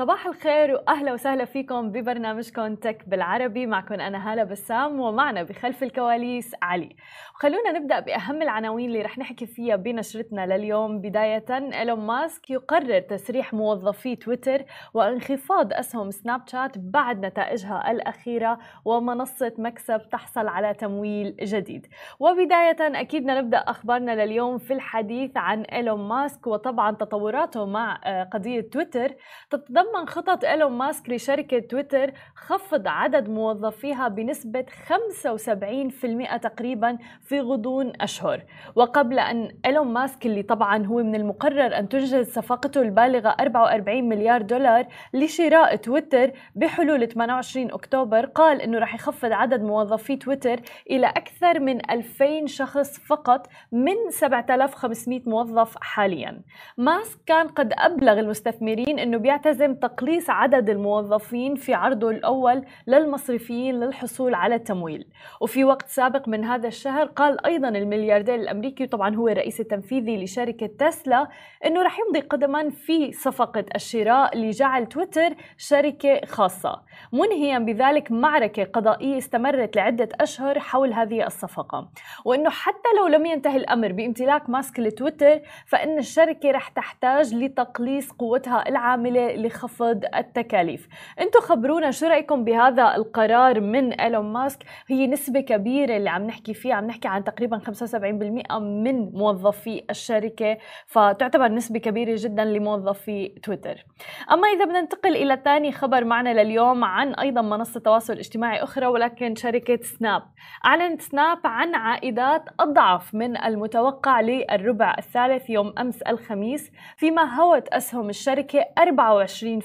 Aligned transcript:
صباح 0.00 0.26
الخير 0.26 0.72
وأهلا 0.74 1.12
وسهلا 1.12 1.44
فيكم 1.44 1.92
ببرنامجكم 1.92 2.74
تك 2.74 3.08
بالعربي. 3.08 3.66
معكم 3.66 3.94
أنا 3.94 4.32
هالة 4.32 4.44
بسام 4.44 5.00
ومعنا 5.00 5.42
بخلف 5.42 5.82
الكواليس 5.82 6.54
علي. 6.62 6.96
خلونا 7.34 7.72
نبدأ 7.72 8.00
بأهم 8.00 8.42
العناوين 8.42 8.86
اللي 8.88 9.02
رح 9.02 9.18
نحكي 9.18 9.46
فيها 9.46 9.76
بنشرتنا 9.76 10.46
لليوم. 10.46 11.00
بداية 11.00 11.44
إيلون 11.50 12.06
ماسك 12.06 12.50
يقرر 12.50 13.00
تسريح 13.00 13.54
موظفي 13.54 14.16
تويتر 14.16 14.64
وانخفاض 14.94 15.72
أسهم 15.72 16.10
سناب 16.10 16.48
شات 16.48 16.78
بعد 16.78 17.26
نتائجها 17.26 17.90
الأخيرة 17.90 18.58
ومنصة 18.84 19.52
مكسب 19.58 20.08
تحصل 20.12 20.48
على 20.48 20.74
تمويل 20.74 21.36
جديد. 21.42 21.86
وبداية 22.20 22.76
أكيد 22.80 23.24
نبدأ 23.26 23.58
أخبارنا 23.58 24.24
لليوم 24.24 24.58
في 24.58 24.72
الحديث 24.72 25.36
عن 25.36 25.62
إيلون 25.62 26.08
ماسك. 26.08 26.46
وطبعا 26.46 26.90
تطوراته 26.90 27.66
مع 27.66 28.00
آه، 28.04 28.24
قضية 28.24 28.60
تويتر 28.60 29.14
تتضمن 29.50 29.89
خطط 30.06 30.44
إيلون 30.44 30.72
ماسك 30.72 31.10
لشركة 31.10 31.58
تويتر 31.58 32.12
خفض 32.34 32.88
عدد 32.88 33.28
موظفيها 33.28 34.08
بنسبة 34.08 34.64
75% 34.88 36.36
تقريبا 36.36 36.98
في 37.22 37.40
غضون 37.40 37.92
أشهر. 38.00 38.42
وقبل 38.74 39.18
أن 39.18 39.48
إيلون 39.66 39.88
ماسك 39.88 40.26
اللي 40.26 40.42
طبعا 40.42 40.86
هو 40.86 40.96
من 40.96 41.14
المقرر 41.14 41.78
أن 41.78 41.88
تنجز 41.88 42.32
صفقته 42.32 42.82
البالغة 42.82 43.36
44 43.40 44.08
مليار 44.08 44.42
دولار 44.42 44.86
لشراء 45.14 45.76
تويتر 45.76 46.32
بحلول 46.54 47.08
28 47.08 47.72
أكتوبر 47.72 48.26
قال 48.26 48.62
أنه 48.62 48.78
رح 48.78 48.94
يخفض 48.94 49.32
عدد 49.32 49.62
موظفي 49.62 50.16
تويتر 50.16 50.60
إلى 50.90 51.06
أكثر 51.06 51.60
من 51.60 51.90
2000 51.90 52.46
شخص 52.46 52.98
فقط 52.98 53.46
من 53.72 54.10
7500 54.10 55.20
موظف 55.26 55.76
حاليا. 55.80 56.42
ماسك 56.78 57.18
كان 57.26 57.48
قد 57.48 57.72
أبلغ 57.78 58.18
المستثمرين 58.18 58.98
أنه 58.98 59.18
بيعتزم 59.18 59.74
تقليص 59.82 60.30
عدد 60.30 60.70
الموظفين 60.70 61.54
في 61.54 61.74
عرضه 61.74 62.10
الأول 62.10 62.64
للمصرفيين 62.86 63.80
للحصول 63.80 64.34
على 64.34 64.54
التمويل. 64.54 65.06
وفي 65.40 65.64
وقت 65.64 65.88
سابق 65.88 66.28
من 66.28 66.44
هذا 66.44 66.68
الشهر 66.68 67.06
قال 67.06 67.46
أيضا 67.46 67.68
الملياردير 67.68 68.34
الأمريكي 68.34 68.84
وطبعا 68.84 69.16
هو 69.16 69.28
الرئيس 69.28 69.60
التنفيذي 69.60 70.24
لشركة 70.24 70.66
تسلا 70.66 71.28
إنه 71.66 71.82
رح 71.82 71.98
يمضي 71.98 72.20
قدما 72.20 72.70
في 72.70 73.12
صفقة 73.12 73.64
الشراء 73.74 74.38
لجعل 74.38 74.86
تويتر 74.86 75.34
شركة 75.58 76.20
خاصة. 76.26 76.82
منهيا 77.12 77.58
بذلك 77.58 78.12
معركة 78.12 78.64
قضائية 78.64 79.18
استمرت 79.18 79.76
لعدة 79.76 80.08
أشهر 80.20 80.60
حول 80.60 80.92
هذه 80.92 81.26
الصفقة. 81.26 81.90
وإنه 82.24 82.50
حتى 82.50 82.88
لو 82.98 83.06
لم 83.06 83.26
ينتهي 83.26 83.56
الأمر 83.56 83.92
بامتلاك 83.92 84.50
ماسك 84.50 84.80
لتويتر 84.80 85.40
فإن 85.66 85.98
الشركة 85.98 86.50
رح 86.50 86.68
تحتاج 86.68 87.34
لتقليص 87.34 88.10
قوتها 88.10 88.68
العاملة 88.68 89.36
لخفض 89.36 89.69
التكاليف. 90.14 90.88
أنتم 91.20 91.40
خبرونا 91.40 91.90
شو 91.90 92.06
رأيكم 92.06 92.44
بهذا 92.44 92.96
القرار 92.96 93.60
من 93.60 93.92
إيلون 93.92 94.32
ماسك؟ 94.32 94.64
هي 94.88 95.06
نسبة 95.06 95.40
كبيرة 95.40 95.96
اللي 95.96 96.10
عم 96.10 96.22
نحكي 96.26 96.54
فيها 96.54 96.74
عم 96.74 96.86
نحكي 96.86 97.08
عن 97.08 97.24
تقريبا 97.24 97.58
75% 97.58 98.58
من 98.58 99.10
موظفي 99.12 99.84
الشركة 99.90 100.58
فتعتبر 100.86 101.48
نسبة 101.48 101.78
كبيرة 101.78 102.14
جدا 102.18 102.44
لموظفي 102.44 103.28
تويتر. 103.28 103.84
أما 104.32 104.48
إذا 104.48 104.64
بدنا 104.64 104.80
ننتقل 104.80 105.16
إلى 105.16 105.40
ثاني 105.44 105.72
خبر 105.72 106.04
معنا 106.04 106.42
لليوم 106.42 106.84
عن 106.84 107.14
أيضا 107.14 107.42
منصة 107.42 107.80
تواصل 107.80 108.12
اجتماعي 108.12 108.62
أخرى 108.62 108.86
ولكن 108.86 109.34
شركة 109.34 109.78
سناب. 109.82 110.22
أعلنت 110.66 111.02
سناب 111.02 111.38
عن 111.44 111.74
عائدات 111.74 112.44
أضعف 112.60 113.14
من 113.14 113.36
المتوقع 113.36 114.20
للربع 114.20 114.94
الثالث 114.98 115.50
يوم 115.50 115.72
أمس 115.78 116.02
الخميس 116.02 116.72
فيما 116.96 117.34
هوت 117.34 117.68
أسهم 117.68 118.08
الشركة 118.08 118.64
24% 118.78 119.59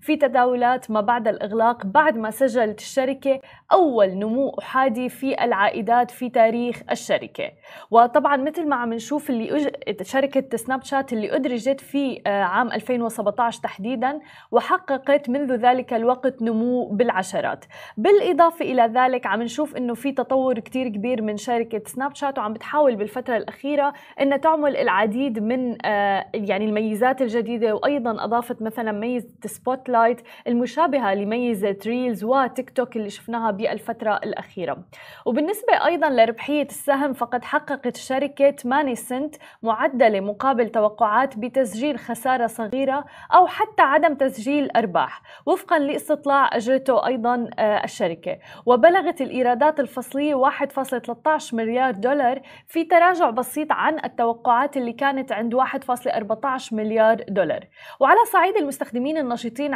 في 0.00 0.16
تداولات 0.16 0.90
ما 0.90 1.00
بعد 1.00 1.28
الإغلاق 1.28 1.86
بعد 1.86 2.16
ما 2.16 2.30
سجلت 2.30 2.80
الشركة 2.80 3.40
أول 3.72 4.08
نمو 4.08 4.50
أحادي 4.58 5.08
في 5.08 5.44
العائدات 5.44 6.10
في 6.10 6.30
تاريخ 6.30 6.82
الشركة. 6.90 7.50
وطبعا 7.90 8.36
مثل 8.36 8.68
ما 8.68 8.76
عم 8.76 8.92
نشوف 8.94 9.30
اللي 9.30 9.56
أج... 9.56 10.02
شركة 10.02 10.56
سناب 10.56 10.82
شات 10.82 11.12
اللي 11.12 11.36
أدرجت 11.36 11.80
في 11.80 12.22
آه، 12.26 12.42
عام 12.42 12.72
2017 12.72 13.62
تحديدا 13.62 14.20
وحققت 14.50 15.28
منذ 15.30 15.52
ذلك 15.52 15.94
الوقت 15.94 16.42
نمو 16.42 16.88
بالعشرات. 16.88 17.64
بالإضافة 17.96 18.64
إلى 18.64 18.82
ذلك 18.82 19.26
عم 19.26 19.42
نشوف 19.42 19.76
أنه 19.76 19.94
في 19.94 20.12
تطور 20.12 20.58
كتير 20.58 20.88
كبير 20.88 21.22
من 21.22 21.36
شركة 21.36 21.82
سناب 21.86 22.14
شات 22.14 22.38
وعم 22.38 22.52
بتحاول 22.52 22.96
بالفترة 22.96 23.36
الأخيرة 23.36 23.92
أنها 24.20 24.36
تعمل 24.36 24.76
العديد 24.76 25.38
من 25.38 25.86
آه، 25.86 26.26
يعني 26.34 26.64
الميزات 26.64 27.22
الجديدة 27.22 27.74
وأيضا 27.74 28.24
أضافت 28.24 28.62
مثلا 28.62 28.92
ميزة 29.00 29.28
سبوت 29.46 29.88
لايت 29.88 30.20
المشابهة 30.48 31.14
لميزة 31.14 31.76
ريلز 31.86 32.24
وتيك 32.24 32.70
توك 32.70 32.96
اللي 32.96 33.10
شفناها 33.10 33.50
بالفترة 33.50 34.16
الأخيرة. 34.16 34.84
وبالنسبة 35.26 35.86
أيضا 35.86 36.08
لربحية 36.08 36.62
السهم 36.62 37.12
فقد 37.12 37.44
حققت 37.44 37.96
الشركة 37.96 38.50
8 38.50 38.94
سنت 38.94 39.34
معدلة 39.62 40.20
مقابل 40.20 40.68
توقعات 40.68 41.38
بتسجيل 41.38 41.98
خسارة 41.98 42.46
صغيرة 42.46 43.04
أو 43.34 43.46
حتى 43.46 43.82
عدم 43.82 44.14
تسجيل 44.14 44.70
أرباح 44.76 45.22
وفقا 45.46 45.78
لاستطلاع 45.78 46.56
أجرته 46.56 47.06
أيضا 47.06 47.50
آه، 47.58 47.84
الشركة. 47.84 48.38
وبلغت 48.66 49.20
الإيرادات 49.20 49.80
الفصلية 49.80 50.34
1.13 50.34 51.54
مليار 51.54 51.90
دولار 51.90 52.40
في 52.66 52.84
تراجع 52.84 53.30
بسيط 53.30 53.72
عن 53.72 53.98
التوقعات 54.04 54.76
اللي 54.76 54.92
كانت 54.92 55.32
عند 55.32 55.54
1.14 55.54 56.72
مليار 56.72 57.24
دولار. 57.28 57.64
وعلى 58.00 58.18
صعيد 58.32 58.56
المستخدمين 58.56 58.87
النشيطين 58.96 59.74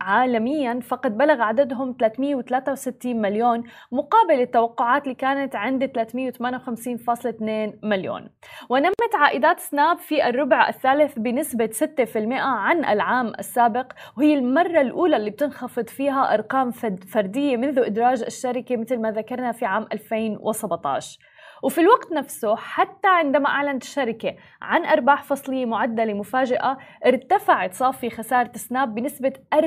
عالميا 0.00 0.80
فقد 0.80 1.16
بلغ 1.18 1.42
عددهم 1.42 1.96
363 2.00 3.20
مليون 3.20 3.62
مقابل 3.92 4.40
التوقعات 4.40 5.02
اللي 5.02 5.14
كانت 5.14 5.56
عند 5.56 5.84
358.2 5.84 7.78
مليون. 7.82 8.30
ونمت 8.70 9.14
عائدات 9.14 9.60
سناب 9.60 9.98
في 9.98 10.28
الربع 10.28 10.68
الثالث 10.68 11.18
بنسبة 11.18 11.70
6% 11.72 12.32
عن 12.32 12.84
العام 12.84 13.32
السابق 13.38 13.92
وهي 14.18 14.34
المرة 14.34 14.80
الأولى 14.80 15.16
اللي 15.16 15.30
بتنخفض 15.30 15.88
فيها 15.88 16.34
أرقام 16.34 16.70
فردية 17.12 17.56
منذ 17.56 17.78
إدراج 17.78 18.22
الشركة 18.22 18.76
مثل 18.76 19.00
ما 19.00 19.10
ذكرنا 19.10 19.52
في 19.52 19.64
عام 19.64 19.86
2017 19.92 21.18
وفي 21.64 21.80
الوقت 21.80 22.12
نفسه 22.12 22.56
حتى 22.56 23.08
عندما 23.08 23.48
أعلنت 23.48 23.82
الشركة 23.82 24.34
عن 24.62 24.84
أرباح 24.84 25.22
فصلية 25.22 25.66
معدلة 25.66 26.14
مفاجئة 26.14 26.78
ارتفعت 27.06 27.74
صافي 27.74 28.10
خسارة 28.10 28.50
سناب 28.54 28.94
بنسبة 28.94 29.32
400% 29.54 29.58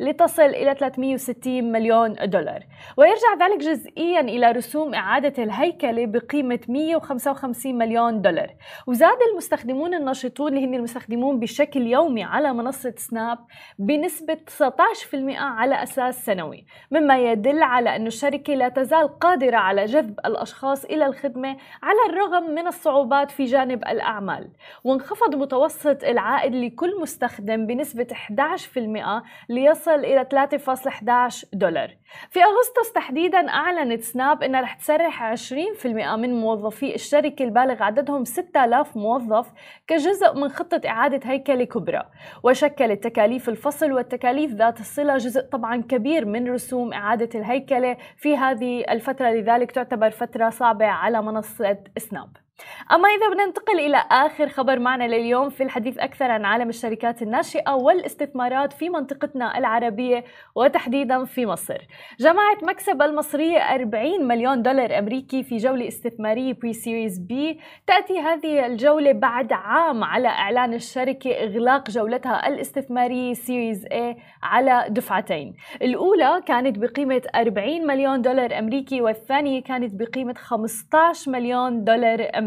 لتصل 0.00 0.42
إلى 0.42 0.74
360 0.74 1.72
مليون 1.72 2.12
دولار. 2.12 2.60
ويرجع 2.96 3.46
ذلك 3.46 3.58
جزئيا 3.58 4.20
إلى 4.20 4.50
رسوم 4.50 4.94
إعادة 4.94 5.42
الهيكلة 5.42 6.06
بقيمة 6.06 6.60
155 6.68 7.78
مليون 7.78 8.22
دولار. 8.22 8.54
وزاد 8.86 9.18
المستخدمون 9.32 9.94
النشطون 9.94 10.48
اللي 10.48 10.66
هن 10.66 10.74
المستخدمون 10.74 11.40
بشكل 11.40 11.86
يومي 11.86 12.24
على 12.24 12.52
منصة 12.52 12.94
سناب 12.96 13.38
بنسبة 13.78 14.38
19% 14.58 15.36
على 15.38 15.82
أساس 15.82 16.24
سنوي 16.26 16.66
مما 16.90 17.18
يدل 17.18 17.62
على 17.62 17.96
أن 17.96 18.06
الشركة 18.06 18.54
لا 18.54 18.68
تزال 18.68 19.18
قادرة 19.18 19.56
على 19.56 19.84
جذب 19.84 20.20
الأشخاص 20.36 20.84
إلى 20.84 21.06
الخدمة 21.06 21.56
على 21.82 21.98
الرغم 22.08 22.50
من 22.50 22.66
الصعوبات 22.66 23.30
في 23.30 23.44
جانب 23.44 23.82
الأعمال. 23.88 24.48
وانخفض 24.84 25.34
متوسط 25.34 26.04
العائد 26.04 26.54
لكل 26.54 27.00
مستخدم 27.00 27.66
بنسبة 27.66 28.06
11% 28.12 29.22
ليصل 29.48 30.04
إلى 30.04 30.24
3.11 30.24 31.44
دولار. 31.52 31.90
في 32.30 32.40
أغسطس 32.44 32.92
تحديدا 32.94 33.48
أعلنت 33.48 34.02
سناب 34.02 34.42
أنها 34.42 34.60
رح 34.60 34.74
تسرح 34.74 35.22
20% 35.22 36.16
من 36.16 36.40
موظفي 36.40 36.94
الشركة 36.94 37.44
البالغ 37.44 37.82
عددهم 37.82 38.24
6000 38.24 38.96
موظف 38.96 39.52
كجزء 39.86 40.34
من 40.34 40.48
خطة 40.48 40.80
إعادة 40.86 41.20
هيكلة 41.30 41.64
كبرى. 41.64 42.02
وشكلت 42.42 43.04
تكاليف 43.04 43.48
الفصل 43.48 43.92
والتكاليف 43.92 44.52
ذات 44.52 44.80
الصلة 44.80 45.16
جزء 45.16 45.40
طبعا 45.40 45.82
كبير 45.82 46.24
من 46.24 46.52
رسوم 46.52 46.92
إعادة 46.92 47.28
الهيكلة 47.40 47.96
في 48.16 48.36
هذه 48.36 48.84
الفترة 48.90 49.28
لذلك 49.30 49.72
تعتبر 49.72 50.10
فترة 50.10 50.25
صعبة 50.50 50.86
على 50.86 51.22
منصة 51.22 51.78
سناب. 51.98 52.45
أما 52.92 53.08
إذا 53.08 53.28
بدنا 53.28 53.46
ننتقل 53.46 53.80
إلى 53.80 54.04
آخر 54.10 54.48
خبر 54.48 54.78
معنا 54.78 55.04
لليوم 55.04 55.48
في 55.48 55.62
الحديث 55.62 55.98
أكثر 55.98 56.30
عن 56.30 56.44
عالم 56.44 56.68
الشركات 56.68 57.22
الناشئة 57.22 57.74
والاستثمارات 57.74 58.72
في 58.72 58.88
منطقتنا 58.88 59.58
العربية 59.58 60.24
وتحديدا 60.54 61.24
في 61.24 61.46
مصر. 61.46 61.78
جمعت 62.20 62.64
مكسب 62.64 63.02
المصرية 63.02 63.58
40 63.58 64.24
مليون 64.28 64.62
دولار 64.62 64.98
أمريكي 64.98 65.42
في 65.42 65.56
جولة 65.56 65.88
استثمارية 65.88 66.52
بري 66.52 66.72
سيريز 66.72 67.18
بي 67.18 67.60
تأتي 67.86 68.18
هذه 68.20 68.66
الجولة 68.66 69.12
بعد 69.12 69.52
عام 69.52 70.04
على 70.04 70.28
إعلان 70.28 70.74
الشركة 70.74 71.30
إغلاق 71.30 71.90
جولتها 71.90 72.48
الاستثمارية 72.48 73.32
سيريز 73.34 73.86
A 73.86 74.16
على 74.42 74.86
دفعتين. 74.88 75.54
الأولى 75.82 76.42
كانت 76.46 76.78
بقيمة 76.78 77.22
40 77.34 77.86
مليون 77.86 78.22
دولار 78.22 78.58
أمريكي 78.58 79.00
والثانية 79.00 79.62
كانت 79.62 79.94
بقيمة 79.94 80.34
15 80.34 81.30
مليون 81.30 81.84
دولار 81.84 82.30
أمريكي. 82.38 82.45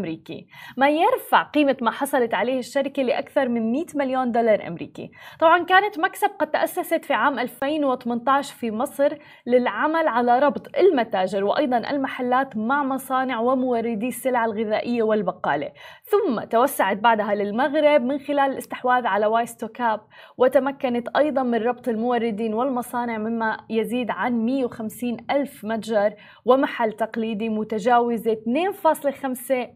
ما 0.76 0.88
يرفع 0.90 1.42
قيمة 1.42 1.76
ما 1.82 1.90
حصلت 1.90 2.34
عليه 2.34 2.58
الشركة 2.58 3.02
لأكثر 3.02 3.48
من 3.48 3.72
100 3.72 3.84
مليون 3.94 4.32
دولار 4.32 4.66
أمريكي. 4.66 5.10
طبعا 5.40 5.64
كانت 5.64 5.98
مكسب 5.98 6.28
قد 6.38 6.50
تأسست 6.50 7.04
في 7.04 7.12
عام 7.12 7.38
2018 7.38 8.54
في 8.54 8.70
مصر 8.70 9.14
للعمل 9.46 10.08
على 10.08 10.38
ربط 10.38 10.76
المتاجر 10.78 11.44
وأيضا 11.44 11.78
المحلات 11.78 12.56
مع 12.56 12.82
مصانع 12.82 13.40
وموردي 13.40 14.08
السلع 14.08 14.44
الغذائية 14.44 15.02
والبقالة. 15.02 15.72
ثم 16.04 16.40
توسعت 16.40 16.96
بعدها 16.96 17.34
للمغرب 17.34 18.02
من 18.02 18.18
خلال 18.18 18.50
الاستحواذ 18.50 19.06
على 19.06 19.26
وايستوكاب 19.26 20.00
وتمكنت 20.38 21.08
أيضا 21.16 21.42
من 21.42 21.62
ربط 21.62 21.88
الموردين 21.88 22.54
والمصانع 22.54 23.18
مما 23.18 23.56
يزيد 23.70 24.10
عن 24.10 24.46
150 24.46 25.16
ألف 25.30 25.64
متجر 25.64 26.14
ومحل 26.44 26.92
تقليدي 26.92 27.48
متجاوزة 27.48 28.32
2.5 28.32 28.38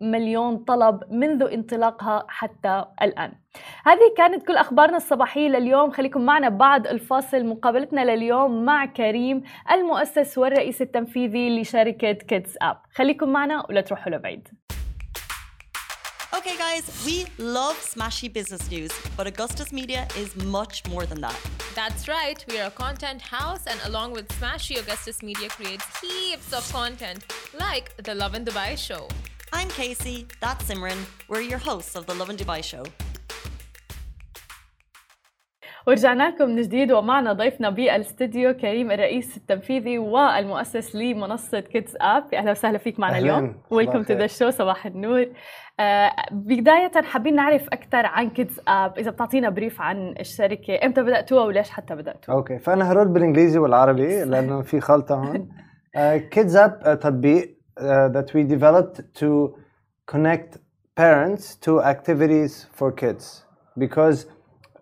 مليون 0.00 0.13
طلب 0.66 1.00
منذ 1.11 1.43
انطلاقها 1.52 2.26
حتى 2.28 2.84
الآن 3.02 3.32
هذه 3.84 4.14
كانت 4.16 4.46
كل 4.46 4.56
أخبارنا 4.56 4.96
الصباحية 4.96 5.49
لليوم 5.49 5.90
خليكم 5.90 6.20
معنا 6.20 6.49
بعد 6.49 6.87
الفاصل 6.87 7.44
مقابلتنا 7.44 8.05
لليوم 8.05 8.64
مع 8.64 8.87
كريم 8.87 9.43
المؤسس 9.70 10.38
والرئيس 10.38 10.82
التنفيذي 10.82 11.61
لشركة 11.61 12.12
كيدز 12.12 12.56
أب 12.62 12.76
خليكم 12.94 13.28
معنا 13.28 13.66
ولا 13.69 13.81
تروحوا 13.81 14.12
لبعيد 14.12 14.49
Okay, 16.38 16.56
guys, 16.58 16.84
we 17.06 17.26
love 17.38 17.76
smashy 17.76 18.28
business 18.31 18.69
news, 18.69 18.93
but 19.17 19.26
Augustus 19.26 19.72
Media 19.72 20.06
is 20.19 20.34
much 20.37 20.87
more 20.88 21.06
than 21.06 21.20
that. 21.20 21.38
That's 21.76 22.08
right, 22.08 22.44
we 22.50 22.58
are 22.60 22.67
a 22.67 22.70
content 22.70 23.20
house, 23.22 23.64
and 23.67 23.78
along 23.87 24.12
with 24.12 24.26
Smashy, 24.28 24.78
Augustus 24.78 25.22
Media 25.22 25.49
creates 25.49 25.87
heaps 26.00 26.52
of 26.52 26.70
content, 26.72 27.20
like 27.58 27.96
the 28.08 28.14
Love 28.14 28.34
in 28.34 28.44
Dubai 28.44 28.76
show. 28.76 29.08
I'm 29.58 29.70
Casey, 29.80 30.18
that's 30.42 30.64
Simran. 30.68 31.00
We're 31.30 31.46
your 31.52 31.62
hosts 31.68 31.94
of 31.98 32.02
the 32.08 32.14
Love 32.20 32.30
in 32.30 32.36
Dubai 32.36 32.62
show. 32.62 32.84
ورجعنا 35.86 36.28
لكم 36.28 36.48
من 36.50 36.62
جديد 36.62 36.92
ومعنا 36.92 37.32
ضيفنا 37.32 37.70
بالاستديو 37.70 38.52
كريم 38.54 38.90
الرئيس 38.90 39.36
التنفيذي 39.36 39.98
والمؤسس 39.98 40.94
لمنصة 40.96 41.60
كيدز 41.60 41.96
اب 42.00 42.34
أهلا 42.34 42.50
وسهلا 42.50 42.78
فيك 42.78 43.00
معنا 43.00 43.16
أهلاً. 43.16 43.38
اليوم. 43.38 43.56
ويلكم 43.70 44.02
تو 44.02 44.14
ذا 44.14 44.26
شو 44.26 44.50
صباح 44.50 44.86
النور. 44.86 45.26
آه 45.80 46.12
بداية 46.32 47.02
حابين 47.02 47.34
نعرف 47.34 47.68
أكثر 47.68 48.06
عن 48.06 48.30
كيدز 48.30 48.60
اب 48.68 48.98
إذا 48.98 49.10
بتعطينا 49.10 49.48
بريف 49.50 49.80
عن 49.80 50.14
الشركة 50.20 50.86
إمتى 50.86 51.02
بدأتوها 51.02 51.44
وليش 51.44 51.70
حتى 51.70 51.94
بدأتوها؟ 51.94 52.36
أوكي 52.36 52.58
فأنا 52.58 52.92
هرد 52.92 53.12
بالإنجليزي 53.12 53.58
والعربي 53.58 54.24
لأنه 54.24 54.62
في 54.62 54.80
خلطة 54.80 55.14
هون. 55.14 55.48
كيدز 56.18 56.56
اب 56.56 56.98
تطبيق 57.02 57.58
uh, 57.76 58.08
that 58.08 58.32
we 58.34 58.42
developed 58.44 59.00
to 59.14 59.56
connect 60.06 60.58
parents 60.94 61.56
to 61.56 61.82
activities 61.82 62.66
for 62.72 62.92
kids. 62.92 63.44
Because 63.78 64.26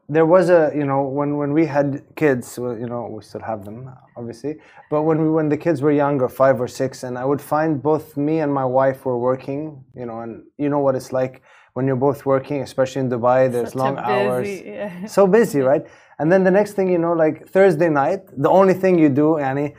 there 0.09 0.27
was 0.27 0.51
a 0.51 0.71
you 0.75 0.85
know 0.85 1.03
when 1.03 1.37
when 1.37 1.53
we 1.53 1.65
had 1.65 2.03
kids 2.17 2.59
well, 2.59 2.77
you 2.79 2.87
know 2.87 3.07
we 3.09 3.23
still 3.23 3.41
have 3.41 3.65
them 3.65 3.91
obviously 4.17 4.57
but 4.91 5.03
when 5.03 5.23
we 5.23 5.31
when 5.31 5.49
the 5.49 5.57
kids 5.57 5.81
were 5.81 5.93
younger 5.93 6.29
five 6.29 6.61
or 6.61 6.69
six 6.69 7.03
and 7.05 7.17
i 7.17 7.25
would 7.25 7.41
find 7.41 7.83
both 7.83 8.17
me 8.17 8.41
and 8.41 8.53
my 8.53 8.65
wife 8.65 9.07
were 9.07 9.19
working 9.19 9.83
you 9.95 10.05
know 10.05 10.21
and 10.21 10.43
you 10.59 10.69
know 10.69 10.81
what 10.81 10.95
it's 10.95 11.13
like 11.13 11.41
when 11.75 11.87
you're 11.87 12.05
both 12.09 12.27
working 12.27 12.61
especially 12.63 13.01
in 13.01 13.09
dubai 13.09 13.51
there's 13.51 13.71
Such 13.71 13.77
long 13.77 13.97
hours. 13.97 14.49
yeah. 14.61 15.07
so 15.07 15.27
busy 15.27 15.61
right? 15.61 15.87
And 16.19 16.31
then 16.31 16.45
the 16.45 16.51
next 16.51 16.73
thing 16.75 16.89
you 16.91 16.99
know 16.99 17.15
like 17.15 17.49
thursday 17.49 17.89
night 17.89 18.21
the 18.47 18.51
only 18.51 18.75
thing 18.75 18.99
you 18.99 19.09
do 19.09 19.29
yani 19.41 19.75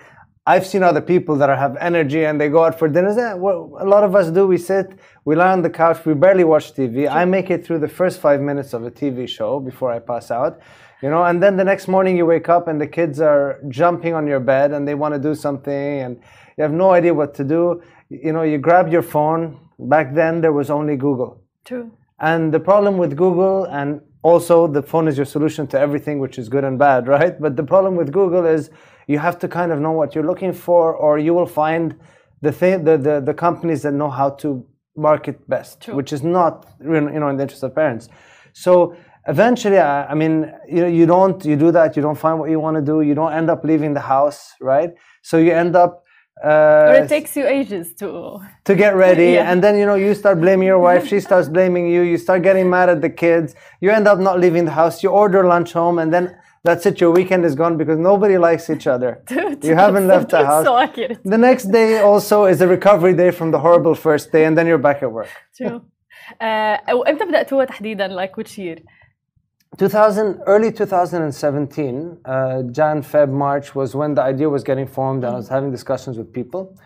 I've 0.46 0.68
seen 0.68 0.84
other 0.84 1.00
people 1.00 1.38
that 1.38 1.58
have 1.58 1.78
energy 1.78 2.26
and 2.26 2.40
they 2.40 2.50
go 2.50 2.66
out 2.66 2.78
for 2.78 2.90
dinners. 2.90 3.18
Eh, 3.18 3.34
what 3.34 3.82
a 3.82 3.88
lot 3.88 4.04
of 4.04 4.14
us 4.14 4.30
do, 4.30 4.46
we 4.46 4.58
sit, 4.58 4.92
we 5.24 5.36
lie 5.36 5.54
on 5.54 5.62
the 5.62 5.70
couch, 5.70 6.06
we 6.06 6.14
barely 6.16 6.44
watch 6.44 6.74
TV. 6.74 7.10
I 7.10 7.24
make 7.24 7.50
it 7.50 7.66
through 7.66 7.80
the 7.80 7.88
first 7.88 8.20
five 8.20 8.42
minutes 8.42 8.74
of 8.74 8.84
a 8.84 8.92
TV 8.92 9.26
show 9.28 9.62
before 9.62 9.90
I 9.90 10.00
pass 10.00 10.32
out, 10.32 10.60
you 11.02 11.10
know. 11.10 11.24
And 11.24 11.42
then 11.42 11.56
the 11.56 11.64
next 11.64 11.88
morning 11.88 12.18
you 12.18 12.26
wake 12.26 12.50
up 12.50 12.68
and 12.68 12.80
the 12.80 12.88
kids 12.88 13.22
are 13.22 13.62
jumping 13.70 14.14
on 14.14 14.28
your 14.28 14.42
bed 14.42 14.74
and 14.74 14.86
they 14.86 14.96
want 14.96 15.14
to 15.14 15.20
do 15.20 15.34
something 15.34 16.02
and 16.02 16.20
you 16.58 16.64
have 16.64 16.74
no 16.74 16.92
idea 16.92 17.14
what 17.14 17.34
to 17.36 17.46
do. 17.46 17.82
You 18.10 18.34
know, 18.34 18.44
you 18.44 18.58
grab 18.58 18.92
your 18.92 19.02
phone. 19.02 19.58
Back 19.80 20.14
then 20.14 20.42
there 20.42 20.52
was 20.52 20.70
only 20.70 20.98
Google. 20.98 21.42
True. 21.64 21.90
And 22.20 22.54
the 22.54 22.60
problem 22.60 22.98
with 22.98 23.16
Google, 23.16 23.66
and 23.66 24.02
also 24.24 24.68
the 24.68 24.82
phone 24.82 25.08
is 25.08 25.18
your 25.18 25.26
solution 25.26 25.68
to 25.68 25.80
everything, 25.80 26.20
which 26.20 26.40
is 26.40 26.50
good 26.50 26.64
and 26.64 26.80
bad, 26.80 27.08
right? 27.16 27.40
But 27.40 27.56
the 27.56 27.64
problem 27.64 27.96
with 27.96 28.12
Google 28.12 28.46
is 28.46 28.72
you 29.08 29.20
have 29.20 29.38
to 29.40 29.48
kind 29.48 29.72
of 29.72 29.80
know 29.80 29.92
what 29.92 30.16
you're 30.16 30.26
looking 30.26 30.54
for, 30.54 30.96
or 30.96 31.20
you 31.20 31.34
will 31.34 31.46
find 31.46 32.00
the 32.42 32.52
thing, 32.52 32.84
the, 32.84 32.98
the, 32.98 33.22
the 33.22 33.34
companies 33.34 33.84
that 33.84 33.94
know 33.94 34.10
how 34.10 34.32
to 34.32 34.66
market 34.96 35.48
best, 35.50 35.82
True. 35.82 35.96
which 35.96 36.14
is 36.14 36.24
not 36.24 36.68
you 36.82 37.02
know 37.02 37.28
in 37.30 37.38
the 37.38 37.44
interest 37.44 37.64
of 37.64 37.76
parents. 37.76 38.10
So 38.54 38.96
eventually, 39.28 39.80
I, 39.80 40.06
I 40.08 40.14
mean, 40.14 40.54
you 40.68 40.82
know, 40.82 40.88
you 40.88 41.06
don't 41.06 41.44
you 41.46 41.56
do 41.56 41.72
that, 41.72 41.96
you 41.96 42.02
don't 42.02 42.18
find 42.18 42.40
what 42.40 42.50
you 42.50 42.60
want 42.60 42.76
to 42.76 42.82
do, 42.82 43.02
you 43.02 43.16
don't 43.16 43.34
end 43.34 43.50
up 43.50 43.64
leaving 43.64 43.94
the 43.94 44.02
house, 44.02 44.54
right? 44.62 44.92
So 45.22 45.38
you 45.38 45.52
end 45.52 45.76
up. 45.76 46.03
Uh, 46.45 46.91
or 46.91 46.95
it 47.03 47.09
takes 47.17 47.33
you 47.39 47.45
ages 47.59 47.87
to 48.01 48.09
to 48.69 48.73
get 48.85 48.93
ready 49.07 49.31
Yeah. 49.33 49.51
and 49.51 49.59
then 49.65 49.75
you 49.81 49.87
know 49.91 49.99
you 50.07 50.11
start 50.23 50.37
blaming 50.45 50.69
your 50.73 50.83
wife 50.89 51.03
she 51.13 51.19
starts 51.29 51.49
blaming 51.57 51.85
you 51.95 52.03
you 52.11 52.17
start 52.27 52.41
getting 52.49 52.67
mad 52.77 52.89
at 52.95 53.01
the 53.07 53.13
kids 53.25 53.49
you 53.83 53.89
end 53.99 54.07
up 54.13 54.19
not 54.29 54.37
leaving 54.45 54.65
the 54.71 54.77
house 54.83 54.95
you 55.05 55.11
order 55.23 55.41
lunch 55.55 55.71
home 55.81 55.97
and 56.03 56.09
then 56.15 56.25
that's 56.67 56.85
it 56.91 56.95
your 57.03 57.11
weekend 57.19 57.43
is 57.51 57.55
gone 57.63 57.75
because 57.83 57.99
nobody 58.11 58.37
likes 58.49 58.65
each 58.75 58.87
other 58.95 59.11
you 59.69 59.75
haven't 59.85 60.07
left 60.13 60.29
the 60.37 60.43
house 60.51 60.65
so 60.71 60.75
accurate 60.87 61.19
the 61.35 61.41
next 61.49 61.65
day 61.79 61.91
also 62.11 62.37
is 62.53 62.59
a 62.67 62.69
recovery 62.77 63.15
day 63.23 63.31
from 63.39 63.49
the 63.55 63.61
horrible 63.67 63.95
first 64.07 64.27
day 64.35 64.43
and 64.47 64.55
then 64.57 64.65
you're 64.71 64.85
back 64.89 64.99
at 65.07 65.11
work 65.19 65.31
True. 65.57 65.81
آه، 66.43 66.95
وامتى 66.95 67.25
بداتوها 67.25 67.65
تحديدا 67.65 68.09
like 68.09 68.33
which 68.43 68.59
year 68.59 68.79
2000 69.78 70.40
early 70.46 70.72
2017 70.72 72.18
uh, 72.26 72.62
jan 72.72 73.02
feb 73.02 73.30
march 73.30 73.74
was 73.74 73.96
when 73.96 74.14
the 74.14 74.22
idea 74.22 74.48
was 74.48 74.64
getting 74.64 74.86
formed 74.86 75.24
and 75.24 75.34
i 75.34 75.36
was 75.36 75.48
having 75.48 75.72
discussions 75.72 76.18
with 76.18 76.32
people. 76.32 76.78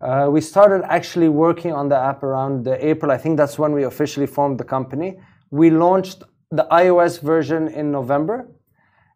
Uh, 0.00 0.28
we 0.30 0.40
started 0.40 0.84
actually 0.84 1.28
working 1.28 1.72
on 1.72 1.88
the 1.88 1.96
app 1.96 2.22
around 2.22 2.64
the 2.64 2.76
april 2.86 3.10
i 3.10 3.18
think 3.18 3.36
that's 3.36 3.58
when 3.58 3.72
we 3.72 3.82
officially 3.84 4.26
formed 4.26 4.58
the 4.60 4.64
company. 4.64 5.18
We 5.50 5.70
launched 5.70 6.22
the 6.52 6.66
ios 6.70 7.20
version 7.20 7.66
in 7.66 7.90
november. 7.90 8.48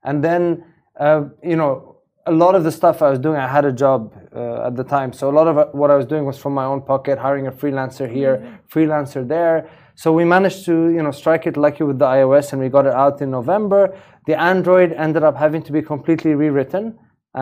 And 0.02 0.24
then 0.24 0.64
uh, 0.98 1.24
you 1.44 1.54
know 1.54 1.98
a 2.26 2.32
lot 2.32 2.54
of 2.56 2.64
the 2.64 2.72
stuff 2.72 3.00
i 3.00 3.10
was 3.10 3.20
doing 3.20 3.36
i 3.36 3.46
had 3.46 3.64
a 3.64 3.72
job 3.72 4.12
uh, 4.34 4.66
at 4.66 4.74
the 4.74 4.84
time. 4.84 5.12
So 5.12 5.30
a 5.30 5.34
lot 5.38 5.46
of 5.46 5.72
what 5.72 5.90
i 5.92 5.96
was 5.96 6.06
doing 6.06 6.24
was 6.24 6.36
from 6.36 6.54
my 6.54 6.64
own 6.64 6.80
pocket 6.82 7.16
hiring 7.18 7.46
a 7.46 7.52
freelancer 7.52 8.10
here 8.10 8.60
freelancer 8.74 9.22
there 9.26 9.70
so 10.02 10.06
we 10.18 10.24
managed 10.36 10.60
to 10.68 10.74
you 10.96 11.02
know 11.04 11.14
strike 11.22 11.44
it 11.50 11.56
lucky 11.66 11.84
with 11.88 11.98
the 12.02 12.08
ios 12.18 12.46
and 12.52 12.58
we 12.64 12.68
got 12.76 12.84
it 12.90 12.96
out 13.04 13.16
in 13.24 13.28
november 13.38 13.82
the 14.28 14.36
android 14.52 14.90
ended 15.04 15.22
up 15.28 15.36
having 15.44 15.62
to 15.68 15.72
be 15.78 15.82
completely 15.92 16.32
rewritten 16.42 16.84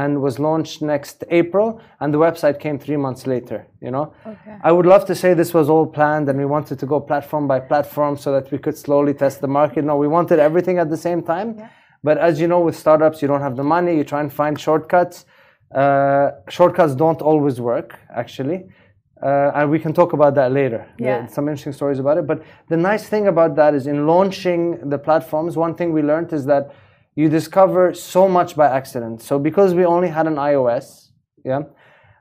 and 0.01 0.11
was 0.27 0.35
launched 0.47 0.79
next 0.95 1.17
april 1.41 1.69
and 2.01 2.09
the 2.15 2.21
website 2.27 2.57
came 2.65 2.77
three 2.85 3.01
months 3.07 3.23
later 3.35 3.59
you 3.85 3.91
know 3.97 4.07
Okay. 4.33 4.55
I 4.69 4.71
would 4.77 4.87
love 4.95 5.05
to 5.11 5.15
say 5.15 5.29
this 5.35 5.55
was 5.59 5.67
all 5.75 5.87
planned 5.99 6.27
and 6.29 6.37
we 6.39 6.49
wanted 6.57 6.77
to 6.83 6.87
go 6.93 6.97
platform 7.11 7.45
by 7.53 7.59
platform 7.73 8.13
so 8.25 8.29
that 8.37 8.47
we 8.53 8.59
could 8.65 8.77
slowly 8.87 9.15
test 9.15 9.37
the 9.41 9.53
market. 9.61 9.85
No, 9.91 9.95
we 10.05 10.09
wanted 10.09 10.39
everything 10.49 10.77
at 10.79 10.89
the 10.95 11.01
same 11.09 11.21
time. 11.23 11.49
But 12.03 12.17
as 12.19 12.35
you 12.41 12.47
know, 12.53 12.61
with 12.61 12.77
startups, 12.85 13.17
you 13.23 13.29
don't 13.29 13.45
have 13.49 13.57
the 13.57 13.69
money, 13.77 13.93
you 13.99 14.05
try 14.05 14.21
and 14.25 14.31
find 14.43 14.55
shortcuts. 14.67 15.17
Uh, 15.83 16.31
shortcuts 16.57 16.95
don't 16.95 17.21
always 17.31 17.57
work, 17.61 17.91
actually. 18.23 18.59
Uh, 19.23 19.51
and 19.55 19.71
we 19.71 19.79
can 19.79 19.93
talk 19.93 20.13
about 20.13 20.35
that 20.37 20.53
later. 20.53 20.87
Yeah. 20.99 21.27
some 21.27 21.49
interesting 21.49 21.73
stories 21.73 21.99
about 21.99 22.19
it. 22.19 22.27
But 22.27 22.43
the 22.69 22.77
nice 22.77 23.09
thing 23.09 23.27
about 23.27 23.57
that 23.57 23.75
is 23.75 23.87
in 23.87 24.07
launching 24.07 24.89
the 24.89 24.99
platforms, 24.99 25.57
one 25.57 25.75
thing 25.75 25.93
we 25.93 26.03
learned 26.03 26.33
is 26.33 26.45
that 26.47 26.75
you 27.17 27.29
discover 27.29 27.95
so 27.95 28.29
much 28.29 28.55
by 28.55 28.69
accident. 28.69 29.21
So 29.23 29.39
because 29.39 29.75
we 29.75 29.85
only 29.85 30.09
had 30.09 30.29
an 30.29 30.37
iOS, 30.37 31.09
yeah, 31.45 31.63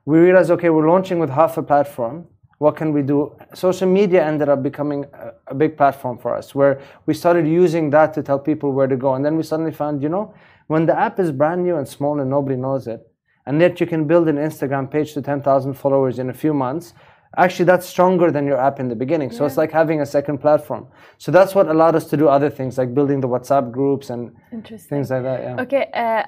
we 0.06 0.18
realized 0.18 0.50
okay, 0.52 0.70
we're 0.70 0.90
launching 0.90 1.20
with 1.20 1.30
half 1.30 1.58
a 1.58 1.64
platform. 1.64 2.26
What 2.58 2.76
can 2.76 2.92
we 2.92 3.04
do? 3.04 3.36
Social 3.54 3.88
media 3.88 4.26
ended 4.26 4.50
up 4.50 4.64
becoming 4.64 5.06
a, 5.14 5.34
a 5.48 5.54
big 5.54 5.78
platform 5.78 6.18
for 6.18 6.36
us, 6.36 6.56
where 6.56 6.82
we 7.06 7.14
started 7.14 7.48
using 7.48 7.92
that 7.92 8.16
to 8.16 8.24
tell 8.24 8.40
people 8.40 8.72
where 8.72 8.88
to 8.88 8.98
go. 8.98 9.14
And 9.14 9.24
then 9.24 9.38
we 9.38 9.44
suddenly 9.44 9.72
found, 9.72 10.02
you 10.02 10.10
know, 10.10 10.34
when 10.66 10.88
the 10.88 10.98
app 10.98 11.20
is 11.20 11.32
brand 11.32 11.64
new 11.64 11.76
and 11.76 11.88
small 11.88 12.20
and 12.20 12.30
nobody 12.30 12.56
knows 12.56 12.88
it, 12.88 13.07
and 13.47 13.61
yet 13.61 13.81
you 13.81 13.87
can 13.87 14.03
build 14.07 14.27
an 14.29 14.37
Instagram 14.49 14.91
page 14.91 15.15
to 15.15 15.21
10,000 15.23 15.75
followers 15.75 16.19
in 16.19 16.31
a 16.31 16.33
few 16.35 16.55
months, 16.55 16.95
actually 17.37 17.65
that's 17.65 17.87
stronger 17.87 18.31
than 18.31 18.47
your 18.47 18.59
app 18.69 18.79
in 18.83 18.89
the 18.89 18.95
beginning. 19.05 19.31
So 19.37 19.41
it's 19.47 19.57
Yeah. 19.57 19.63
like 19.63 19.73
having 19.73 20.01
a 20.01 20.07
second 20.07 20.37
platform. 20.39 20.83
So 21.25 21.29
that's 21.37 21.53
what 21.57 21.67
allowed 21.75 21.95
us 22.01 22.07
to 22.13 22.17
do 22.23 22.27
other 22.37 22.51
things 22.59 22.73
like 22.81 22.91
building 22.99 23.19
the 23.25 23.29
WhatsApp 23.35 23.67
groups 23.79 24.07
and 24.11 24.23
Interesting. 24.53 24.91
things 24.93 25.11
like 25.11 25.23
that. 25.29 25.39
Yeah. 25.43 25.59
اوكي 25.59 25.85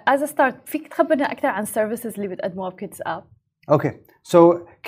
از 0.08 0.24
ستارت 0.24 0.54
فيك 0.68 0.88
تخبرنا 0.88 1.32
اكثر 1.32 1.48
عن 1.48 1.62
السيرفيسز 1.62 2.14
اللي 2.14 2.28
بتقدموها 2.28 2.70
بكيدز 2.70 3.02
اب 3.06 3.24
Okay, 3.76 3.92
so 4.32 4.38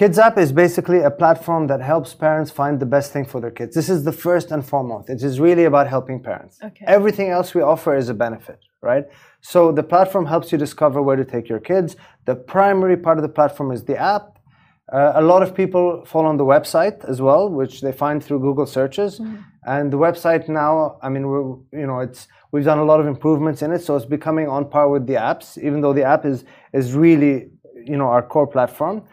Kids 0.00 0.18
App 0.26 0.36
is 0.44 0.50
basically 0.64 1.00
a 1.10 1.10
platform 1.22 1.62
that 1.72 1.80
helps 1.92 2.10
parents 2.26 2.50
find 2.60 2.74
the 2.84 2.90
best 2.96 3.08
thing 3.14 3.24
for 3.32 3.38
their 3.42 3.54
kids. 3.58 3.72
This 3.80 3.88
is 3.94 4.00
the 4.10 4.16
first 4.26 4.46
and 4.54 4.62
foremost. 4.72 5.04
It 5.14 5.20
is 5.28 5.34
really 5.46 5.64
about 5.72 5.86
helping 5.96 6.18
parents. 6.30 6.54
Okay. 6.68 6.84
Everything 6.98 7.28
else 7.36 7.48
we 7.58 7.62
offer 7.74 7.92
is 8.02 8.06
a 8.10 8.16
benefit, 8.26 8.58
right? 8.81 9.05
So 9.41 9.71
the 9.71 9.83
platform 9.83 10.25
helps 10.25 10.51
you 10.51 10.57
discover 10.57 11.01
where 11.01 11.15
to 11.15 11.25
take 11.25 11.47
your 11.49 11.59
kids. 11.59 11.95
The 12.25 12.35
primary 12.35 12.97
part 12.97 13.17
of 13.17 13.21
the 13.21 13.29
platform 13.29 13.71
is 13.71 13.83
the 13.83 13.97
app. 13.97 14.39
Uh, 14.91 15.13
a 15.15 15.21
lot 15.21 15.41
of 15.41 15.55
people 15.55 16.03
fall 16.05 16.25
on 16.25 16.37
the 16.37 16.43
website 16.43 17.05
as 17.05 17.21
well, 17.21 17.49
which 17.49 17.81
they 17.81 17.91
find 17.91 18.21
through 18.23 18.39
Google 18.39 18.65
searches. 18.65 19.19
And 19.65 19.93
the 19.93 19.97
website 19.97 20.49
now, 20.49 20.97
I 21.01 21.09
mean, 21.09 21.27
we're, 21.27 21.55
you 21.79 21.87
know, 21.87 21.99
it's 21.99 22.27
we've 22.51 22.65
done 22.65 22.79
a 22.79 22.83
lot 22.83 22.99
of 22.99 23.07
improvements 23.07 23.61
in 23.61 23.71
it, 23.71 23.79
so 23.83 23.95
it's 23.95 24.05
becoming 24.05 24.49
on 24.49 24.69
par 24.69 24.89
with 24.89 25.07
the 25.07 25.13
apps, 25.13 25.57
even 25.57 25.81
though 25.81 25.93
the 25.93 26.03
app 26.03 26.25
is 26.25 26.43
is 26.73 26.93
really, 26.93 27.51
you 27.85 27.95
know, 27.95 28.07
our 28.07 28.23
core 28.23 28.47
platform. 28.47 29.03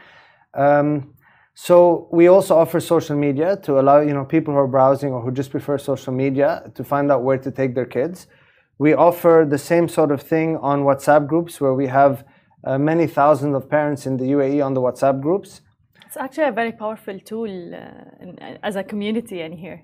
Um, 0.55 1.15
so 1.55 2.09
we 2.13 2.29
also 2.29 2.57
offer 2.57 2.81
social 2.81 3.17
media 3.17 3.57
to 3.65 3.79
allow 3.81 4.01
you 4.01 4.15
know 4.15 4.25
people 4.25 4.55
who 4.55 4.61
are 4.61 4.69
browsing 4.69 5.13
or 5.13 5.21
who 5.21 5.31
just 5.31 5.51
prefer 5.51 5.77
social 5.77 6.13
media 6.13 6.71
to 6.75 6.83
find 6.83 7.13
out 7.13 7.23
where 7.23 7.39
to 7.39 7.51
take 7.51 7.75
their 7.75 7.87
kids. 7.87 8.27
We 8.79 8.95
offer 8.95 9.47
the 9.49 9.59
same 9.59 9.89
sort 9.89 10.13
of 10.13 10.23
thing 10.23 10.57
on 10.59 10.85
WhatsApp 10.85 11.27
groups 11.27 11.61
where 11.61 11.75
we 11.75 11.89
have 11.89 12.25
uh, 12.65 12.79
many 12.79 13.07
thousands 13.07 13.55
of 13.57 13.69
parents 13.69 14.07
in 14.07 14.17
the 14.17 14.25
UAE 14.25 14.65
on 14.65 14.75
the 14.75 14.81
WhatsApp 14.81 15.21
groups. 15.21 15.63
It's 16.07 16.17
actually 16.17 16.45
a 16.45 16.53
very 16.53 16.73
powerful 16.73 17.19
tool 17.21 17.75
uh, 17.75 18.23
in, 18.23 18.39
as 18.63 18.77
a 18.77 18.85
community 18.85 19.41
in 19.41 19.53
here. 19.53 19.83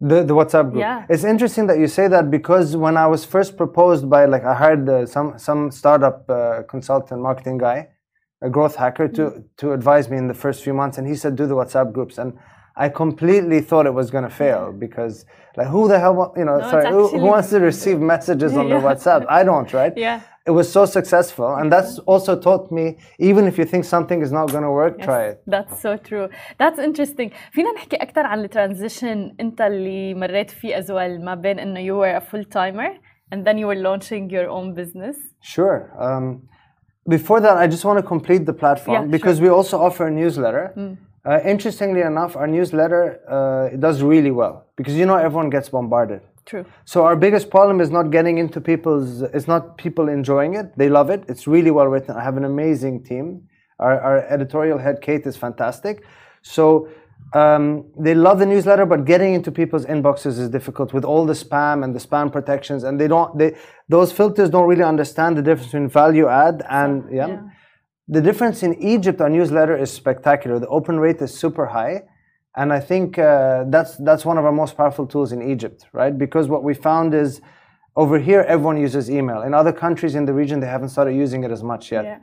The, 0.00 0.22
the 0.22 0.34
WhatsApp 0.34 0.70
group. 0.70 0.80
Yeah. 0.80 1.06
It's 1.08 1.24
interesting 1.24 1.66
that 1.68 1.78
you 1.78 1.86
say 1.86 2.06
that 2.08 2.30
because 2.30 2.76
when 2.76 2.96
I 2.96 3.06
was 3.06 3.24
first 3.24 3.56
proposed 3.56 4.10
by 4.10 4.26
like 4.26 4.44
I 4.44 4.54
hired 4.54 4.88
uh, 4.88 5.06
some 5.06 5.38
some 5.38 5.70
startup 5.70 6.28
uh, 6.28 6.62
consultant 6.68 7.22
marketing 7.22 7.58
guy, 7.58 7.88
a 8.42 8.50
growth 8.50 8.76
hacker 8.76 9.08
to 9.08 9.44
to 9.56 9.72
advise 9.72 10.10
me 10.10 10.18
in 10.18 10.26
the 10.28 10.34
first 10.34 10.62
few 10.62 10.74
months, 10.74 10.98
and 10.98 11.06
he 11.06 11.14
said 11.14 11.36
do 11.36 11.46
the 11.46 11.54
WhatsApp 11.54 11.92
groups, 11.92 12.18
and 12.18 12.34
I 12.85 12.87
completely 13.03 13.59
thought 13.69 13.85
it 13.91 13.93
was 14.01 14.07
going 14.09 14.23
to 14.23 14.29
fail 14.43 14.71
because 14.85 15.25
like 15.57 15.67
who 15.67 15.81
the 15.91 15.99
hell 16.03 16.15
wa- 16.19 16.31
you 16.39 16.45
know 16.45 16.57
No, 16.57 16.61
it's 16.63 16.69
sorry 16.73 16.85
who, 16.87 16.97
who 16.99 17.05
actually- 17.05 17.29
wants 17.31 17.49
to 17.49 17.59
receive 17.71 17.97
messages 17.99 18.51
on 18.61 18.65
the 18.73 18.75
Yeah. 18.79 18.87
WhatsApp? 18.87 19.21
I 19.39 19.41
don't, 19.49 19.69
right? 19.81 19.93
Yeah. 20.07 20.19
It 20.49 20.53
was 20.61 20.67
so 20.77 20.83
successful, 20.85 21.49
and 21.59 21.65
that's 21.73 21.99
also 22.11 22.31
taught 22.47 22.65
me 22.77 22.85
even 23.29 23.43
if 23.51 23.55
you 23.59 23.65
think 23.71 23.83
something 23.95 24.19
is 24.25 24.31
not 24.31 24.45
going 24.53 24.63
to 24.69 24.71
work, 24.81 24.93
try 25.09 25.21
it. 25.31 25.35
That's 25.55 25.75
so 25.85 25.91
true. 25.97 26.25
That's 26.61 26.79
interesting. 26.79 27.31
فينا 27.51 27.71
نحكي 27.75 27.95
أكثر 27.95 28.25
عن 28.25 28.39
الترانزيشن 28.43 29.35
أنت 29.39 29.61
اللي 29.61 30.13
مريت 30.13 30.49
فيه 30.51 30.75
as 30.81 30.85
well 30.85 31.19
ما 31.25 31.35
بين 31.35 31.59
إنه 31.59 31.79
you 31.79 31.95
were 31.97 32.15
a 32.17 32.21
full 32.21 32.43
timer 32.45 32.89
and 33.31 33.45
then 33.45 33.57
you 33.57 33.67
were 33.67 33.75
launching 33.89 34.29
your 34.29 34.49
own 34.49 34.73
business. 34.73 35.17
Sure. 35.41 35.91
Um, 35.99 36.41
before 37.07 37.39
that, 37.41 37.57
I 37.57 37.67
just 37.67 37.83
want 37.85 37.97
to 37.99 38.03
complete 38.15 38.45
the 38.45 38.53
platform 38.53 38.95
Yeah, 39.03 39.11
because 39.17 39.39
we 39.41 39.49
also 39.49 39.75
offer 39.87 40.07
a 40.07 40.11
newsletter. 40.11 40.65
Uh, 41.26 41.40
interestingly 41.44 42.02
enough, 42.02 42.36
our 42.36 42.46
newsletter 42.46 43.18
uh, 43.28 43.74
it 43.74 43.80
does 43.80 44.02
really 44.02 44.30
well 44.30 44.66
because 44.76 44.94
you 44.94 45.06
know 45.06 45.16
everyone 45.16 45.48
gets 45.48 45.70
bombarded. 45.70 46.20
True. 46.44 46.66
So 46.84 47.04
our 47.04 47.16
biggest 47.16 47.48
problem 47.48 47.80
is 47.80 47.90
not 47.90 48.10
getting 48.10 48.36
into 48.36 48.60
people's. 48.60 49.22
It's 49.22 49.48
not 49.48 49.78
people 49.78 50.08
enjoying 50.08 50.54
it. 50.54 50.76
They 50.76 50.90
love 50.90 51.08
it. 51.08 51.24
It's 51.26 51.46
really 51.46 51.70
well 51.70 51.86
written. 51.86 52.14
I 52.14 52.22
have 52.22 52.36
an 52.36 52.44
amazing 52.44 53.04
team. 53.04 53.48
Our, 53.78 53.98
our 54.00 54.18
editorial 54.26 54.78
head 54.78 55.00
Kate 55.00 55.26
is 55.26 55.36
fantastic. 55.36 56.04
So 56.42 56.88
um, 57.32 57.86
they 57.98 58.14
love 58.14 58.38
the 58.38 58.46
newsletter, 58.46 58.84
but 58.84 59.06
getting 59.06 59.32
into 59.32 59.50
people's 59.50 59.86
inboxes 59.86 60.38
is 60.38 60.50
difficult 60.50 60.92
with 60.92 61.04
all 61.04 61.24
the 61.24 61.32
spam 61.32 61.82
and 61.82 61.94
the 61.94 61.98
spam 61.98 62.30
protections. 62.30 62.84
And 62.84 63.00
they 63.00 63.08
don't. 63.08 63.38
They 63.38 63.56
those 63.88 64.12
filters 64.12 64.50
don't 64.50 64.68
really 64.68 64.84
understand 64.84 65.38
the 65.38 65.42
difference 65.42 65.72
between 65.72 65.88
value 65.88 66.28
add 66.28 66.62
and 66.68 67.04
yeah. 67.10 67.28
yeah. 67.28 67.42
The 68.08 68.20
difference 68.20 68.62
in 68.62 68.74
Egypt, 68.82 69.20
our 69.20 69.30
newsletter 69.30 69.76
is 69.76 69.90
spectacular. 69.90 70.58
The 70.58 70.68
open 70.68 71.00
rate 71.00 71.22
is 71.22 71.32
super 71.32 71.66
high. 71.66 72.02
And 72.56 72.72
I 72.72 72.78
think 72.78 73.18
uh, 73.18 73.64
that's, 73.68 73.96
that's 73.96 74.24
one 74.24 74.38
of 74.38 74.44
our 74.44 74.52
most 74.52 74.76
powerful 74.76 75.06
tools 75.06 75.32
in 75.32 75.42
Egypt, 75.50 75.86
right? 75.92 76.16
Because 76.16 76.46
what 76.48 76.62
we 76.62 76.74
found 76.74 77.14
is 77.14 77.40
over 77.96 78.18
here, 78.18 78.42
everyone 78.42 78.76
uses 78.76 79.10
email. 79.10 79.42
In 79.42 79.54
other 79.54 79.72
countries 79.72 80.14
in 80.14 80.24
the 80.24 80.34
region, 80.34 80.60
they 80.60 80.66
haven't 80.66 80.90
started 80.90 81.14
using 81.14 81.44
it 81.44 81.50
as 81.50 81.62
much 81.62 81.90
yet. 81.90 82.04
Yeah. 82.04 82.18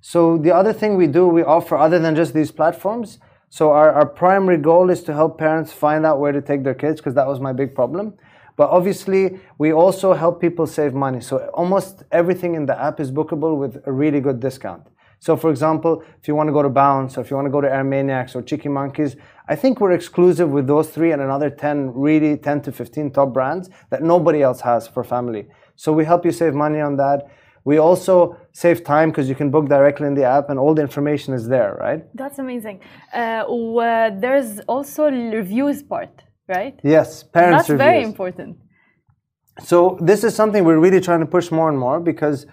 So 0.00 0.38
the 0.38 0.54
other 0.54 0.72
thing 0.72 0.96
we 0.96 1.06
do, 1.06 1.26
we 1.28 1.42
offer 1.42 1.76
other 1.76 1.98
than 1.98 2.16
just 2.16 2.34
these 2.34 2.50
platforms. 2.50 3.18
So 3.50 3.70
our, 3.70 3.92
our 3.92 4.06
primary 4.06 4.58
goal 4.58 4.90
is 4.90 5.02
to 5.04 5.12
help 5.12 5.38
parents 5.38 5.72
find 5.72 6.06
out 6.06 6.20
where 6.20 6.32
to 6.32 6.40
take 6.40 6.64
their 6.64 6.74
kids 6.74 7.00
because 7.00 7.14
that 7.14 7.26
was 7.26 7.40
my 7.40 7.52
big 7.52 7.74
problem. 7.74 8.14
But 8.56 8.70
obviously, 8.70 9.38
we 9.58 9.72
also 9.72 10.12
help 10.14 10.40
people 10.40 10.66
save 10.66 10.94
money. 10.94 11.20
So 11.20 11.48
almost 11.54 12.02
everything 12.10 12.54
in 12.54 12.66
the 12.66 12.80
app 12.80 12.98
is 12.98 13.12
bookable 13.12 13.56
with 13.56 13.82
a 13.86 13.92
really 13.92 14.20
good 14.20 14.40
discount. 14.40 14.88
So 15.20 15.36
for 15.36 15.50
example, 15.50 16.02
if 16.20 16.28
you 16.28 16.34
want 16.34 16.48
to 16.48 16.52
go 16.52 16.62
to 16.62 16.68
Bounce 16.68 17.18
or 17.18 17.22
if 17.22 17.30
you 17.30 17.36
want 17.36 17.46
to 17.46 17.50
go 17.50 17.60
to 17.60 17.70
Air 17.70 17.84
Maniax 17.84 18.36
or 18.36 18.42
Cheeky 18.42 18.68
Monkeys, 18.68 19.16
I 19.48 19.56
think 19.56 19.80
we're 19.80 19.92
exclusive 19.92 20.50
with 20.50 20.66
those 20.66 20.90
three 20.90 21.12
and 21.12 21.22
another 21.22 21.50
10, 21.50 21.92
really 21.94 22.36
10 22.36 22.62
to 22.62 22.72
15 22.72 23.12
top 23.12 23.32
brands 23.32 23.70
that 23.90 24.02
nobody 24.02 24.42
else 24.42 24.60
has 24.60 24.86
for 24.86 25.02
family. 25.02 25.48
So 25.76 25.92
we 25.92 26.04
help 26.04 26.24
you 26.24 26.32
save 26.32 26.54
money 26.54 26.80
on 26.80 26.96
that. 26.96 27.28
We 27.64 27.78
also 27.78 28.36
save 28.52 28.84
time 28.84 29.10
because 29.10 29.28
you 29.28 29.34
can 29.34 29.50
book 29.50 29.68
directly 29.68 30.06
in 30.06 30.14
the 30.14 30.24
app 30.24 30.48
and 30.50 30.58
all 30.58 30.74
the 30.74 30.82
information 30.82 31.34
is 31.34 31.48
there, 31.48 31.76
right? 31.78 32.02
That's 32.14 32.38
amazing. 32.38 32.80
Uh, 33.12 33.44
there's 34.24 34.60
also 34.60 35.10
reviews 35.10 35.82
part, 35.82 36.22
right? 36.46 36.78
Yes, 36.82 37.22
parents 37.22 37.68
That's 37.68 37.78
very 37.78 38.02
important. 38.02 38.56
So 39.60 39.98
this 40.00 40.24
is 40.24 40.34
something 40.34 40.64
we're 40.64 40.78
really 40.78 41.00
trying 41.00 41.20
to 41.20 41.26
push 41.26 41.50
more 41.50 41.68
and 41.68 41.78
more 41.78 42.00
because, 42.00 42.46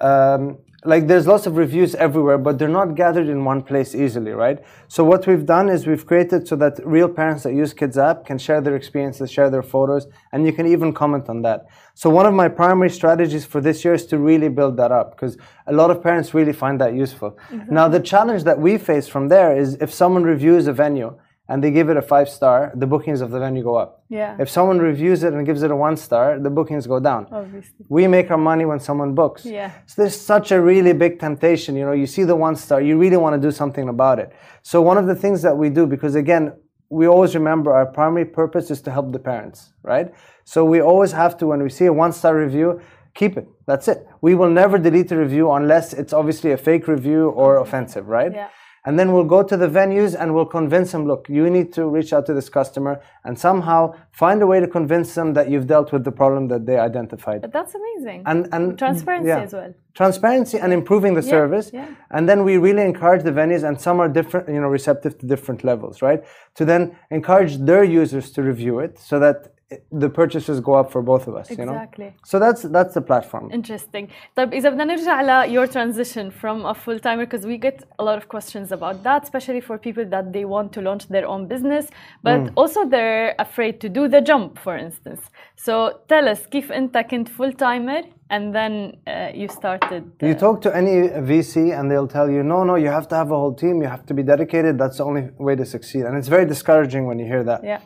um, 0.00 0.58
like, 0.84 1.06
there's 1.06 1.26
lots 1.26 1.46
of 1.46 1.56
reviews 1.56 1.94
everywhere, 1.94 2.38
but 2.38 2.58
they're 2.58 2.68
not 2.68 2.94
gathered 2.94 3.28
in 3.28 3.44
one 3.44 3.62
place 3.62 3.94
easily, 3.94 4.32
right? 4.32 4.64
So 4.88 5.04
what 5.04 5.26
we've 5.26 5.44
done 5.44 5.68
is 5.68 5.86
we've 5.86 6.06
created 6.06 6.48
so 6.48 6.56
that 6.56 6.80
real 6.84 7.08
parents 7.08 7.42
that 7.42 7.52
use 7.52 7.74
Kids 7.74 7.98
App 7.98 8.24
can 8.24 8.38
share 8.38 8.60
their 8.62 8.76
experiences, 8.76 9.30
share 9.30 9.50
their 9.50 9.62
photos, 9.62 10.06
and 10.32 10.46
you 10.46 10.52
can 10.52 10.66
even 10.66 10.92
comment 10.94 11.28
on 11.28 11.42
that. 11.42 11.66
So 11.94 12.08
one 12.08 12.24
of 12.24 12.32
my 12.32 12.48
primary 12.48 12.88
strategies 12.88 13.44
for 13.44 13.60
this 13.60 13.84
year 13.84 13.92
is 13.92 14.06
to 14.06 14.18
really 14.18 14.48
build 14.48 14.78
that 14.78 14.90
up 14.90 15.10
because 15.10 15.36
a 15.66 15.72
lot 15.72 15.90
of 15.90 16.02
parents 16.02 16.32
really 16.32 16.54
find 16.54 16.80
that 16.80 16.94
useful. 16.94 17.38
Mm-hmm. 17.50 17.74
Now 17.74 17.88
the 17.88 18.00
challenge 18.00 18.44
that 18.44 18.58
we 18.58 18.78
face 18.78 19.06
from 19.06 19.28
there 19.28 19.54
is 19.54 19.74
if 19.74 19.92
someone 19.92 20.22
reviews 20.22 20.66
a 20.66 20.72
venue 20.72 21.14
and 21.50 21.64
they 21.64 21.72
give 21.72 21.88
it 21.88 21.96
a 21.96 22.02
five 22.02 22.28
star, 22.28 22.72
the 22.76 22.86
bookings 22.86 23.20
of 23.20 23.32
the 23.32 23.40
venue 23.40 23.64
go 23.64 23.74
up. 23.74 24.04
Yeah. 24.08 24.36
If 24.38 24.48
someone 24.48 24.78
reviews 24.78 25.24
it 25.24 25.32
and 25.32 25.44
gives 25.44 25.64
it 25.64 25.72
a 25.72 25.76
one 25.76 25.96
star, 25.96 26.38
the 26.38 26.48
bookings 26.48 26.86
go 26.86 27.00
down. 27.00 27.26
Obviously. 27.32 27.84
We 27.88 28.06
make 28.06 28.30
our 28.30 28.38
money 28.38 28.64
when 28.64 28.78
someone 28.78 29.16
books. 29.16 29.44
Yeah. 29.44 29.72
So 29.86 30.02
there's 30.02 30.18
such 30.18 30.52
a 30.52 30.60
really 30.60 30.92
big 30.92 31.18
temptation. 31.18 31.74
You 31.74 31.86
know, 31.86 31.96
you 32.02 32.06
see 32.06 32.22
the 32.22 32.36
one 32.36 32.54
star, 32.54 32.80
you 32.80 32.96
really 32.96 33.16
want 33.16 33.34
to 33.34 33.48
do 33.48 33.50
something 33.50 33.88
about 33.88 34.20
it. 34.20 34.32
So 34.62 34.80
one 34.80 34.96
of 34.96 35.06
the 35.08 35.16
things 35.16 35.42
that 35.42 35.56
we 35.56 35.70
do, 35.70 35.88
because 35.88 36.14
again, 36.14 36.52
we 36.88 37.08
always 37.08 37.34
remember 37.34 37.72
our 37.72 37.86
primary 37.86 38.26
purpose 38.26 38.70
is 38.70 38.80
to 38.82 38.92
help 38.92 39.10
the 39.10 39.18
parents, 39.18 39.72
right? 39.82 40.14
So 40.44 40.64
we 40.64 40.80
always 40.80 41.10
have 41.10 41.36
to, 41.38 41.48
when 41.48 41.60
we 41.64 41.68
see 41.68 41.86
a 41.86 41.92
one 41.92 42.12
star 42.12 42.36
review, 42.36 42.80
keep 43.14 43.36
it. 43.36 43.48
That's 43.66 43.88
it. 43.88 44.06
We 44.20 44.36
will 44.36 44.50
never 44.50 44.78
delete 44.78 45.10
a 45.10 45.16
review 45.16 45.50
unless 45.50 45.94
it's 45.94 46.12
obviously 46.12 46.52
a 46.52 46.56
fake 46.56 46.86
review 46.86 47.30
or 47.30 47.56
offensive, 47.56 48.06
right? 48.06 48.32
Yeah. 48.32 48.50
And 48.86 48.98
then 48.98 49.12
we'll 49.12 49.24
go 49.24 49.42
to 49.42 49.56
the 49.56 49.68
venues 49.68 50.16
and 50.18 50.34
we'll 50.34 50.46
convince 50.46 50.92
them, 50.92 51.06
look, 51.06 51.28
you 51.28 51.50
need 51.50 51.72
to 51.74 51.86
reach 51.86 52.12
out 52.12 52.24
to 52.26 52.34
this 52.34 52.48
customer 52.48 53.02
and 53.24 53.38
somehow 53.38 53.94
find 54.12 54.40
a 54.42 54.46
way 54.46 54.58
to 54.60 54.66
convince 54.66 55.14
them 55.14 55.34
that 55.34 55.50
you've 55.50 55.66
dealt 55.66 55.92
with 55.92 56.04
the 56.04 56.12
problem 56.12 56.48
that 56.48 56.64
they 56.64 56.78
identified. 56.78 57.42
But 57.42 57.52
that's 57.52 57.74
amazing. 57.74 58.22
And, 58.26 58.48
and 58.52 58.78
Transparency 58.78 59.28
yeah. 59.28 59.40
as 59.40 59.52
well. 59.52 59.74
Transparency 59.94 60.58
and 60.58 60.72
improving 60.72 61.14
the 61.14 61.22
service. 61.22 61.70
yeah. 61.74 61.88
And 62.10 62.28
then 62.28 62.42
we 62.44 62.56
really 62.56 62.82
encourage 62.82 63.22
the 63.22 63.32
venues, 63.32 63.68
and 63.68 63.78
some 63.78 64.00
are 64.00 64.08
different, 64.08 64.48
you 64.48 64.60
know, 64.60 64.68
receptive 64.68 65.18
to 65.18 65.26
different 65.26 65.62
levels, 65.64 66.00
right? 66.00 66.24
To 66.54 66.64
then 66.64 66.96
encourage 67.10 67.58
their 67.58 67.84
users 67.84 68.30
to 68.32 68.42
review 68.42 68.78
it 68.78 68.98
so 68.98 69.18
that 69.18 69.52
the 69.91 70.09
purchases 70.09 70.59
go 70.59 70.73
up 70.73 70.91
for 70.91 71.01
both 71.01 71.27
of 71.27 71.35
us, 71.35 71.49
you 71.49 71.65
know? 71.65 71.73
Exactly. 71.73 72.13
So 72.23 72.39
that's 72.39 72.61
that's 72.63 72.93
the 72.93 73.01
platform. 73.01 73.51
Interesting. 73.51 74.07
طيب 74.35 74.53
إذا 74.53 74.69
بدنا 74.69 74.83
نرجع 74.83 75.21
ل 75.21 75.51
your 75.51 75.67
transition 75.67 76.31
from 76.31 76.65
a 76.65 76.73
full 76.73 76.99
timer 76.99 77.25
because 77.25 77.45
we 77.45 77.57
get 77.57 77.83
a 77.99 78.03
lot 78.03 78.17
of 78.17 78.27
questions 78.27 78.71
about 78.71 79.03
that, 79.03 79.23
especially 79.23 79.61
for 79.61 79.77
people 79.77 80.05
that 80.05 80.31
they 80.33 80.45
want 80.45 80.71
to 80.73 80.81
launch 80.81 81.07
their 81.07 81.27
own 81.27 81.47
business, 81.47 81.85
but 82.23 82.41
also 82.55 82.85
they're 82.85 83.33
afraid 83.39 83.79
to 83.83 83.89
do 83.89 84.07
the 84.07 84.21
jump, 84.21 84.59
for 84.59 84.75
instance. 84.77 85.21
So 85.55 85.73
tell 86.07 86.27
us 86.29 86.47
كيف 86.47 86.71
أنت 86.71 86.97
كنت 86.97 87.29
full 87.29 87.53
timer 87.53 88.01
and 88.29 88.53
then 88.55 88.73
uh, 89.07 89.29
you 89.33 89.47
started. 89.47 90.03
You 90.21 90.35
talk 90.35 90.61
to 90.61 90.75
any 90.75 91.09
VC 91.31 91.77
and 91.77 91.89
they'll 91.89 92.07
tell 92.07 92.29
you, 92.29 92.43
no, 92.43 92.63
no, 92.63 92.75
you 92.75 92.87
have 92.87 93.07
to 93.09 93.15
have 93.15 93.31
a 93.31 93.35
whole 93.35 93.53
team, 93.53 93.81
you 93.81 93.87
have 93.87 94.05
to 94.07 94.13
be 94.13 94.23
dedicated. 94.23 94.77
That's 94.77 94.97
the 94.97 95.05
only 95.05 95.29
way 95.37 95.55
to 95.55 95.65
succeed. 95.65 96.03
And 96.07 96.17
it's 96.17 96.27
very 96.27 96.45
discouraging 96.45 97.05
when 97.09 97.17
you 97.19 97.27
hear 97.33 97.43
that. 97.43 97.63
yeah. 97.63 97.81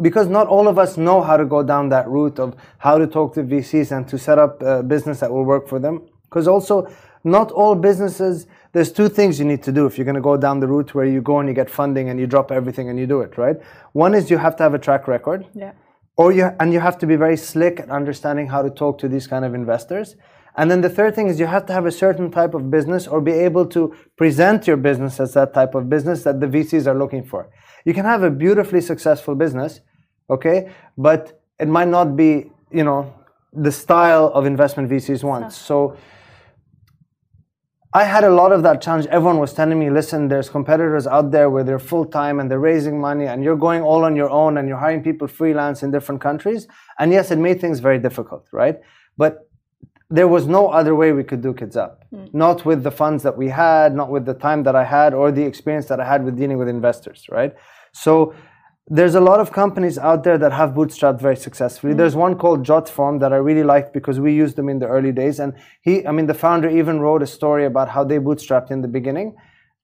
because 0.00 0.28
not 0.28 0.46
all 0.46 0.68
of 0.68 0.78
us 0.78 0.96
know 0.96 1.22
how 1.22 1.36
to 1.36 1.44
go 1.44 1.62
down 1.62 1.88
that 1.90 2.08
route 2.08 2.38
of 2.38 2.54
how 2.78 2.98
to 2.98 3.06
talk 3.06 3.34
to 3.34 3.42
VCs 3.42 3.94
and 3.96 4.08
to 4.08 4.18
set 4.18 4.38
up 4.38 4.62
a 4.62 4.82
business 4.82 5.20
that 5.20 5.30
will 5.30 5.44
work 5.44 5.68
for 5.68 5.78
them. 5.78 6.06
Because 6.28 6.46
also, 6.48 6.86
not 7.24 7.50
all 7.52 7.74
businesses. 7.74 8.46
There's 8.72 8.92
two 8.92 9.08
things 9.08 9.38
you 9.38 9.44
need 9.44 9.62
to 9.64 9.72
do 9.72 9.84
if 9.86 9.98
you're 9.98 10.04
going 10.04 10.14
to 10.14 10.20
go 10.20 10.36
down 10.36 10.60
the 10.60 10.68
route 10.68 10.94
where 10.94 11.04
you 11.04 11.20
go 11.20 11.38
and 11.40 11.48
you 11.48 11.54
get 11.54 11.68
funding 11.68 12.08
and 12.08 12.18
you 12.20 12.26
drop 12.26 12.50
everything 12.52 12.88
and 12.88 12.98
you 12.98 13.06
do 13.06 13.20
it, 13.20 13.36
right? 13.36 13.56
One 13.92 14.14
is 14.14 14.30
you 14.30 14.38
have 14.38 14.56
to 14.56 14.62
have 14.62 14.74
a 14.74 14.78
track 14.78 15.06
record 15.08 15.46
Yeah. 15.54 15.72
or 16.16 16.32
you 16.32 16.50
and 16.60 16.72
you 16.72 16.80
have 16.80 16.96
to 16.98 17.06
be 17.06 17.16
very 17.16 17.36
slick 17.36 17.80
at 17.80 17.90
understanding 17.90 18.46
how 18.48 18.62
to 18.62 18.70
talk 18.70 18.98
to 18.98 19.08
these 19.08 19.26
kind 19.26 19.44
of 19.44 19.54
investors 19.54 20.16
and 20.56 20.70
then 20.70 20.80
the 20.80 20.88
third 20.90 21.14
thing 21.14 21.28
is 21.28 21.38
you 21.38 21.46
have 21.46 21.66
to 21.66 21.72
have 21.72 21.86
a 21.86 21.92
certain 21.92 22.30
type 22.30 22.54
of 22.54 22.70
business 22.70 23.06
or 23.06 23.20
be 23.20 23.32
able 23.32 23.66
to 23.66 23.94
present 24.16 24.66
your 24.66 24.76
business 24.76 25.20
as 25.20 25.34
that 25.34 25.54
type 25.54 25.74
of 25.74 25.88
business 25.88 26.24
that 26.24 26.40
the 26.40 26.46
VCs 26.46 26.86
are 26.86 26.98
looking 26.98 27.24
for. 27.24 27.48
You 27.84 27.94
can 27.94 28.04
have 28.04 28.22
a 28.22 28.30
beautifully 28.30 28.80
successful 28.80 29.34
business, 29.34 29.80
okay, 30.30 30.72
but 30.96 31.42
it 31.58 31.68
might 31.68 31.88
not 31.88 32.16
be, 32.16 32.50
you 32.70 32.84
know, 32.84 33.12
the 33.52 33.72
style 33.72 34.30
of 34.34 34.46
investment 34.46 34.88
VCs 34.88 35.24
want. 35.24 35.52
So 35.52 35.96
I 37.92 38.04
had 38.04 38.22
a 38.22 38.30
lot 38.30 38.52
of 38.52 38.62
that 38.62 38.80
challenge. 38.80 39.06
Everyone 39.06 39.38
was 39.38 39.52
telling 39.52 39.78
me, 39.78 39.90
listen, 39.90 40.28
there's 40.28 40.48
competitors 40.48 41.08
out 41.08 41.32
there 41.32 41.50
where 41.50 41.64
they're 41.64 41.80
full 41.80 42.04
time 42.04 42.38
and 42.38 42.48
they're 42.48 42.60
raising 42.60 43.00
money 43.00 43.26
and 43.26 43.42
you're 43.42 43.56
going 43.56 43.82
all 43.82 44.04
on 44.04 44.14
your 44.14 44.30
own 44.30 44.58
and 44.58 44.68
you're 44.68 44.78
hiring 44.78 45.02
people 45.02 45.26
freelance 45.26 45.82
in 45.82 45.90
different 45.90 46.20
countries. 46.20 46.68
And 47.00 47.12
yes, 47.12 47.32
it 47.32 47.38
made 47.38 47.60
things 47.60 47.80
very 47.80 47.98
difficult, 47.98 48.46
right? 48.52 48.78
But 49.16 49.50
there 50.08 50.28
was 50.28 50.46
no 50.46 50.68
other 50.68 50.94
way 50.94 51.12
we 51.12 51.24
could 51.24 51.40
do 51.40 51.52
Kids 51.52 51.76
App. 51.76 52.04
Hmm. 52.10 52.26
Not 52.32 52.64
with 52.64 52.84
the 52.84 52.92
funds 52.92 53.24
that 53.24 53.36
we 53.36 53.48
had, 53.48 53.94
not 53.94 54.10
with 54.10 54.24
the 54.24 54.34
time 54.34 54.62
that 54.64 54.76
I 54.76 54.84
had, 54.84 55.12
or 55.12 55.32
the 55.32 55.42
experience 55.42 55.86
that 55.86 55.98
I 55.98 56.04
had 56.04 56.24
with 56.24 56.36
dealing 56.36 56.58
with 56.58 56.68
investors, 56.68 57.26
right? 57.28 57.54
So 57.92 58.34
there's 58.92 59.14
a 59.14 59.20
lot 59.20 59.38
of 59.38 59.52
companies 59.52 59.96
out 59.98 60.24
there 60.24 60.36
that 60.36 60.52
have 60.52 60.70
bootstrapped 60.70 61.20
very 61.20 61.36
successfully. 61.36 61.94
Mm. 61.94 61.98
There's 61.98 62.16
one 62.16 62.34
called 62.36 62.66
Jotform 62.66 63.20
that 63.20 63.32
I 63.32 63.36
really 63.36 63.62
liked 63.62 63.92
because 63.92 64.18
we 64.18 64.34
used 64.34 64.56
them 64.56 64.68
in 64.68 64.80
the 64.80 64.86
early 64.86 65.12
days. 65.12 65.38
And 65.38 65.54
he, 65.80 66.04
I 66.04 66.10
mean, 66.10 66.26
the 66.26 66.34
founder 66.34 66.68
even 66.68 66.98
wrote 66.98 67.22
a 67.22 67.26
story 67.26 67.64
about 67.66 67.88
how 67.88 68.02
they 68.02 68.18
bootstrapped 68.18 68.72
in 68.72 68.82
the 68.82 68.88
beginning. 68.88 69.36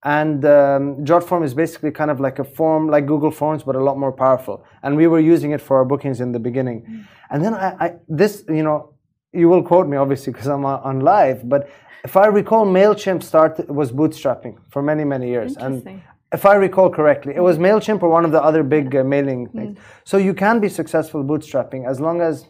And 0.03 0.45
um, 0.45 1.05
Jotform 1.05 1.45
is 1.45 1.55
basically 1.55 1.93
kind 1.93 2.11
of 2.11 2.19
like 2.19 2.41
a 2.41 2.45
form, 2.45 2.89
like 2.89 3.07
Google 3.07 3.31
Forms, 3.31 3.63
but 3.63 3.77
a 3.77 3.83
lot 3.83 3.97
more 3.97 4.13
powerful. 4.13 4.65
And 4.83 4.97
we 4.97 5.07
were 5.07 5.21
using 5.21 5.53
it 5.53 5.61
for 5.61 5.77
our 5.79 5.85
bookings 5.85 6.21
in 6.21 6.33
the 6.33 6.41
beginning. 6.41 6.83
Mm. 6.83 7.07
And 7.31 7.45
then 7.45 7.55
I, 7.55 7.77
I, 7.85 7.95
this, 8.09 8.45
you 8.49 8.65
know, 8.65 8.93
you 9.33 9.49
will 9.49 9.63
quote 9.63 9.87
me 9.87 9.97
obviously 9.97 10.33
because 10.33 10.47
I'm 10.49 10.65
on 10.65 10.81
on 10.81 11.01
live, 11.01 11.49
but 11.49 11.69
if 12.05 12.17
I 12.17 12.27
recall, 12.27 12.65
Mailchimp 12.67 13.23
started 13.23 13.69
was 13.69 13.93
bootstrapping 13.93 14.55
for 14.71 14.81
many 14.83 15.05
many 15.05 15.29
years, 15.29 15.57
and 15.57 15.77
Interesting. 15.77 16.03
If 16.33 16.45
I 16.45 16.55
recall 16.55 16.91
correctly, 16.91 17.35
it 17.37 17.41
was 17.41 17.57
Mailchimp 17.57 18.03
or 18.03 18.09
one 18.09 18.25
of 18.25 18.33
the 18.33 18.43
other 18.43 18.63
big 18.63 18.95
uh, 18.97 19.05
mailing 19.05 19.49
things. 19.49 19.79
So 20.05 20.17
you 20.17 20.35
can 20.35 20.61
be 20.61 20.69
successful 20.69 21.23
bootstrapping 21.25 21.89
as 21.89 22.01
long 22.01 22.21
as 22.21 22.47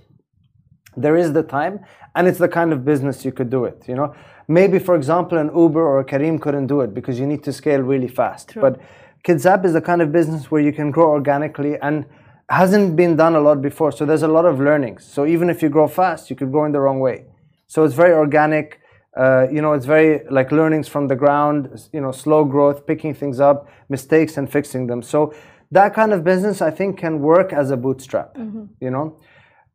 there 0.97 1.16
is 1.16 1.33
the 1.33 1.42
time 1.42 1.80
and 2.14 2.26
it's 2.26 2.38
the 2.38 2.49
kind 2.49 2.73
of 2.73 2.85
business 2.85 3.25
you 3.25 3.33
could 3.33 3.50
do 3.50 3.64
it 3.64 3.85
you 3.87 3.95
know? 3.95 4.14
Maybe 4.49 4.78
for 4.78 4.95
example 4.95 5.38
an 5.38 5.50
uber 5.54 5.83
or 5.83 6.00
a 6.00 6.04
Careem 6.04 6.40
couldn't 6.40 6.68
do 6.68 6.80
it 6.80 6.95
because 6.95 7.21
you 7.21 7.26
need 7.26 7.45
to 7.45 7.52
scale 7.52 7.80
really 7.80 8.09
fast. 8.09 8.54
But 8.54 8.80
kidzap 9.25 9.64
is 9.64 9.73
the 9.73 9.83
kind 9.83 10.00
of 10.00 10.12
business 10.12 10.50
where 10.50 10.62
you 10.62 10.73
can 10.73 10.90
grow 10.90 11.11
organically 11.11 11.78
and 11.80 12.06
hasn't 12.49 12.97
been 12.97 13.16
done 13.16 13.35
a 13.35 13.40
lot 13.40 13.61
before. 13.61 13.90
So 13.92 14.06
there's 14.06 14.23
a 14.23 14.28
lot 14.28 14.47
of 14.47 14.61
learnings. 14.61 15.04
So 15.04 15.26
even 15.26 15.50
if 15.50 15.62
you 15.62 15.68
grow 15.68 15.88
fast 15.88 16.30
you 16.30 16.37
could 16.37 16.50
grow 16.50 16.64
in 16.64 16.73
the 16.73 16.80
wrong 16.80 17.00
way. 17.00 17.26
So 17.66 17.85
it's 17.85 17.95
very 17.95 18.14
organic 18.14 18.80
uh, 19.16 19.46
you 19.54 19.61
know 19.62 19.73
it's 19.73 19.87
very 19.87 20.11
like 20.38 20.49
learnings 20.61 20.88
from 20.94 21.04
the 21.08 21.16
ground 21.16 21.61
you 21.92 22.00
know 22.04 22.12
slow 22.12 22.44
growth 22.44 22.87
picking 22.87 23.14
things 23.14 23.38
up 23.40 23.58
mistakes 23.88 24.37
and 24.38 24.50
fixing 24.56 24.87
them 24.87 25.00
so 25.02 25.32
that 25.78 25.94
kind 25.94 26.12
of 26.12 26.23
business 26.32 26.56
i 26.61 26.70
think 26.78 26.99
can 26.99 27.14
work 27.20 27.52
as 27.52 27.70
a 27.70 27.76
bootstrap 27.76 28.28
you 28.80 28.90
know 28.90 29.06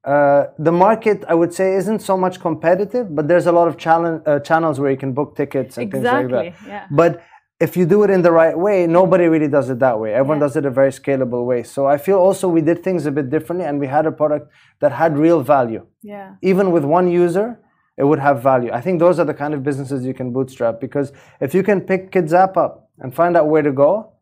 uh, 0.04 0.46
the 0.58 0.72
market, 0.72 1.24
I 1.28 1.36
would 1.36 1.54
say, 1.54 1.76
isn't 1.76 2.00
so 2.00 2.18
much 2.18 2.40
competitive, 2.40 3.14
but 3.16 3.28
there's 3.28 3.46
a 3.46 3.52
lot 3.52 3.68
of 3.68 3.78
challenge, 3.78 4.24
uh, 4.26 4.40
channels 4.40 4.80
where 4.80 4.90
you 4.90 4.98
can 4.98 5.14
book 5.14 5.36
tickets 5.36 5.78
and 5.78 5.92
things 5.92 6.04
like 6.04 6.30
that. 6.30 6.54
yeah. 6.68 6.88
But 6.90 7.22
if 7.60 7.78
you 7.78 7.86
do 7.86 8.02
it 8.02 8.10
in 8.10 8.24
the 8.24 8.32
right 8.32 8.58
way, 8.58 8.88
nobody 8.88 9.26
really 9.28 9.48
does 9.48 9.70
it 9.70 9.78
that 9.78 10.00
way. 10.00 10.12
Everyone 10.16 10.38
Yeah. 10.40 10.46
does 10.48 10.56
it 10.56 10.66
a 10.66 10.72
very 10.72 10.90
scalable 10.90 11.46
way. 11.46 11.62
So 11.62 11.86
I 11.86 11.98
feel 11.98 12.18
also 12.18 12.50
we 12.50 12.62
did 12.62 12.84
things 12.84 13.06
a 13.06 13.12
bit 13.12 13.30
differently, 13.30 13.66
and 13.68 13.80
we 13.80 13.86
had 13.86 14.08
a 14.08 14.12
product 14.12 14.46
that 14.80 14.92
had 14.92 15.20
real 15.20 15.42
value. 15.42 15.86
Yeah. 16.02 16.30
Even 16.42 16.72
with 16.72 16.84
one 16.84 17.08
user, 17.08 17.60
it 17.98 18.04
would 18.04 18.20
have 18.20 18.42
value. 18.42 18.72
I 18.72 18.82
think 18.82 19.00
those 19.00 19.20
are 19.20 19.26
the 19.26 19.34
kind 19.34 19.54
of 19.54 19.64
businesses 19.64 20.06
you 20.06 20.14
can 20.14 20.32
bootstrap 20.32 20.80
because 20.80 21.12
if 21.40 21.54
you 21.54 21.64
can 21.64 21.82
pick 21.82 22.12
Kids 22.12 22.34
App 22.34 22.58
up 22.58 22.90
and 23.00 23.14
find 23.14 23.36
out 23.36 23.48
where 23.48 23.62
to 23.62 23.72
go, 23.72 24.14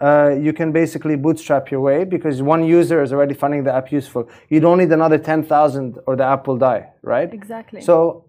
uh, 0.00 0.34
you 0.40 0.52
can 0.52 0.72
basically 0.72 1.16
bootstrap 1.16 1.70
your 1.70 1.80
way 1.80 2.04
because 2.04 2.42
one 2.42 2.64
user 2.64 3.02
is 3.02 3.12
already 3.12 3.34
finding 3.34 3.62
the 3.64 3.72
app 3.72 3.92
useful. 3.92 4.28
You 4.48 4.60
don't 4.60 4.78
need 4.78 4.90
another 4.90 5.18
10,000 5.18 5.98
or 6.06 6.16
the 6.16 6.24
app 6.24 6.46
will 6.46 6.56
die, 6.56 6.88
right? 7.02 7.32
Exactly. 7.32 7.80
So, 7.82 8.28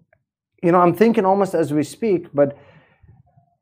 you 0.62 0.72
know, 0.72 0.80
I'm 0.80 0.94
thinking 0.94 1.24
almost 1.24 1.54
as 1.54 1.72
we 1.72 1.82
speak, 1.82 2.28
but, 2.34 2.56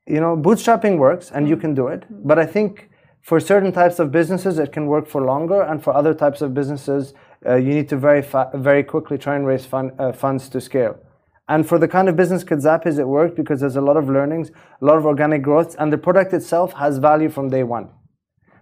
you 0.06 0.20
know, 0.20 0.36
bootstrapping 0.36 0.98
works 0.98 1.30
and 1.30 1.48
you 1.48 1.56
can 1.56 1.74
do 1.74 1.86
it. 1.88 2.04
But 2.10 2.38
I 2.38 2.46
think 2.46 2.90
for 3.22 3.38
certain 3.38 3.72
types 3.72 3.98
of 4.00 4.10
businesses, 4.10 4.58
it 4.58 4.72
can 4.72 4.86
work 4.86 5.06
for 5.06 5.22
longer. 5.22 5.62
And 5.62 5.82
for 5.82 5.94
other 5.94 6.12
types 6.12 6.42
of 6.42 6.54
businesses, 6.54 7.14
uh, 7.46 7.56
you 7.56 7.74
need 7.74 7.88
to 7.88 7.96
very, 7.96 8.24
very 8.54 8.82
quickly 8.82 9.18
try 9.18 9.36
and 9.36 9.46
raise 9.46 9.66
uh, 9.72 10.12
funds 10.12 10.48
to 10.48 10.60
scale. 10.60 10.98
And 11.48 11.68
for 11.68 11.78
the 11.78 11.88
kind 11.88 12.08
of 12.08 12.16
business 12.16 12.44
Kidzap 12.44 12.86
is, 12.86 12.98
it 12.98 13.06
worked 13.06 13.36
because 13.36 13.60
there's 13.60 13.76
a 13.76 13.80
lot 13.80 13.96
of 13.96 14.08
learnings, 14.08 14.50
a 14.80 14.84
lot 14.84 14.96
of 14.96 15.04
organic 15.04 15.42
growth, 15.42 15.74
and 15.78 15.92
the 15.92 15.98
product 15.98 16.32
itself 16.32 16.72
has 16.74 16.98
value 16.98 17.28
from 17.28 17.50
day 17.50 17.62
one. 17.62 17.90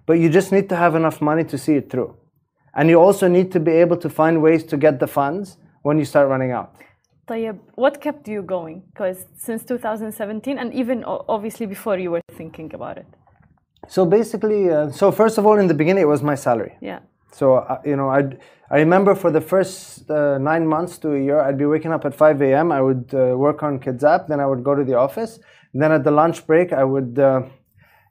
But 0.07 0.15
you 0.15 0.29
just 0.29 0.51
need 0.51 0.69
to 0.71 0.77
have 0.77 0.95
enough 0.95 1.21
money 1.21 1.45
to 1.45 1.59
see 1.59 1.75
it 1.75 1.91
through. 1.91 2.17
And 2.75 2.89
you 2.89 3.01
also 3.01 3.29
need 3.29 3.53
to 3.53 3.61
be 3.61 3.73
able 3.73 3.97
to 3.99 4.09
find 4.09 4.43
ways 4.43 4.65
to 4.65 4.77
get 4.77 4.99
the 4.99 5.07
funds 5.07 5.59
when 5.83 5.99
you 5.99 6.05
start 6.05 6.29
running 6.29 6.53
out. 6.53 6.75
Tayeb, 7.29 7.59
what 7.75 8.01
kept 8.01 8.27
you 8.27 8.43
going? 8.43 8.83
Because 8.93 9.27
since 9.37 9.63
2017, 9.65 10.59
and 10.59 10.75
even 10.75 11.05
obviously 11.05 11.67
before 11.67 11.99
you 11.99 12.11
were 12.11 12.23
thinking 12.33 12.75
about 12.75 12.99
it. 12.99 13.07
So 13.89 14.05
basically, 14.05 14.71
uh, 14.71 14.91
so 14.91 15.13
first 15.13 15.39
of 15.39 15.47
all, 15.47 15.59
in 15.59 15.67
the 15.69 15.75
beginning, 15.75 16.03
it 16.03 16.09
was 16.09 16.23
my 16.23 16.35
salary. 16.35 16.77
Yeah. 16.81 17.01
So 17.33 17.57
uh, 17.57 17.81
you 17.85 17.97
know, 17.97 18.09
I 18.09 18.23
I 18.71 18.79
remember 18.79 19.15
for 19.15 19.31
the 19.33 19.41
first 19.41 20.09
uh, 20.11 20.39
nine 20.39 20.67
months 20.67 20.97
to 20.99 21.15
a 21.15 21.19
year, 21.21 21.41
I'd 21.41 21.59
be 21.59 21.67
waking 21.67 21.93
up 21.93 22.05
at 22.05 22.15
5 22.15 22.41
a.m. 22.43 22.71
I 22.71 22.81
would 22.81 23.13
uh, 23.13 23.37
work 23.37 23.63
on 23.65 23.81
Kids 23.81 24.05
App, 24.05 24.29
then 24.29 24.39
I 24.39 24.47
would 24.47 24.63
go 24.63 24.77
to 24.77 24.85
the 24.85 24.95
office. 24.95 25.41
Then 25.75 25.91
at 25.91 26.05
the 26.05 26.11
lunch 26.13 26.47
break, 26.47 26.73
I 26.73 26.85
would, 26.85 27.19
uh, 27.19 27.43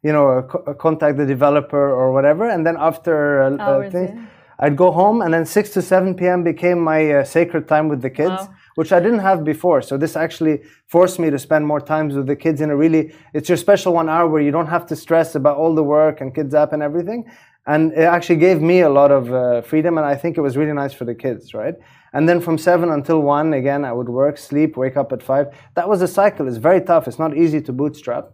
you 0.04 0.12
know, 0.12 0.30
uh, 0.30 0.42
co- 0.44 0.64
uh, 0.68 0.74
contact 0.74 1.18
the 1.18 1.26
developer 1.26 1.90
or 1.92 2.12
whatever. 2.12 2.50
And 2.50 2.66
then 2.66 2.76
after 2.78 3.58
Hours, 3.60 3.92
things, 3.92 4.12
yeah. 4.14 4.26
I'd 4.62 4.76
go 4.76 4.92
home, 4.92 5.22
and 5.22 5.34
then 5.34 5.46
6 5.46 5.70
to 5.72 5.82
7 5.82 6.16
p.m. 6.16 6.44
became 6.44 6.80
my 6.82 7.10
uh, 7.10 7.24
sacred 7.24 7.68
time 7.70 7.88
with 7.88 8.02
the 8.02 8.10
kids. 8.10 8.30
Wow. 8.30 8.54
Which 8.76 8.94
I 8.94 9.00
didn't 9.02 9.20
have 9.20 9.44
before. 9.44 9.82
So 9.82 9.98
this 9.98 10.16
actually 10.16 10.62
forced 10.88 11.20
me 11.20 11.30
to 11.30 11.40
spend 11.40 11.66
more 11.68 11.82
times 11.82 12.16
with 12.16 12.28
the 12.28 12.36
kids 12.36 12.62
in 12.62 12.70
a 12.70 12.76
really, 12.78 13.14
it's 13.34 13.50
your 13.50 13.58
special 13.58 13.94
one 13.94 14.08
hour 14.08 14.26
where 14.30 14.42
you 14.42 14.52
don't 14.52 14.68
have 14.68 14.86
to 14.88 14.96
stress 14.96 15.36
about 15.36 15.58
all 15.58 15.76
the 15.76 15.84
work 15.84 16.22
and 16.22 16.34
kids 16.34 16.54
app 16.54 16.72
and 16.72 16.82
everything. 16.82 17.30
And 17.68 17.92
it 17.94 18.04
actually 18.04 18.38
gave 18.38 18.62
me 18.62 18.82
a 18.82 18.90
lot 18.90 19.12
of 19.12 19.32
uh, 19.32 19.62
freedom 19.62 19.98
and 19.98 20.06
I 20.06 20.16
think 20.16 20.38
it 20.38 20.42
was 20.42 20.58
really 20.58 20.74
nice 20.74 20.94
for 20.94 21.06
the 21.06 21.14
kids, 21.14 21.54
right? 21.54 21.76
And 22.14 22.28
then 22.28 22.42
from 22.42 22.58
seven 22.58 22.90
until 22.90 23.20
one, 23.22 23.54
again, 23.54 23.86
I 23.86 23.92
would 23.92 24.10
work, 24.10 24.38
sleep, 24.38 24.78
wake 24.78 24.98
up 24.98 25.12
at 25.12 25.22
five. 25.22 25.48
That 25.76 25.88
was 25.88 26.02
a 26.02 26.08
cycle. 26.08 26.48
It's 26.48 26.58
very 26.58 26.82
tough. 26.82 27.08
It's 27.08 27.20
not 27.20 27.38
easy 27.38 27.62
to 27.62 27.72
bootstrap. 27.72 28.32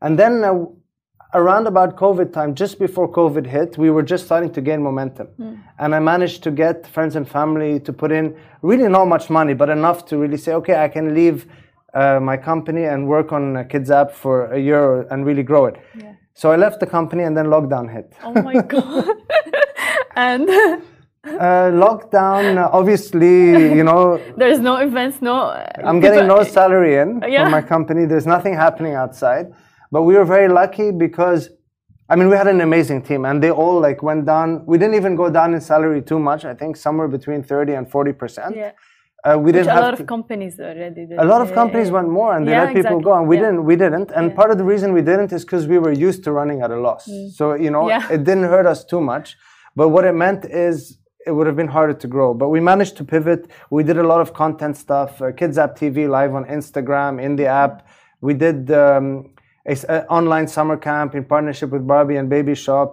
And 0.00 0.18
then 0.18 0.42
uh, 0.42 0.64
around 1.34 1.66
about 1.66 1.96
COVID 1.96 2.32
time, 2.32 2.54
just 2.54 2.78
before 2.78 3.10
COVID 3.10 3.46
hit, 3.46 3.76
we 3.76 3.90
were 3.90 4.02
just 4.02 4.24
starting 4.24 4.50
to 4.52 4.60
gain 4.60 4.82
momentum. 4.82 5.28
And 5.78 5.94
I 5.94 5.98
managed 5.98 6.42
to 6.44 6.50
get 6.50 6.86
friends 6.86 7.16
and 7.16 7.28
family 7.28 7.80
to 7.80 7.92
put 7.92 8.10
in 8.10 8.34
really 8.62 8.88
not 8.88 9.06
much 9.06 9.28
money, 9.28 9.52
but 9.54 9.68
enough 9.68 10.06
to 10.06 10.16
really 10.16 10.38
say, 10.38 10.54
okay, 10.54 10.76
I 10.82 10.88
can 10.88 11.14
leave 11.14 11.46
uh, 11.92 12.20
my 12.20 12.36
company 12.36 12.84
and 12.84 13.06
work 13.06 13.32
on 13.32 13.56
a 13.56 13.64
Kids 13.64 13.90
app 13.90 14.12
for 14.12 14.46
a 14.52 14.58
year 14.58 15.02
and 15.10 15.26
really 15.26 15.42
grow 15.42 15.66
it. 15.66 15.76
So 16.40 16.50
I 16.50 16.56
left 16.56 16.80
the 16.80 16.86
company 16.86 17.24
and 17.24 17.36
then 17.36 17.46
lockdown 17.48 17.92
hit. 17.92 18.14
Oh 18.24 18.32
my 18.48 18.54
God. 18.74 19.04
and 20.16 20.48
Uh, 21.22 21.68
lockdown, 21.86 22.56
uh, 22.56 22.70
obviously, 22.78 23.36
you 23.78 23.84
know, 23.84 24.18
there's 24.38 24.58
no 24.58 24.76
events, 24.88 25.16
no. 25.20 25.36
I'm 25.88 26.00
getting 26.00 26.26
no 26.34 26.38
salary 26.58 26.94
in 27.02 27.08
Yeah. 27.28 27.42
from 27.42 27.50
my 27.58 27.60
company. 27.74 28.06
There's 28.12 28.26
nothing 28.36 28.54
happening 28.54 28.94
outside. 29.02 29.46
But 29.94 30.02
we 30.08 30.12
were 30.18 30.24
very 30.36 30.48
lucky 30.60 30.88
because, 31.06 31.40
I 32.08 32.16
mean, 32.16 32.28
we 32.30 32.36
had 32.42 32.48
an 32.56 32.62
amazing 32.62 33.00
team 33.08 33.26
and 33.28 33.36
they 33.44 33.50
all 33.62 33.78
like 33.88 33.98
went 34.10 34.24
down. 34.34 34.48
We 34.70 34.78
didn't 34.78 34.96
even 35.02 35.14
go 35.22 35.28
down 35.38 35.48
in 35.56 35.60
salary 35.60 36.00
too 36.10 36.18
much. 36.30 36.42
I 36.52 36.54
think 36.60 36.70
somewhere 36.86 37.08
between 37.16 37.42
30 37.42 37.74
and 37.78 37.84
40%. 37.90 38.56
Yeah. 38.56 38.72
Uh, 39.22 39.36
we 39.36 39.44
Which 39.52 39.54
didn't 39.56 39.76
a 39.76 39.80
lot 39.86 39.94
to- 39.96 40.02
of 40.02 40.06
companies 40.06 40.58
already 40.58 41.04
did. 41.06 41.18
a 41.18 41.24
lot 41.32 41.40
of 41.42 41.52
companies 41.52 41.88
yeah, 41.88 41.96
went 41.98 42.08
more 42.08 42.30
and 42.36 42.42
they 42.48 42.52
Yeah, 42.52 42.64
let 42.64 42.68
people 42.78 42.96
exactly. 42.98 43.04
go 43.08 43.12
and 43.18 43.24
we 43.28 43.36
Yeah. 43.36 43.42
didn't 43.44 43.62
we 43.70 43.76
didn't 43.84 44.08
and 44.18 44.24
part 44.40 44.50
of 44.52 44.56
the 44.60 44.64
reason 44.72 44.86
we 44.98 45.02
didn't 45.10 45.30
is 45.36 45.42
because 45.46 45.64
we 45.72 45.78
were 45.84 45.92
used 46.08 46.20
to 46.26 46.30
running 46.40 46.58
at 46.64 46.70
a 46.70 46.80
loss 46.86 47.02
so 47.38 47.44
you 47.64 47.70
know 47.74 47.84
Mm. 47.84 47.90
Yeah. 47.94 48.14
it 48.16 48.20
didn't 48.28 48.48
hurt 48.54 48.66
us 48.74 48.80
too 48.92 49.00
much 49.12 49.26
but 49.80 49.86
what 49.94 50.04
it 50.10 50.14
meant 50.24 50.42
is 50.68 50.74
it 51.28 51.32
would 51.36 51.46
have 51.50 51.58
been 51.62 51.72
harder 51.78 51.96
to 52.04 52.08
grow 52.14 52.28
but 52.42 52.48
we 52.54 52.60
managed 52.72 52.94
to 53.00 53.04
pivot 53.14 53.40
we 53.76 53.80
did 53.90 53.98
a 54.04 54.06
lot 54.12 54.20
of 54.24 54.28
content 54.42 54.74
stuff 54.84 55.10
uh, 55.20 55.26
kids 55.40 55.56
app 55.64 55.72
tv 55.80 55.96
live 56.18 56.32
on 56.38 56.42
instagram 56.58 57.12
in 57.26 57.32
the 57.40 57.46
app 57.64 57.74
we 58.26 58.32
did 58.46 58.58
um, 58.84 59.06
a, 59.72 59.74
a 59.94 59.96
online 60.18 60.46
summer 60.56 60.76
camp 60.88 61.10
in 61.18 61.22
partnership 61.34 61.68
with 61.74 61.84
barbie 61.92 62.16
and 62.20 62.26
baby 62.36 62.54
shop 62.66 62.90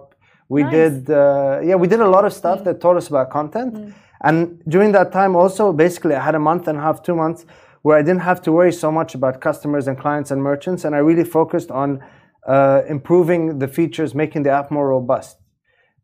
we 0.54 0.60
Nice. 0.62 0.72
did 0.78 0.96
uh, 1.10 1.60
yeah 1.68 1.76
we 1.82 1.86
did 1.92 2.00
a 2.08 2.10
lot 2.16 2.24
of 2.28 2.32
stuff 2.42 2.58
that 2.66 2.76
taught 2.84 2.98
us 3.02 3.06
about 3.12 3.26
content 3.38 3.72
and 4.22 4.62
during 4.68 4.92
that 4.92 5.12
time 5.12 5.36
also 5.36 5.72
basically 5.72 6.14
i 6.14 6.22
had 6.22 6.34
a 6.34 6.38
month 6.38 6.68
and 6.68 6.78
a 6.78 6.80
half 6.80 7.02
two 7.02 7.14
months 7.14 7.46
where 7.82 7.96
I 7.96 8.02
didn't 8.02 8.20
have 8.20 8.42
to 8.42 8.52
worry 8.52 8.72
so 8.72 8.90
much 8.90 9.14
about 9.14 9.40
customers 9.40 9.86
and 9.88 9.98
clients 9.98 10.30
and 10.30 10.42
merchants, 10.42 10.84
and 10.84 10.94
I 10.94 10.98
really 10.98 11.24
focused 11.24 11.70
on 11.70 12.02
uh, 12.46 12.82
improving 12.88 13.58
the 13.58 13.68
features, 13.68 14.14
making 14.14 14.42
the 14.42 14.50
app 14.50 14.70
more 14.70 14.88
robust. 14.88 15.38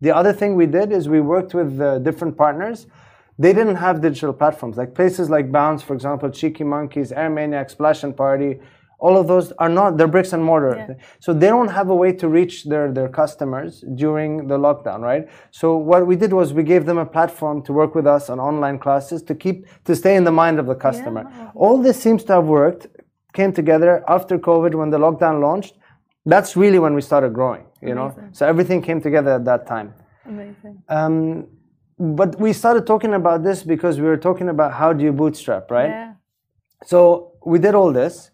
The 0.01 0.15
other 0.15 0.33
thing 0.33 0.55
we 0.55 0.67
did 0.67 0.93
is 0.93 1.09
we 1.09 1.21
worked 1.21 1.55
with 1.55 1.81
uh, 1.81 1.99
different 1.99 2.37
partners. 2.37 2.87
They 3.39 3.53
didn't 3.53 3.77
have 3.77 4.01
digital 4.01 4.33
platforms 4.33 4.77
like 4.77 4.95
places 4.95 5.29
like 5.29 5.51
Bounce, 5.51 5.83
for 5.83 5.95
example, 5.95 6.31
Cheeky 6.31 6.65
Monkeys, 6.65 7.11
Air 7.11 7.31
Maniac, 7.31 7.71
Splash 7.71 8.05
and 8.05 8.17
Party. 8.17 8.61
All 8.99 9.17
of 9.17 9.27
those 9.27 9.53
are 9.59 9.69
not 9.69 9.97
they're 9.97 10.09
bricks 10.17 10.33
and 10.33 10.43
mortar, 10.43 10.75
Yeah. 10.77 10.95
so 11.21 11.33
they 11.33 11.49
don't 11.49 11.69
have 11.79 11.89
a 11.91 11.95
way 11.95 12.13
to 12.13 12.29
reach 12.29 12.65
their 12.65 12.87
their 12.93 13.09
customers 13.09 13.85
during 13.95 14.47
the 14.49 14.59
lockdown, 14.59 15.01
right? 15.01 15.29
So 15.51 15.77
what 15.77 16.07
we 16.07 16.17
did 16.17 16.33
was 16.33 16.53
we 16.53 16.63
gave 16.63 16.85
them 16.87 16.99
a 16.99 17.07
platform 17.17 17.63
to 17.67 17.73
work 17.73 17.95
with 17.95 18.07
us 18.07 18.31
on 18.31 18.39
online 18.41 18.79
classes 18.79 19.23
to 19.25 19.35
keep 19.35 19.67
to 19.85 19.95
stay 19.95 20.15
in 20.17 20.25
the 20.25 20.33
mind 20.43 20.59
of 20.59 20.67
the 20.67 20.79
customer. 20.89 21.23
All 21.55 21.77
this 21.87 22.01
seems 22.01 22.25
to 22.25 22.33
have 22.35 22.47
worked. 22.47 22.87
Came 23.33 23.53
together 23.53 24.05
after 24.17 24.39
COVID 24.39 24.73
when 24.81 24.91
the 24.91 24.99
lockdown 24.99 25.41
launched. 25.41 25.75
That's 26.25 26.57
really 26.57 26.79
when 26.79 26.95
we 26.95 27.03
started 27.11 27.31
growing, 27.35 27.65
you 27.83 27.95
know. 27.99 28.09
So 28.33 28.47
everything 28.47 28.81
came 28.81 29.01
together 29.01 29.33
at 29.39 29.45
that 29.51 29.67
time. 29.67 29.93
Amazing. 30.25 30.83
Um, 30.89 31.47
but 31.99 32.41
we 32.41 32.53
started 32.53 32.87
talking 32.87 33.15
about 33.15 33.43
this 33.43 33.63
because 33.63 34.01
we 34.01 34.07
were 34.07 34.17
talking 34.29 34.49
about 34.49 34.73
how 34.73 34.93
do 34.93 35.05
you 35.05 35.13
bootstrap, 35.13 35.71
right? 35.71 35.91
Yeah. 35.91 36.13
So 36.85 37.33
we 37.45 37.59
did 37.59 37.75
all 37.75 37.93
this, 37.93 38.31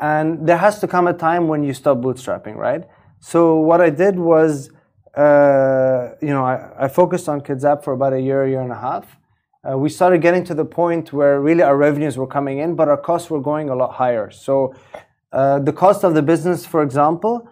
and 0.00 0.46
there 0.48 0.56
has 0.56 0.80
to 0.80 0.88
come 0.88 1.06
a 1.06 1.12
time 1.12 1.46
when 1.46 1.62
you 1.62 1.74
stop 1.74 1.98
bootstrapping, 1.98 2.56
right? 2.56 2.84
So 3.20 3.56
what 3.56 3.80
I 3.80 3.90
did 3.90 4.18
was, 4.18 4.70
uh, 5.14 6.10
you 6.22 6.28
know, 6.28 6.44
I, 6.44 6.84
I 6.84 6.88
focused 6.88 7.28
on 7.28 7.42
Kids 7.42 7.64
App 7.64 7.84
for 7.84 7.92
about 7.92 8.14
a 8.14 8.20
year, 8.20 8.46
year 8.46 8.62
and 8.62 8.72
a 8.72 8.78
half. 8.78 9.18
Uh, 9.62 9.76
we 9.76 9.90
started 9.90 10.22
getting 10.22 10.42
to 10.44 10.54
the 10.54 10.64
point 10.64 11.12
where 11.12 11.38
really 11.40 11.62
our 11.62 11.76
revenues 11.76 12.16
were 12.16 12.26
coming 12.26 12.58
in, 12.58 12.74
but 12.74 12.88
our 12.88 12.96
costs 12.96 13.28
were 13.28 13.40
going 13.40 13.68
a 13.68 13.74
lot 13.74 13.92
higher. 13.92 14.30
So 14.30 14.74
uh, 15.32 15.58
the 15.58 15.72
cost 15.72 16.02
of 16.02 16.14
the 16.14 16.22
business, 16.22 16.64
for 16.64 16.82
example, 16.82 17.46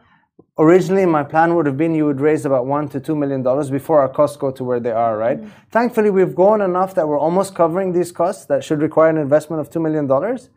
originally 0.59 1.05
my 1.05 1.23
plan 1.23 1.55
would 1.55 1.67
have 1.67 1.77
been 1.77 1.95
you 1.95 2.07
would 2.07 2.21
raise 2.21 2.47
about 2.47 2.65
one 2.65 2.89
to 2.89 2.99
two 2.99 3.15
million 3.15 3.43
dollars 3.43 3.71
before 3.71 4.01
our 4.01 4.09
costs 4.09 4.39
go 4.39 4.51
to 4.51 4.65
where 4.65 4.81
they 4.81 4.91
are, 4.91 5.19
right? 5.19 5.39
Thankfully, 5.71 6.09
we've 6.09 6.35
grown 6.35 6.63
enough 6.63 6.95
that 6.95 7.07
we're 7.07 7.19
almost 7.19 7.55
covering 7.55 7.93
these 7.93 8.11
costs 8.11 8.47
that 8.47 8.65
should 8.65 8.81
require 8.81 9.11
an 9.11 9.19
investment 9.19 9.61
of 9.61 9.69
two 9.69 9.81
million 9.81 10.07
dollars, 10.07 10.49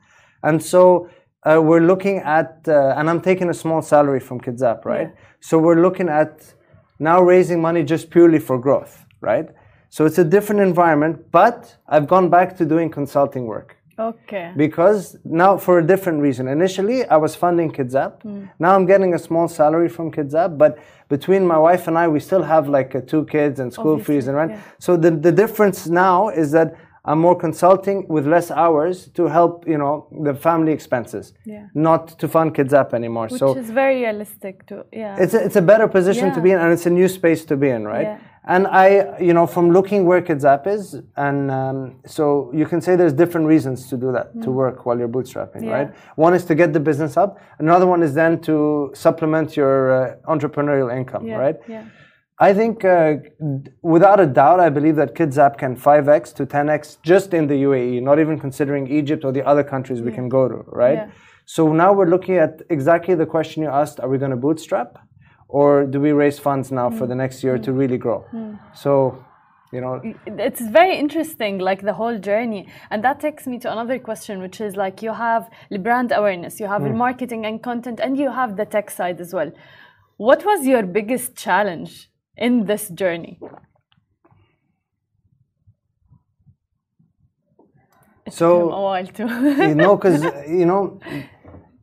and 0.42 0.64
so 0.64 1.10
uh, 1.44 1.60
we're 1.62 1.82
looking 1.82 2.18
at, 2.20 2.60
uh, 2.68 2.94
and 2.98 3.10
I'm 3.10 3.22
taking 3.22 3.50
a 3.50 3.54
small 3.54 3.82
salary 3.82 4.20
from 4.20 4.40
Kids 4.40 4.62
App, 4.62 4.86
right? 4.86 5.10
So 5.40 5.58
we're 5.58 5.82
looking 5.82 6.08
at 6.10 6.54
now 7.00 7.22
raising 7.22 7.62
money 7.62 7.84
just 7.84 8.10
purely 8.12 8.40
for 8.40 8.60
growth, 8.60 9.06
right? 9.22 9.48
So 9.90 10.06
it's 10.06 10.20
a 10.20 10.24
different 10.24 10.62
environment, 10.62 11.32
but 11.32 11.76
I've 11.88 12.08
gone 12.08 12.30
back 12.30 12.56
to 12.58 12.66
doing 12.66 12.90
consulting 12.90 13.46
work 13.46 13.76
Okay. 14.00 14.54
because 14.56 15.18
now 15.26 15.58
for 15.58 15.80
a 15.80 15.86
different 15.86 16.22
reason. 16.22 16.48
Initially, 16.48 17.06
I 17.06 17.18
was 17.18 17.36
funding 17.36 17.72
Kids 17.72 17.96
App. 17.96 18.24
Now 18.60 18.76
I'm 18.76 18.86
getting 18.86 19.14
a 19.16 19.20
small 19.20 19.48
salary 19.48 19.90
from 19.90 20.12
Kids 20.12 20.34
App, 20.36 20.52
but 20.58 20.78
between 21.10 21.46
my 21.46 21.58
wife 21.58 21.88
and 21.88 21.98
I, 21.98 22.08
we 22.08 22.20
still 22.20 22.44
have 22.44 22.70
like 22.70 22.96
uh, 22.96 23.02
two 23.02 23.26
kids 23.26 23.60
and 23.60 23.74
school 23.74 24.00
fees 24.00 24.28
and 24.28 24.38
rent. 24.38 24.52
yeah. 24.52 24.62
So 24.80 24.96
the, 24.96 25.12
the 25.12 25.32
difference 25.32 25.88
now 25.88 26.30
is 26.30 26.52
that 26.52 26.74
I'm 27.04 27.18
more 27.20 27.36
consulting 27.36 28.08
with 28.08 28.28
less 28.28 28.52
hours 28.52 29.08
to 29.16 29.26
help, 29.28 29.68
you 29.68 29.78
know, 29.78 30.06
the 30.24 30.36
family 30.36 30.72
expenses, 30.72 31.34
Yeah. 31.46 31.66
not 31.74 32.20
to 32.20 32.28
fund 32.28 32.54
Kids 32.54 32.74
App 32.74 32.94
anymore. 32.94 33.28
Which 33.28 33.40
so 33.40 33.58
is 33.58 33.72
very 33.72 34.02
realistic 34.04 34.66
to 34.68 34.86
yeah. 34.94 35.18
it's 35.24 35.34
a, 35.34 35.44
it's 35.44 35.56
a 35.56 35.62
better 35.62 35.88
position 35.88 36.32
to 36.36 36.42
be 36.42 36.52
in 36.52 36.60
and 36.60 36.72
it's 36.72 36.86
a 36.86 36.90
new 36.92 37.08
space 37.08 37.44
to 37.46 37.56
be 37.58 37.70
in 37.70 37.86
right 37.88 38.04
Yeah. 38.12 38.18
and 38.54 38.64
i 38.68 38.88
you 39.28 39.34
know 39.38 39.46
from 39.56 39.66
looking 39.78 40.02
where 40.10 40.22
kids 40.30 40.44
app 40.54 40.66
is 40.68 40.84
and 41.28 41.40
um, 41.52 41.78
so 42.06 42.24
you 42.60 42.66
can 42.72 42.80
say 42.86 42.92
there's 42.96 43.14
different 43.24 43.46
reasons 43.48 43.78
to 43.92 43.96
do 43.98 44.12
that 44.18 44.28
to 44.46 44.50
work 44.52 44.78
while 44.86 44.98
you're 45.00 45.14
bootstrapping 45.18 45.62
Mm. 45.62 45.70
Yeah. 45.70 45.78
right 45.80 45.90
one 46.26 46.34
is 46.40 46.44
to 46.46 46.56
get 46.62 46.70
the 46.78 46.80
business 46.90 47.14
up 47.24 47.30
another 47.60 47.88
one 47.94 48.02
is 48.08 48.14
then 48.22 48.34
to 48.50 48.56
supplement 49.06 49.48
your 49.62 49.76
uh, 49.92 50.16
entrepreneurial 50.34 50.90
income 51.00 51.24
yeah. 51.26 51.38
right 51.46 51.58
Yeah. 51.76 51.84
I 52.42 52.56
think, 52.56 52.84
uh, 52.84 53.18
without 53.84 54.20
a 54.20 54.26
doubt, 54.26 54.60
I 54.60 54.70
believe 54.70 54.96
that 54.96 55.14
Kids 55.14 55.38
App 55.38 55.60
can 55.60 55.76
5x 55.76 56.34
to 56.38 56.48
10x 56.48 56.98
just 57.04 57.36
in 57.36 57.46
the 57.46 57.54
UAE, 57.54 58.02
not 58.02 58.18
even 58.18 58.40
considering 58.40 58.88
Egypt 58.88 59.24
or 59.24 59.32
the 59.32 59.46
other 59.46 59.64
countries 59.64 60.02
we 60.02 60.12
can 60.12 60.28
go 60.28 60.48
to, 60.48 60.64
right? 60.66 61.02
Yeah. 61.02 61.12
So 61.46 61.72
now 61.72 61.94
we're 61.94 62.10
looking 62.10 62.38
at 62.38 62.64
exactly 62.72 63.14
the 63.14 63.28
question 63.28 63.62
you 63.62 63.70
asked 63.70 64.00
are 64.00 64.10
we 64.10 64.18
going 64.18 64.32
to 64.32 64.38
bootstrap 64.38 64.98
or 65.50 65.86
do 65.86 66.00
we 66.00 66.14
raise 66.14 66.40
funds 66.40 66.72
now 66.72 66.90
for 66.90 67.06
the 67.06 67.14
mm. 67.14 67.24
next 67.24 67.44
year 67.44 67.60
to 67.60 67.72
mm. 67.72 67.78
really 67.78 68.00
grow? 68.00 68.26
Mm. 68.34 68.58
So, 68.74 69.24
you 69.72 69.82
know, 69.82 70.02
it's 70.26 70.62
very 70.62 70.98
interesting 70.98 71.60
like 71.60 71.82
the 71.84 71.94
whole 71.94 72.18
journey. 72.18 72.68
And 72.90 73.04
that 73.04 73.20
takes 73.20 73.46
me 73.46 73.60
to 73.60 73.72
another 73.72 74.00
question 74.00 74.42
which 74.42 74.60
is 74.62 74.76
like 74.76 75.04
you 75.04 75.14
have 75.14 75.48
the 75.70 75.78
brand 75.78 76.12
awareness 76.12 76.60
you 76.60 76.68
have 76.68 76.84
the 76.84 76.90
marketing 76.90 77.46
and 77.46 77.62
content 77.62 78.00
and 78.00 78.18
you 78.18 78.32
have 78.32 78.58
the 78.58 78.66
tech 78.66 78.90
side 78.90 79.20
as 79.22 79.32
well. 79.32 79.52
What 80.18 80.44
was 80.44 80.66
your 80.66 80.84
biggest 80.84 81.36
challenge 81.36 82.11
in 82.48 82.66
this 82.66 82.90
journey 83.02 83.34
him 88.26 88.32
so 88.32 88.72
a 88.72 88.82
while 88.82 89.08
to 89.08 89.24
you 89.70 89.76
know, 89.76 89.96
because 89.96 90.24
you 90.60 90.66
know, 90.66 91.00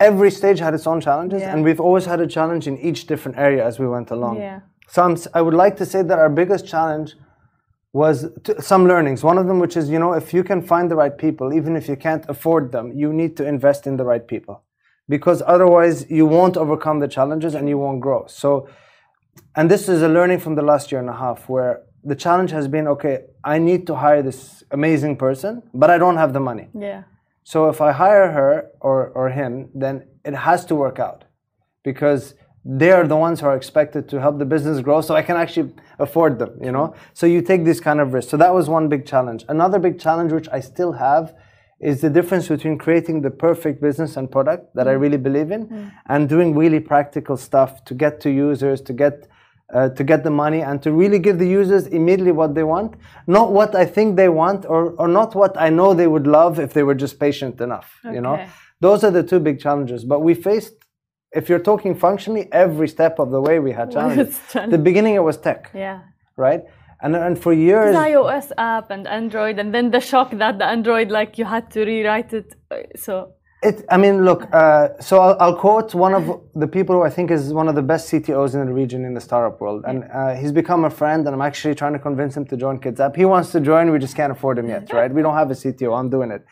every 0.00 0.30
stage 0.30 0.58
had 0.58 0.74
its 0.74 0.86
own 0.86 1.00
challenges, 1.00 1.40
Yeah. 1.42 1.52
and 1.52 1.64
we've 1.64 1.80
always 1.80 2.06
had 2.06 2.20
a 2.20 2.26
challenge 2.26 2.66
in 2.66 2.78
each 2.78 3.06
different 3.06 3.38
area 3.38 3.64
as 3.64 3.78
we 3.78 3.86
went 3.86 4.10
along. 4.10 4.36
Yeah. 4.36 4.60
So 4.88 5.02
I'm, 5.02 5.16
I 5.34 5.40
would 5.42 5.54
like 5.54 5.76
to 5.76 5.86
say 5.86 6.02
that 6.02 6.18
our 6.18 6.30
biggest 6.30 6.66
challenge 6.66 7.14
was 7.92 8.26
t- 8.44 8.54
some 8.60 8.86
learnings. 8.86 9.22
One 9.22 9.38
of 9.38 9.46
them, 9.46 9.58
which 9.58 9.76
is, 9.76 9.90
you 9.90 9.98
know, 9.98 10.12
if 10.12 10.32
you 10.32 10.42
can 10.44 10.62
find 10.62 10.90
the 10.90 10.96
right 10.96 11.16
people, 11.16 11.52
even 11.52 11.76
if 11.76 11.88
you 11.88 11.96
can't 11.96 12.24
afford 12.28 12.72
them, 12.72 12.92
you 12.92 13.12
need 13.12 13.36
to 13.38 13.46
invest 13.46 13.86
in 13.86 13.96
the 13.96 14.04
right 14.04 14.26
people, 14.26 14.62
because 15.08 15.42
otherwise 15.54 15.96
you 16.10 16.24
won't 16.26 16.56
overcome 16.56 17.00
the 17.00 17.08
challenges 17.08 17.54
and 17.54 17.68
you 17.68 17.78
won't 17.78 18.00
grow. 18.00 18.26
So, 18.26 18.68
and 19.57 19.70
this 19.70 19.88
is 19.88 20.03
a 20.03 20.09
learning 20.09 20.40
from 20.40 20.55
the 20.55 20.62
last 20.62 20.90
year 20.90 21.01
and 21.01 21.11
a 21.11 21.18
half, 21.24 21.48
where 21.48 21.83
the 22.05 22.14
challenge 22.14 22.51
has 22.53 22.68
been, 22.68 22.87
okay, 22.88 23.24
I 23.44 23.59
need 23.59 23.87
to 23.88 23.94
hire 23.94 24.22
this 24.22 24.62
amazing 24.70 25.16
person, 25.16 25.62
but 25.74 25.90
I 25.90 25.98
don't 25.98 26.16
have 26.16 26.33
the 26.33 26.40
money. 26.40 26.68
yeah 26.74 27.03
So 27.44 27.68
if 27.68 27.81
I 27.81 27.90
hire 27.92 28.31
her 28.38 28.53
or, 28.81 29.09
or 29.18 29.31
him, 29.31 29.53
then 29.74 29.94
it 30.24 30.35
has 30.35 30.64
to 30.66 30.74
work 30.74 30.98
out 30.98 31.24
because 31.83 32.35
they 32.64 32.90
are 32.90 33.07
the 33.07 33.16
ones 33.16 33.40
who 33.40 33.46
are 33.46 33.57
expected 33.57 34.03
to 34.11 34.20
help 34.20 34.38
the 34.38 34.44
business 34.44 34.81
grow 34.81 35.01
so 35.01 35.14
I 35.14 35.22
can 35.22 35.37
actually 35.37 35.72
afford 35.98 36.38
them, 36.38 36.53
you 36.66 36.72
know? 36.77 36.94
So 37.14 37.24
you 37.27 37.40
take 37.40 37.64
this 37.64 37.81
kind 37.81 38.01
of 38.01 38.12
risk. 38.12 38.29
So 38.29 38.37
that 38.37 38.53
was 38.53 38.68
one 38.68 38.88
big 38.88 39.07
challenge. 39.07 39.44
Another 39.48 39.79
big 39.79 39.98
challenge, 39.98 40.31
which 40.33 40.48
I 40.53 40.61
still 40.61 40.92
have, 40.92 41.35
is 41.80 42.00
the 42.00 42.10
difference 42.10 42.48
between 42.48 42.76
creating 42.76 43.22
the 43.22 43.30
perfect 43.30 43.80
business 43.80 44.16
and 44.16 44.30
product 44.30 44.74
that 44.74 44.88
I 44.88 44.92
really 44.92 45.16
believe 45.16 45.50
in 45.50 45.92
and 46.06 46.28
doing 46.28 46.56
really 46.56 46.80
practical 46.80 47.36
stuff 47.36 47.84
to 47.84 47.94
get 47.94 48.20
to 48.22 48.30
users, 48.30 48.80
to 48.82 48.92
get 48.92 49.28
uh, 49.74 49.90
to 49.90 50.02
get 50.02 50.24
the 50.24 50.30
money 50.30 50.62
and 50.62 50.82
to 50.82 50.90
really 50.90 51.18
give 51.18 51.38
the 51.38 51.46
users 51.46 51.86
immediately 51.88 52.32
what 52.32 52.54
they 52.54 52.64
want, 52.64 52.94
not 53.26 53.52
what 53.52 53.74
I 53.74 53.84
think 53.84 54.16
they 54.16 54.30
want 54.30 54.64
or, 54.64 54.92
or 54.92 55.06
not 55.08 55.34
what 55.34 55.60
I 55.60 55.68
know 55.68 55.92
they 55.92 56.06
would 56.06 56.26
love 56.26 56.58
if 56.58 56.72
they 56.72 56.82
were 56.82 56.94
just 56.94 57.20
patient 57.20 57.60
enough. 57.60 58.00
You 58.02 58.22
know, 58.22 58.36
those 58.80 59.04
are 59.04 59.10
the 59.10 59.22
two 59.22 59.38
big 59.40 59.60
challenges. 59.60 60.04
But 60.04 60.20
we 60.20 60.32
faced, 60.32 60.72
if 61.32 61.50
you're 61.50 61.58
talking 61.58 61.94
functionally, 61.94 62.48
every 62.50 62.88
step 62.88 63.18
of 63.18 63.30
the 63.30 63.42
way 63.42 63.58
we 63.58 63.72
had 63.72 63.92
challenges. 63.96 64.40
the 64.54 64.78
beginning 64.78 65.16
it 65.16 65.22
was 65.22 65.36
tech, 65.36 65.70
yeah 65.74 66.00
right? 66.38 66.62
And 67.00 67.14
and 67.16 67.38
for 67.38 67.52
years, 67.52 67.94
It's 67.94 68.04
iOS 68.12 68.50
app 68.58 68.90
and 68.90 69.06
Android, 69.06 69.58
and 69.58 69.72
then 69.74 69.90
the 69.90 70.00
shock 70.00 70.30
that 70.42 70.58
the 70.58 70.64
Android, 70.76 71.11
like 71.11 71.38
you 71.38 71.44
had 71.44 71.70
to 71.74 71.84
rewrite 71.84 72.32
it. 72.32 72.48
uh, 72.70 72.76
So 72.96 73.34
It, 73.62 73.84
I 73.90 73.96
mean, 74.04 74.24
look. 74.24 74.42
Uh, 74.52 74.88
so 75.08 75.14
I'll, 75.24 75.37
I'll 75.42 75.56
quote 75.66 75.88
one 76.06 76.14
of 76.14 76.24
the 76.62 76.68
people 76.76 76.94
who 76.96 77.02
I 77.02 77.11
think 77.16 77.30
is 77.30 77.52
one 77.61 77.68
of 77.70 77.74
the 77.80 77.82
best 77.92 78.04
CTOs 78.11 78.54
in 78.54 78.61
the 78.66 78.72
region 78.82 79.00
in 79.08 79.14
the 79.18 79.20
startup 79.28 79.61
world, 79.62 79.80
and 79.90 79.98
uh, 80.04 80.34
he's 80.40 80.52
become 80.62 80.84
a 80.84 80.90
friend. 81.00 81.20
And 81.26 81.32
I'm 81.37 81.46
actually 81.50 81.74
trying 81.74 81.94
to 81.98 82.02
convince 82.08 82.32
him 82.37 82.44
to 82.52 82.56
join 82.64 82.74
Kids 82.84 82.98
App. 83.04 83.14
He 83.22 83.26
wants 83.34 83.48
to 83.54 83.61
join. 83.70 83.90
We 83.94 83.98
just 84.06 84.16
can't 84.20 84.32
afford 84.37 84.56
him 84.61 84.68
yet, 84.68 84.84
right? 84.98 85.11
We 85.18 85.22
don't 85.22 85.34
have 85.42 85.50
a 85.50 85.58
CTO. 85.62 85.90
I'm 85.98 86.11
doing 86.16 86.30
it. 86.37 86.42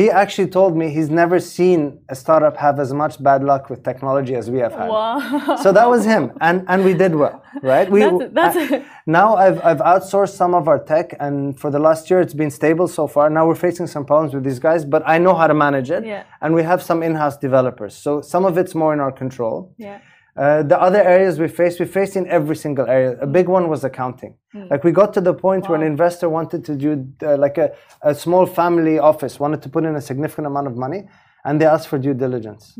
He 0.00 0.06
actually 0.22 0.48
told 0.58 0.72
me 0.80 0.84
he's 0.98 1.10
never 1.22 1.38
seen 1.40 1.78
a 2.08 2.14
startup 2.22 2.56
have 2.66 2.76
as 2.84 2.90
much 3.02 3.14
bad 3.28 3.40
luck 3.50 3.62
with 3.70 3.80
technology 3.90 4.34
as 4.40 4.46
we 4.54 4.58
have 4.64 4.72
had. 4.80 4.88
wow, 4.88 5.56
So 5.64 5.68
that 5.78 5.88
was 5.94 6.02
him, 6.12 6.24
and 6.46 6.56
and 6.70 6.78
we 6.88 6.92
did 7.02 7.12
well, 7.22 7.36
right? 7.72 7.88
We 7.94 8.00
That's- 8.00 8.30
that's- 8.40 8.72
I- 8.72 8.84
now 9.18 9.28
I've 9.44 9.58
I've 9.68 9.82
outsourced 9.92 10.34
some 10.42 10.52
of 10.60 10.64
our 10.70 10.80
tech, 10.92 11.06
and 11.26 11.36
for 11.62 11.68
the 11.74 11.80
last 11.88 12.02
year 12.10 12.20
it's 12.24 12.36
been 12.42 12.52
stable 12.60 12.86
so 12.98 13.04
far. 13.14 13.24
Now 13.38 13.42
we're 13.48 13.62
facing 13.68 13.88
some 13.94 14.04
problems 14.10 14.30
with 14.36 14.44
these 14.48 14.60
guys, 14.68 14.80
but 14.94 15.02
I 15.14 15.16
know 15.24 15.34
how 15.40 15.46
to 15.52 15.56
manage 15.66 15.90
it, 15.96 16.02
Yeah. 16.12 16.22
and 16.42 16.50
we 16.58 16.62
have 16.70 16.80
some 16.90 16.98
in-house 17.08 17.36
developers. 17.48 17.92
So 18.04 18.10
some 18.32 18.44
of 18.50 18.52
it's 18.60 18.74
more 18.82 18.92
in 18.96 19.00
our 19.06 19.12
control. 19.22 19.56
yeah, 19.86 19.98
Uh, 20.38 20.62
the 20.62 20.80
other 20.80 21.02
areas 21.02 21.40
we 21.40 21.48
faced, 21.48 21.80
we 21.80 21.86
faced 21.86 22.14
in 22.14 22.24
every 22.28 22.54
single 22.54 22.86
area. 22.86 23.18
A 23.20 23.26
big 23.26 23.48
one 23.48 23.68
was 23.68 23.82
accounting. 23.82 24.32
Like 24.70 24.84
we 24.84 24.92
got 24.92 25.12
to 25.14 25.20
the 25.20 25.34
point 25.34 25.68
where 25.68 25.78
an 25.80 25.86
investor 25.94 26.28
wanted 26.28 26.64
to 26.68 26.74
do 26.76 26.90
uh, 27.22 27.36
like 27.36 27.58
a, 27.58 27.68
a 28.02 28.14
small 28.14 28.46
family 28.46 28.98
office, 28.98 29.40
wanted 29.40 29.60
to 29.62 29.68
put 29.68 29.84
in 29.84 29.94
a 29.96 30.00
significant 30.00 30.46
amount 30.46 30.66
of 30.68 30.76
money, 30.76 31.00
and 31.44 31.60
they 31.60 31.66
asked 31.66 31.88
for 31.88 31.98
due 31.98 32.14
diligence. 32.14 32.78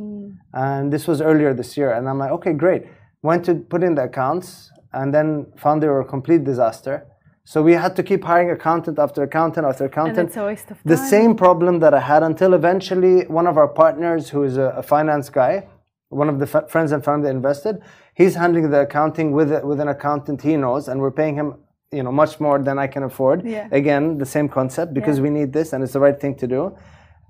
And 0.55 0.93
this 0.93 1.05
was 1.11 1.21
earlier 1.21 1.53
this 1.53 1.77
year, 1.77 1.91
and 1.97 2.09
I'm 2.09 2.19
like, 2.19 2.31
okay, 2.39 2.53
great. 2.53 2.83
Went 3.23 3.45
to 3.47 3.55
put 3.57 3.83
in 3.83 3.95
the 3.97 4.05
accounts, 4.05 4.71
and 4.93 5.13
then 5.13 5.47
found 5.57 5.83
they 5.83 5.89
were 5.89 6.01
a 6.01 6.11
complete 6.17 6.45
disaster. 6.45 7.07
So 7.45 7.63
we 7.63 7.73
had 7.73 7.97
to 7.97 8.03
keep 8.03 8.23
hiring 8.25 8.51
accountant 8.51 8.99
after 8.99 9.23
accountant 9.23 9.67
after 9.67 9.85
accountant. 9.87 10.29
it's 10.29 10.37
a 10.37 10.45
waste 10.45 10.71
of 10.71 10.77
time. 10.77 10.83
The 10.85 10.97
same 10.97 11.35
problem 11.35 11.81
that 11.81 11.95
I 11.95 12.01
had 12.01 12.23
until 12.23 12.53
eventually 12.55 13.25
one 13.27 13.47
of 13.47 13.57
our 13.57 13.69
partners, 13.69 14.29
who 14.29 14.45
is 14.45 14.59
a, 14.59 14.69
a 14.77 14.83
finance 14.83 15.31
guy, 15.31 15.67
one 16.11 16.29
of 16.29 16.39
the 16.39 16.49
f- 16.57 16.71
friends 16.71 16.93
and 16.93 17.05
family 17.05 17.29
invested, 17.31 17.81
he's 18.15 18.35
handling 18.35 18.71
the 18.71 18.81
accounting 18.81 19.33
with 19.33 19.51
with 19.65 19.81
an 19.81 19.89
accountant 19.89 20.43
he 20.43 20.57
knows, 20.57 20.89
and 20.89 21.01
we're 21.01 21.11
paying 21.23 21.35
him, 21.35 21.55
you 21.93 22.03
know, 22.03 22.13
much 22.13 22.41
more 22.41 22.59
than 22.59 22.79
I 22.79 22.87
can 22.87 23.03
afford. 23.03 23.45
Yeah. 23.47 23.69
Again, 23.73 24.19
the 24.19 24.27
same 24.27 24.49
concept 24.49 24.95
because 24.95 25.19
Yeah. 25.19 25.25
we 25.25 25.31
need 25.31 25.53
this 25.53 25.73
and 25.73 25.83
it's 25.85 25.93
the 25.93 26.01
right 26.01 26.19
thing 26.19 26.35
to 26.37 26.47
do, 26.47 26.77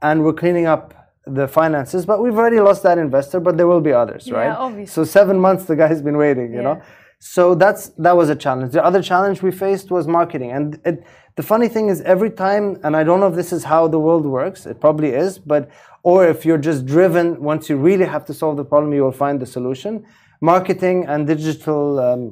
and 0.02 0.24
we're 0.24 0.32
cleaning 0.44 0.66
up 0.66 0.94
the 1.26 1.46
finances. 1.48 2.06
But 2.06 2.22
we've 2.22 2.36
already 2.38 2.60
lost 2.60 2.82
that 2.84 2.96
investor, 2.98 3.38
but 3.40 3.56
there 3.58 3.66
will 3.66 3.80
be 3.90 3.92
others, 3.92 4.26
Yeah, 4.28 4.36
right? 4.38 4.56
obviously. 4.56 4.92
So 4.92 5.04
seven 5.04 5.38
months 5.38 5.64
the 5.64 5.76
guy's 5.76 6.00
been 6.00 6.16
waiting, 6.16 6.52
you 6.54 6.62
know. 6.62 6.80
So 7.20 7.54
that's 7.56 7.88
that 8.04 8.16
was 8.16 8.28
a 8.30 8.36
challenge. 8.36 8.72
The 8.72 8.84
other 8.84 9.02
challenge 9.02 9.42
we 9.42 9.50
faced 9.50 9.90
was 9.90 10.06
marketing, 10.06 10.50
and 10.52 10.78
it, 10.84 11.02
the 11.38 11.44
funny 11.44 11.68
thing 11.68 11.88
is 11.88 12.00
every 12.00 12.30
time, 12.30 12.80
and 12.82 12.96
I 12.96 13.04
don't 13.04 13.20
know 13.20 13.28
if 13.28 13.36
this 13.36 13.52
is 13.52 13.62
how 13.62 13.86
the 13.86 14.00
world 14.00 14.26
works. 14.26 14.66
It 14.66 14.80
probably 14.80 15.10
is, 15.10 15.38
but 15.38 15.70
or 16.02 16.26
if 16.26 16.44
you're 16.44 16.64
just 16.70 16.84
driven, 16.84 17.40
once 17.40 17.68
you 17.68 17.76
really 17.76 18.06
have 18.06 18.24
to 18.24 18.34
solve 18.34 18.56
the 18.56 18.64
problem, 18.64 18.92
you 18.92 19.04
will 19.04 19.18
find 19.24 19.38
the 19.38 19.46
solution. 19.46 20.04
Marketing 20.40 21.06
and 21.06 21.28
digital. 21.28 22.00
Um, 22.00 22.22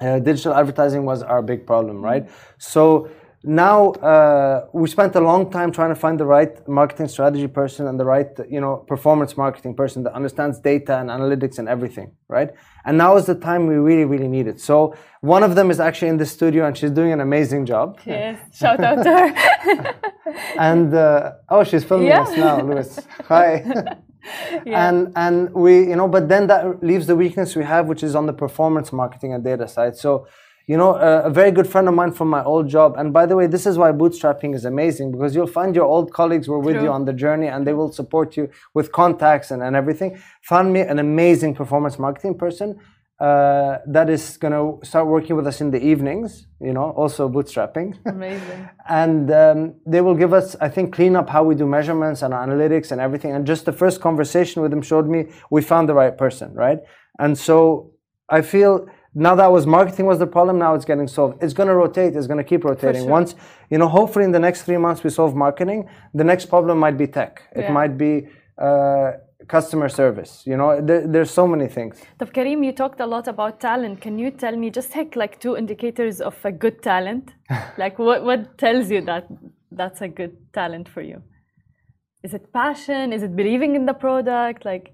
uh, 0.00 0.18
digital 0.18 0.52
advertising 0.52 1.04
was 1.04 1.22
our 1.22 1.40
big 1.40 1.66
problem, 1.66 2.04
right? 2.04 2.28
So 2.58 3.08
now 3.46 3.92
uh, 3.92 4.66
we 4.72 4.88
spent 4.88 5.14
a 5.14 5.20
long 5.20 5.50
time 5.50 5.70
trying 5.70 5.90
to 5.90 5.94
find 5.94 6.18
the 6.18 6.26
right 6.26 6.66
marketing 6.68 7.06
strategy 7.06 7.46
person 7.46 7.86
and 7.86 7.98
the 7.98 8.04
right, 8.04 8.28
you 8.50 8.60
know, 8.60 8.78
performance 8.88 9.36
marketing 9.36 9.74
person 9.76 10.02
that 10.02 10.12
understands 10.14 10.58
data 10.58 10.98
and 10.98 11.08
analytics 11.10 11.58
and 11.60 11.68
everything, 11.68 12.10
right? 12.28 12.50
And 12.84 12.98
now 12.98 13.16
is 13.16 13.26
the 13.26 13.36
time 13.36 13.66
we 13.68 13.76
really, 13.76 14.04
really 14.04 14.26
need 14.26 14.48
it. 14.48 14.60
So 14.60 14.94
one 15.20 15.44
of 15.44 15.54
them 15.54 15.70
is 15.70 15.78
actually 15.78 16.08
in 16.08 16.16
the 16.16 16.26
studio 16.26 16.66
and 16.66 16.76
she's 16.76 16.90
doing 16.90 17.12
an 17.12 17.20
amazing 17.20 17.66
job. 17.66 18.00
Yes, 18.04 18.38
shout 18.52 18.80
out 18.80 19.02
to 19.04 19.10
her. 19.10 19.94
And 20.58 20.92
uh, 20.92 21.32
oh, 21.48 21.62
she's 21.64 21.84
filming 21.84 22.08
Yeah. 22.08 22.22
us 22.22 22.36
now, 22.36 22.60
Louis. 22.60 22.98
Hi. 23.28 23.62
yeah. 24.66 24.88
And 24.88 25.12
and 25.16 25.52
we, 25.54 25.88
you 25.88 25.96
know, 25.96 26.08
but 26.08 26.28
then 26.28 26.48
that 26.48 26.82
leaves 26.82 27.06
the 27.06 27.14
weakness 27.16 27.54
we 27.54 27.64
have, 27.64 27.86
which 27.86 28.02
is 28.02 28.14
on 28.14 28.26
the 28.26 28.32
performance 28.32 28.92
marketing 28.92 29.32
and 29.32 29.44
data 29.44 29.68
side. 29.68 29.96
So, 29.96 30.26
you 30.66 30.76
know, 30.76 30.94
a, 30.96 31.24
a 31.24 31.30
very 31.30 31.52
good 31.52 31.68
friend 31.68 31.88
of 31.88 31.94
mine 31.94 32.12
from 32.12 32.28
my 32.28 32.42
old 32.42 32.68
job, 32.68 32.96
and 32.98 33.12
by 33.12 33.24
the 33.24 33.36
way, 33.36 33.46
this 33.46 33.66
is 33.66 33.78
why 33.78 33.92
bootstrapping 33.92 34.54
is 34.54 34.64
amazing 34.64 35.12
because 35.12 35.34
you'll 35.34 35.46
find 35.46 35.76
your 35.76 35.84
old 35.84 36.12
colleagues 36.12 36.48
were 36.48 36.58
with 36.58 36.76
you 36.82 36.90
on 36.90 37.04
the 37.04 37.12
journey, 37.12 37.46
and 37.46 37.66
they 37.66 37.72
will 37.72 37.92
support 37.92 38.36
you 38.36 38.50
with 38.74 38.90
contacts 38.90 39.50
and, 39.52 39.62
and 39.62 39.76
everything. 39.76 40.20
Found 40.42 40.72
me 40.72 40.80
an 40.80 40.98
amazing 40.98 41.54
performance 41.54 41.98
marketing 41.98 42.36
person. 42.36 42.78
Uh, 43.18 43.78
that 43.86 44.10
is 44.10 44.36
going 44.36 44.52
to 44.52 44.86
start 44.86 45.06
working 45.06 45.36
with 45.36 45.46
us 45.46 45.62
in 45.62 45.70
the 45.70 45.82
evenings, 45.82 46.48
you 46.60 46.74
know, 46.74 46.90
also 46.90 47.30
bootstrapping 47.30 47.96
Amazing. 48.04 48.68
and 48.90 49.30
um, 49.30 49.74
they 49.86 50.02
will 50.02 50.14
give 50.14 50.34
us 50.34 50.54
i 50.60 50.68
think 50.68 50.92
clean 50.92 51.16
up 51.16 51.30
how 51.30 51.42
we 51.42 51.54
do 51.54 51.64
measurements 51.64 52.20
and 52.20 52.34
analytics 52.34 52.92
and 52.92 53.00
everything 53.00 53.32
and 53.32 53.46
just 53.46 53.64
the 53.64 53.72
first 53.72 54.02
conversation 54.02 54.60
with 54.60 54.70
them 54.70 54.82
showed 54.82 55.08
me 55.08 55.24
we 55.50 55.62
found 55.62 55.88
the 55.88 55.94
right 55.94 56.18
person 56.18 56.52
right 56.52 56.80
and 57.18 57.38
so 57.38 57.90
i 58.28 58.42
feel 58.42 58.86
now 59.16 59.34
that 59.34 59.50
was 59.50 59.66
marketing 59.66 60.06
was 60.06 60.18
the 60.18 60.26
problem 60.26 60.58
now 60.58 60.74
it's 60.74 60.84
getting 60.84 61.08
solved 61.08 61.42
it's 61.42 61.54
going 61.54 61.68
to 61.68 61.74
rotate 61.74 62.14
it's 62.14 62.26
going 62.26 62.42
to 62.44 62.48
keep 62.52 62.62
rotating 62.64 63.02
sure. 63.02 63.18
once 63.18 63.34
you 63.70 63.78
know 63.78 63.88
hopefully 63.88 64.24
in 64.24 64.32
the 64.32 64.44
next 64.46 64.62
three 64.62 64.76
months 64.76 65.02
we 65.02 65.10
solve 65.10 65.34
marketing 65.34 65.88
the 66.14 66.24
next 66.24 66.46
problem 66.46 66.78
might 66.78 66.98
be 66.98 67.06
tech 67.06 67.42
it 67.52 67.70
might 67.70 67.96
be 67.96 68.28
uh, 68.58 69.12
customer 69.48 69.88
service 69.88 70.42
you 70.44 70.56
know 70.56 70.80
there, 70.80 71.06
there's 71.06 71.30
so 71.30 71.46
many 71.46 71.66
things 71.66 72.02
طب 72.18 72.28
Kareem, 72.32 72.64
you 72.64 72.72
talked 72.72 73.00
a 73.00 73.06
lot 73.06 73.28
about 73.28 73.60
talent. 73.60 74.00
Can 74.00 74.18
you 74.18 74.30
tell 74.30 74.56
me 74.56 74.70
just 74.70 74.92
take 74.92 75.16
like 75.16 75.38
two 75.40 75.56
indicators 75.56 76.20
of 76.20 76.36
a 76.44 76.52
good 76.52 76.82
talent? 76.82 77.24
like 77.82 77.98
what 77.98 78.24
what 78.24 78.58
tells 78.58 78.90
you 78.90 79.00
that 79.10 79.24
that's 79.70 80.00
a 80.00 80.08
good 80.08 80.34
talent 80.52 80.88
for 80.88 81.02
you? 81.02 81.22
Is 82.24 82.32
it 82.34 82.52
passion? 82.52 83.12
Is 83.12 83.22
it 83.22 83.36
believing 83.36 83.76
in 83.78 83.84
the 83.86 83.94
product? 84.06 84.64
Like 84.64 84.86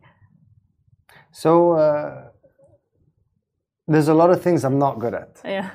so 1.31 1.53
uh, 1.73 2.32
there's 3.87 4.09
a 4.09 4.15
lot 4.15 4.31
of 4.31 4.43
things 4.43 4.65
i'm 4.65 4.79
not 4.79 4.99
good 4.99 5.15
at 5.15 5.41
yeah. 5.45 5.71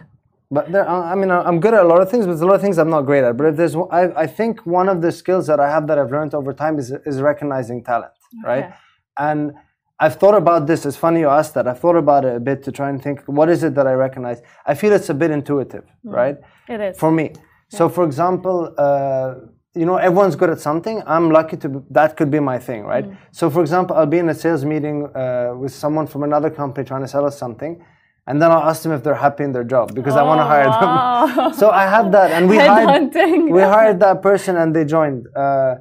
But 0.49 0.71
there, 0.71 0.87
I 0.87 1.13
mean, 1.15 1.29
I'm 1.29 1.59
good 1.59 1.73
at 1.73 1.83
a 1.83 1.87
lot 1.87 2.01
of 2.01 2.09
things, 2.09 2.25
but 2.25 2.31
there's 2.31 2.41
a 2.41 2.45
lot 2.45 2.55
of 2.55 2.61
things 2.61 2.77
I'm 2.77 2.89
not 2.89 3.01
great 3.01 3.23
at. 3.23 3.35
But 3.35 3.47
if 3.47 3.57
there's, 3.57 3.75
I, 3.75 4.23
I 4.23 4.27
think 4.27 4.65
one 4.65 4.87
of 4.87 5.01
the 5.01 5.11
skills 5.11 5.45
that 5.47 5.59
I 5.59 5.69
have 5.69 5.87
that 5.87 5.99
I've 5.99 6.11
learned 6.11 6.33
over 6.33 6.53
time 6.53 6.79
is, 6.79 6.91
is 7.05 7.19
recognizing 7.19 7.83
talent, 7.83 8.13
right? 8.45 8.65
Okay. 8.65 8.73
And 9.17 9.51
I've 9.99 10.15
thought 10.15 10.35
about 10.35 10.67
this. 10.67 10.85
It's 10.85 10.95
funny 10.95 11.21
you 11.21 11.27
asked 11.27 11.53
that. 11.55 11.67
I've 11.67 11.79
thought 11.79 11.97
about 11.97 12.23
it 12.23 12.35
a 12.35 12.39
bit 12.39 12.63
to 12.63 12.71
try 12.71 12.89
and 12.89 13.01
think, 13.01 13.23
what 13.25 13.49
is 13.49 13.63
it 13.63 13.75
that 13.75 13.87
I 13.87 13.93
recognize? 13.93 14.41
I 14.65 14.73
feel 14.73 14.93
it's 14.93 15.09
a 15.09 15.13
bit 15.13 15.31
intuitive, 15.31 15.83
right? 16.03 16.37
It 16.69 16.79
is. 16.79 16.97
For 16.97 17.11
me. 17.11 17.31
Yeah. 17.33 17.77
So, 17.77 17.89
for 17.89 18.05
example, 18.05 18.73
uh, 18.77 19.35
you 19.75 19.85
know, 19.85 19.97
everyone's 19.97 20.37
good 20.37 20.49
at 20.49 20.61
something. 20.61 21.03
I'm 21.05 21.29
lucky 21.29 21.57
to, 21.57 21.69
be, 21.69 21.79
that 21.91 22.15
could 22.15 22.31
be 22.31 22.39
my 22.39 22.57
thing, 22.57 22.83
right? 22.83 23.05
So, 23.31 23.49
for 23.49 23.61
example, 23.61 23.97
I'll 23.97 24.05
be 24.05 24.19
in 24.19 24.29
a 24.29 24.33
sales 24.33 24.63
meeting 24.63 25.07
uh, 25.13 25.53
with 25.57 25.73
someone 25.73 26.07
from 26.07 26.23
another 26.23 26.49
company 26.49 26.87
trying 26.87 27.01
to 27.01 27.07
sell 27.07 27.25
us 27.25 27.37
something. 27.37 27.83
And 28.27 28.41
then 28.41 28.51
I'll 28.51 28.69
ask 28.69 28.83
them 28.83 28.91
if 28.91 29.03
they're 29.03 29.15
happy 29.15 29.45
in 29.45 29.53
their 29.53 29.63
job 29.63 29.95
because 29.95 30.15
I 30.15 30.23
want 30.23 30.39
to 30.39 30.43
hire 30.43 30.65
them. 30.65 31.53
so 31.61 31.69
I 31.69 31.85
had 31.87 32.11
that, 32.11 32.31
and 32.31 32.49
we 32.49 32.57
hired, 32.57 33.13
we 33.49 33.61
hired 33.61 34.01
that 34.01 34.21
person, 34.21 34.57
and 34.57 34.75
they 34.75 34.83
joined. 34.83 35.27
Uh, 35.33 35.75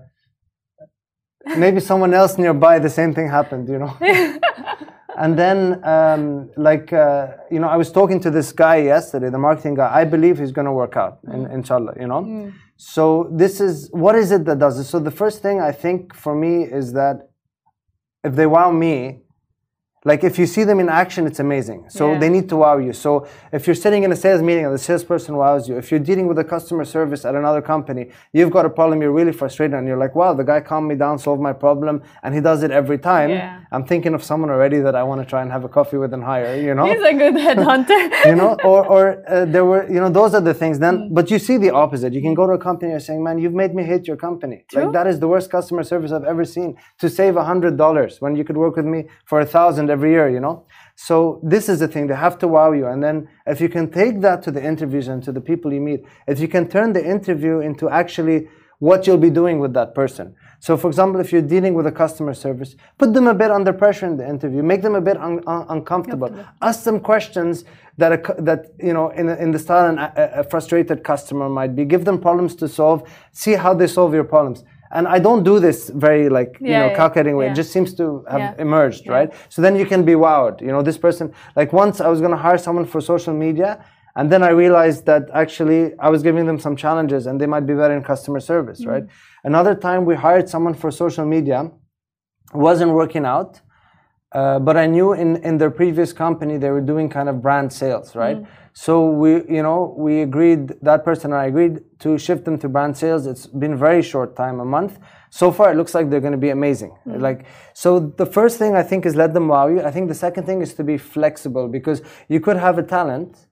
maybe 1.56 1.80
someone 1.80 2.14
else 2.14 2.38
nearby, 2.38 2.78
the 2.78 2.90
same 2.90 3.12
thing 3.12 3.28
happened, 3.28 3.68
you 3.68 3.78
know. 3.78 3.96
and 5.18 5.36
then, 5.36 5.84
um, 5.84 6.50
like, 6.56 6.92
uh, 6.92 7.28
you 7.50 7.58
know, 7.58 7.68
I 7.68 7.76
was 7.76 7.90
talking 7.90 8.20
to 8.20 8.30
this 8.30 8.52
guy 8.52 8.76
yesterday, 8.76 9.28
the 9.28 9.38
marketing 9.38 9.74
guy. 9.74 9.92
I 9.92 10.04
believe 10.04 10.38
he's 10.38 10.52
going 10.52 10.66
to 10.66 10.72
work 10.72 10.96
out, 10.96 11.18
in, 11.32 11.50
inshallah, 11.50 11.94
you 11.98 12.06
know. 12.06 12.52
So 12.76 13.28
this 13.32 13.60
is 13.60 13.88
what 13.90 14.14
is 14.14 14.30
it 14.30 14.44
that 14.44 14.58
does 14.58 14.78
it? 14.78 14.84
So 14.84 15.00
the 15.00 15.10
first 15.10 15.42
thing 15.42 15.60
I 15.60 15.72
think 15.72 16.14
for 16.14 16.34
me 16.34 16.62
is 16.62 16.92
that 16.92 17.28
if 18.22 18.34
they 18.34 18.46
wow 18.46 18.70
me, 18.70 19.22
like 20.10 20.22
if 20.30 20.34
you 20.40 20.46
see 20.54 20.64
them 20.70 20.78
in 20.84 20.88
action, 21.02 21.22
it's 21.30 21.40
amazing. 21.46 21.80
So 21.98 22.02
Yeah. 22.04 22.18
they 22.22 22.30
need 22.36 22.46
to 22.52 22.56
wow 22.62 22.76
you. 22.86 22.92
So 23.04 23.10
if 23.56 23.66
you're 23.66 23.80
sitting 23.86 24.02
in 24.06 24.10
a 24.16 24.18
sales 24.24 24.42
meeting 24.48 24.64
and 24.68 24.72
the 24.78 24.84
salesperson 24.90 25.32
wows 25.42 25.62
you, 25.68 25.74
if 25.82 25.86
you're 25.90 26.04
dealing 26.10 26.26
with 26.30 26.38
a 26.38 26.44
customer 26.54 26.84
service 26.96 27.22
at 27.28 27.34
another 27.42 27.62
company, 27.72 28.02
you've 28.36 28.52
got 28.58 28.64
a 28.70 28.72
problem, 28.78 28.96
you're 29.02 29.16
really 29.20 29.36
frustrated, 29.42 29.74
and 29.78 29.84
you're 29.88 30.02
like, 30.04 30.14
wow, 30.20 30.32
the 30.40 30.46
guy 30.52 30.60
calmed 30.70 30.88
me 30.92 30.94
down, 31.04 31.18
solved 31.18 31.42
my 31.50 31.52
problem, 31.66 31.94
and 32.22 32.30
he 32.36 32.40
does 32.50 32.60
it 32.66 32.70
every 32.80 32.98
time. 33.12 33.30
Yeah. 33.30 33.60
I'm 33.74 33.84
thinking 33.92 34.14
of 34.14 34.22
someone 34.30 34.50
already 34.56 34.78
that 34.86 34.94
I 34.94 35.02
want 35.10 35.20
to 35.22 35.26
try 35.34 35.42
and 35.42 35.50
have 35.56 35.64
a 35.64 35.68
coffee 35.78 35.98
with 36.02 36.12
and 36.14 36.22
hire, 36.32 36.54
you 36.66 36.72
know? 36.76 36.86
He's 36.90 37.02
a 37.12 37.14
good 37.22 37.34
headhunter. 37.46 38.00
you 38.30 38.36
know, 38.40 38.56
or, 38.70 38.80
or 38.94 39.02
uh, 39.28 39.44
there 39.44 39.64
were, 39.64 39.82
you 39.94 40.00
know, 40.02 40.08
those 40.08 40.32
are 40.34 40.40
the 40.50 40.54
things. 40.54 40.76
Mm. 40.78 40.84
Then, 40.86 40.94
but 41.18 41.30
you 41.32 41.38
see 41.48 41.56
the 41.56 41.70
opposite. 41.70 42.12
You 42.12 42.22
can 42.22 42.34
go 42.34 42.46
to 42.46 42.52
a 42.52 42.58
company 42.58 42.92
and 42.92 43.02
saying, 43.02 43.22
"Man, 43.26 43.38
you've 43.38 43.54
made 43.62 43.74
me 43.74 43.82
hate 43.82 44.06
your 44.06 44.16
company. 44.28 44.64
True. 44.68 44.84
Like 44.84 44.92
that 44.92 45.06
is 45.06 45.16
the 45.24 45.28
worst 45.34 45.50
customer 45.50 45.82
service 45.82 46.12
I've 46.12 46.24
ever 46.34 46.44
seen. 46.44 46.76
To 47.02 47.08
save 47.08 47.34
a 47.36 47.44
hundred 47.44 47.76
dollars 47.76 48.20
when 48.20 48.36
you 48.36 48.44
could 48.44 48.56
work 48.64 48.76
with 48.76 48.84
me 48.94 49.00
for 49.24 49.40
a 49.40 49.46
thousand 49.56 49.90
every 49.96 50.10
year, 50.16 50.28
you 50.36 50.42
know." 50.46 50.56
So 51.08 51.16
this 51.52 51.64
is 51.72 51.76
the 51.84 51.88
thing. 51.92 52.04
They 52.10 52.18
have 52.26 52.36
to 52.42 52.48
wow 52.56 52.70
you, 52.80 52.86
and 52.92 53.00
then 53.06 53.16
if 53.54 53.58
you 53.62 53.70
can 53.76 53.86
take 54.00 54.16
that 54.26 54.38
to 54.44 54.50
the 54.56 54.62
interviews 54.72 55.06
and 55.12 55.20
to 55.26 55.32
the 55.36 55.44
people 55.50 55.68
you 55.76 55.82
meet, 55.90 56.00
if 56.32 56.36
you 56.42 56.48
can 56.56 56.64
turn 56.76 56.88
the 56.98 57.04
interview 57.16 57.54
into 57.68 57.84
actually 58.02 58.38
what 58.78 59.06
you'll 59.06 59.26
be 59.30 59.30
doing 59.30 59.58
with 59.58 59.72
that 59.72 59.94
person. 59.94 60.34
So, 60.66 60.76
for 60.76 60.88
example, 60.88 61.20
if 61.20 61.28
you're 61.32 61.48
dealing 61.56 61.74
with 61.78 61.86
a 61.86 61.92
customer 61.92 62.34
service, 62.34 62.76
put 62.98 63.14
them 63.14 63.26
a 63.26 63.34
bit 63.34 63.50
under 63.50 63.72
pressure 63.72 64.06
in 64.06 64.16
the 64.16 64.28
interview, 64.34 64.62
make 64.62 64.82
them 64.82 64.94
a 64.94 65.00
bit 65.00 65.16
un- 65.16 65.42
un- 65.46 65.66
uncomfortable, 65.76 66.30
ask 66.60 66.84
them 66.84 67.00
questions 67.00 67.64
that 67.98 68.12
a, 68.12 68.42
that 68.42 68.60
you 68.88 68.92
know 68.92 69.06
in, 69.10 69.28
in 69.44 69.50
the 69.50 69.58
style 69.58 69.86
an, 69.92 69.98
a, 69.98 70.40
a 70.40 70.44
frustrated 70.44 70.98
customer 71.12 71.48
might 71.48 71.74
be. 71.78 71.84
Give 71.84 72.04
them 72.04 72.18
problems 72.28 72.54
to 72.56 72.68
solve. 72.68 72.98
See 73.32 73.54
how 73.64 73.72
they 73.74 73.86
solve 73.86 74.12
your 74.18 74.28
problems. 74.34 74.64
And 74.92 75.06
I 75.08 75.18
don't 75.18 75.42
do 75.42 75.58
this 75.60 75.90
very 75.90 76.28
like 76.28 76.56
you 76.60 76.68
know 76.80 76.88
yeah, 76.90 76.96
calculating 76.96 77.36
way. 77.36 77.46
yeah. 77.46 77.52
It 77.52 77.56
just 77.56 77.72
seems 77.72 77.94
to 77.94 78.24
have 78.30 78.40
Yeah. 78.40 78.54
emerged, 78.66 79.08
right? 79.08 79.30
So 79.48 79.60
then 79.62 79.74
you 79.76 79.86
can 79.86 80.04
be 80.04 80.12
wowed. 80.14 80.60
You 80.60 80.68
know, 80.74 80.82
this 80.82 80.98
person. 80.98 81.32
Like 81.56 81.72
once 81.72 82.00
I 82.00 82.08
was 82.08 82.20
going 82.20 82.32
to 82.32 82.42
hire 82.46 82.58
someone 82.58 82.86
for 82.86 83.00
social 83.00 83.34
media, 83.34 83.84
and 84.18 84.30
then 84.32 84.42
I 84.42 84.50
realized 84.50 85.04
that 85.06 85.22
actually 85.34 85.92
I 85.98 86.08
was 86.08 86.22
giving 86.22 86.46
them 86.46 86.58
some 86.58 86.74
challenges, 86.76 87.26
and 87.26 87.40
they 87.40 87.46
might 87.46 87.66
be 87.66 87.74
better 87.74 87.94
in 87.96 88.02
customer 88.02 88.40
service, 88.40 88.80
Mm-hmm. 88.80 88.90
right? 88.92 89.04
Another 89.44 89.74
time 89.74 90.04
we 90.04 90.14
hired 90.14 90.48
someone 90.48 90.74
for 90.74 90.90
social 90.90 91.26
media, 91.26 91.70
wasn't 92.54 92.92
working 92.92 93.24
out. 93.26 93.60
Uh, 94.32 94.58
but 94.58 94.76
I 94.76 94.86
knew 94.86 95.12
in, 95.12 95.36
in 95.48 95.56
their 95.58 95.70
previous 95.70 96.12
company 96.12 96.58
they 96.58 96.70
were 96.70 96.80
doing 96.80 97.08
kind 97.08 97.28
of 97.28 97.40
brand 97.40 97.72
sales, 97.72 98.14
right? 98.14 98.38
So 98.78 99.08
we, 99.08 99.30
you 99.56 99.62
know, 99.62 99.94
we 99.96 100.20
agreed 100.20 100.74
that 100.82 101.02
person 101.02 101.32
and 101.32 101.40
I 101.40 101.46
agreed 101.46 101.80
to 102.00 102.18
shift 102.18 102.44
them 102.44 102.58
to 102.58 102.68
brand 102.68 102.94
sales. 102.94 103.26
It's 103.26 103.46
been 103.46 103.74
very 103.74 104.02
short 104.02 104.36
time, 104.36 104.60
a 104.60 104.66
month. 104.66 104.98
So 105.30 105.50
far, 105.50 105.72
it 105.72 105.76
looks 105.76 105.94
like 105.94 106.10
they're 106.10 106.20
going 106.20 106.38
to 106.40 106.46
be 106.48 106.50
amazing. 106.50 106.94
Like, 107.06 107.46
so 107.72 107.98
the 107.98 108.26
first 108.26 108.58
thing 108.58 108.76
I 108.76 108.82
think 108.82 109.06
is 109.06 109.16
let 109.16 109.32
them 109.32 109.48
wow 109.48 109.68
you. 109.68 109.80
I 109.80 109.90
think 109.90 110.08
the 110.08 110.14
second 110.14 110.44
thing 110.44 110.60
is 110.60 110.74
to 110.74 110.84
be 110.84 110.98
flexible 110.98 111.68
because 111.68 112.02
you 112.28 112.38
could 112.38 112.58
have 112.58 112.76
a 112.76 112.82
talent, 112.82 113.46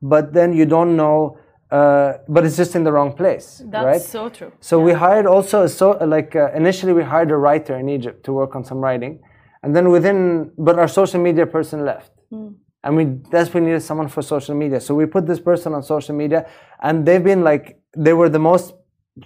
but 0.00 0.32
then 0.32 0.52
you 0.52 0.64
don't 0.64 0.96
know, 0.96 1.38
uh, 1.72 2.18
but 2.28 2.46
it's 2.46 2.56
just 2.56 2.76
in 2.76 2.84
the 2.84 2.92
wrong 2.92 3.12
place, 3.14 3.62
That's 3.64 3.84
right? 3.84 4.00
so 4.00 4.28
true. 4.28 4.52
So 4.60 4.78
we 4.78 4.92
hired 4.92 5.26
also 5.26 5.64
a 5.64 5.68
so 5.68 5.90
like 6.16 6.36
uh, 6.36 6.52
initially 6.52 6.92
we 6.92 7.02
hired 7.02 7.32
a 7.32 7.36
writer 7.36 7.76
in 7.76 7.88
Egypt 7.88 8.24
to 8.26 8.32
work 8.32 8.54
on 8.54 8.62
some 8.62 8.78
writing, 8.78 9.18
and 9.64 9.74
then 9.74 9.90
within 9.90 10.52
but 10.56 10.78
our 10.78 10.86
social 10.86 11.20
media 11.20 11.46
person 11.46 11.84
left, 11.84 12.12
and 12.84 12.96
we 12.96 13.04
desperately 13.04 13.68
needed 13.70 13.82
someone 13.82 14.08
for 14.08 14.22
social 14.22 14.54
media. 14.54 14.80
So 14.80 14.94
we 14.94 15.06
put 15.06 15.26
this 15.26 15.40
person 15.40 15.72
on 15.74 15.82
social 15.82 16.14
media, 16.14 16.40
and 16.82 16.94
they've 17.06 17.22
been 17.32 17.42
like 17.50 17.64
they 17.96 18.12
were 18.12 18.28
the 18.28 18.38
most 18.38 18.74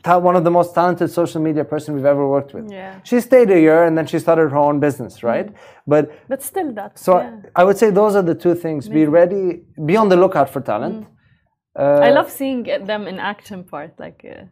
one 0.05 0.35
of 0.35 0.43
the 0.43 0.51
most 0.51 0.75
talented 0.75 1.09
social 1.11 1.41
media 1.41 1.65
person 1.65 1.95
we've 1.95 2.11
ever 2.15 2.27
worked 2.37 2.53
with. 2.57 2.67
Yeah. 2.71 2.99
She 3.05 3.21
stayed 3.21 3.51
a 3.53 3.61
year 3.67 3.85
and 3.87 3.97
then 3.97 4.05
she 4.07 4.19
started 4.19 4.49
her 4.51 4.57
own 4.69 4.81
business, 4.81 5.23
right? 5.23 5.49
But 5.87 6.11
But 6.29 6.43
still 6.43 6.73
that. 6.75 6.99
so 6.99 7.13
yeah. 7.19 7.31
I 7.55 7.63
would 7.67 7.79
say 7.79 7.91
those 7.91 8.17
are 8.19 8.23
the 8.23 8.35
two 8.35 8.55
things: 8.65 8.89
be 8.89 9.05
ready, 9.07 9.45
be 9.91 9.97
on 9.97 10.09
the 10.09 10.17
lookout 10.17 10.49
for 10.51 10.61
talent. 10.61 11.07
Uh, 11.79 12.01
I 12.09 12.11
love 12.11 12.31
seeing 12.31 12.65
them 12.91 13.07
in 13.07 13.19
action 13.21 13.63
part. 13.63 13.93
Like, 14.05 14.25
uh, 14.29 14.45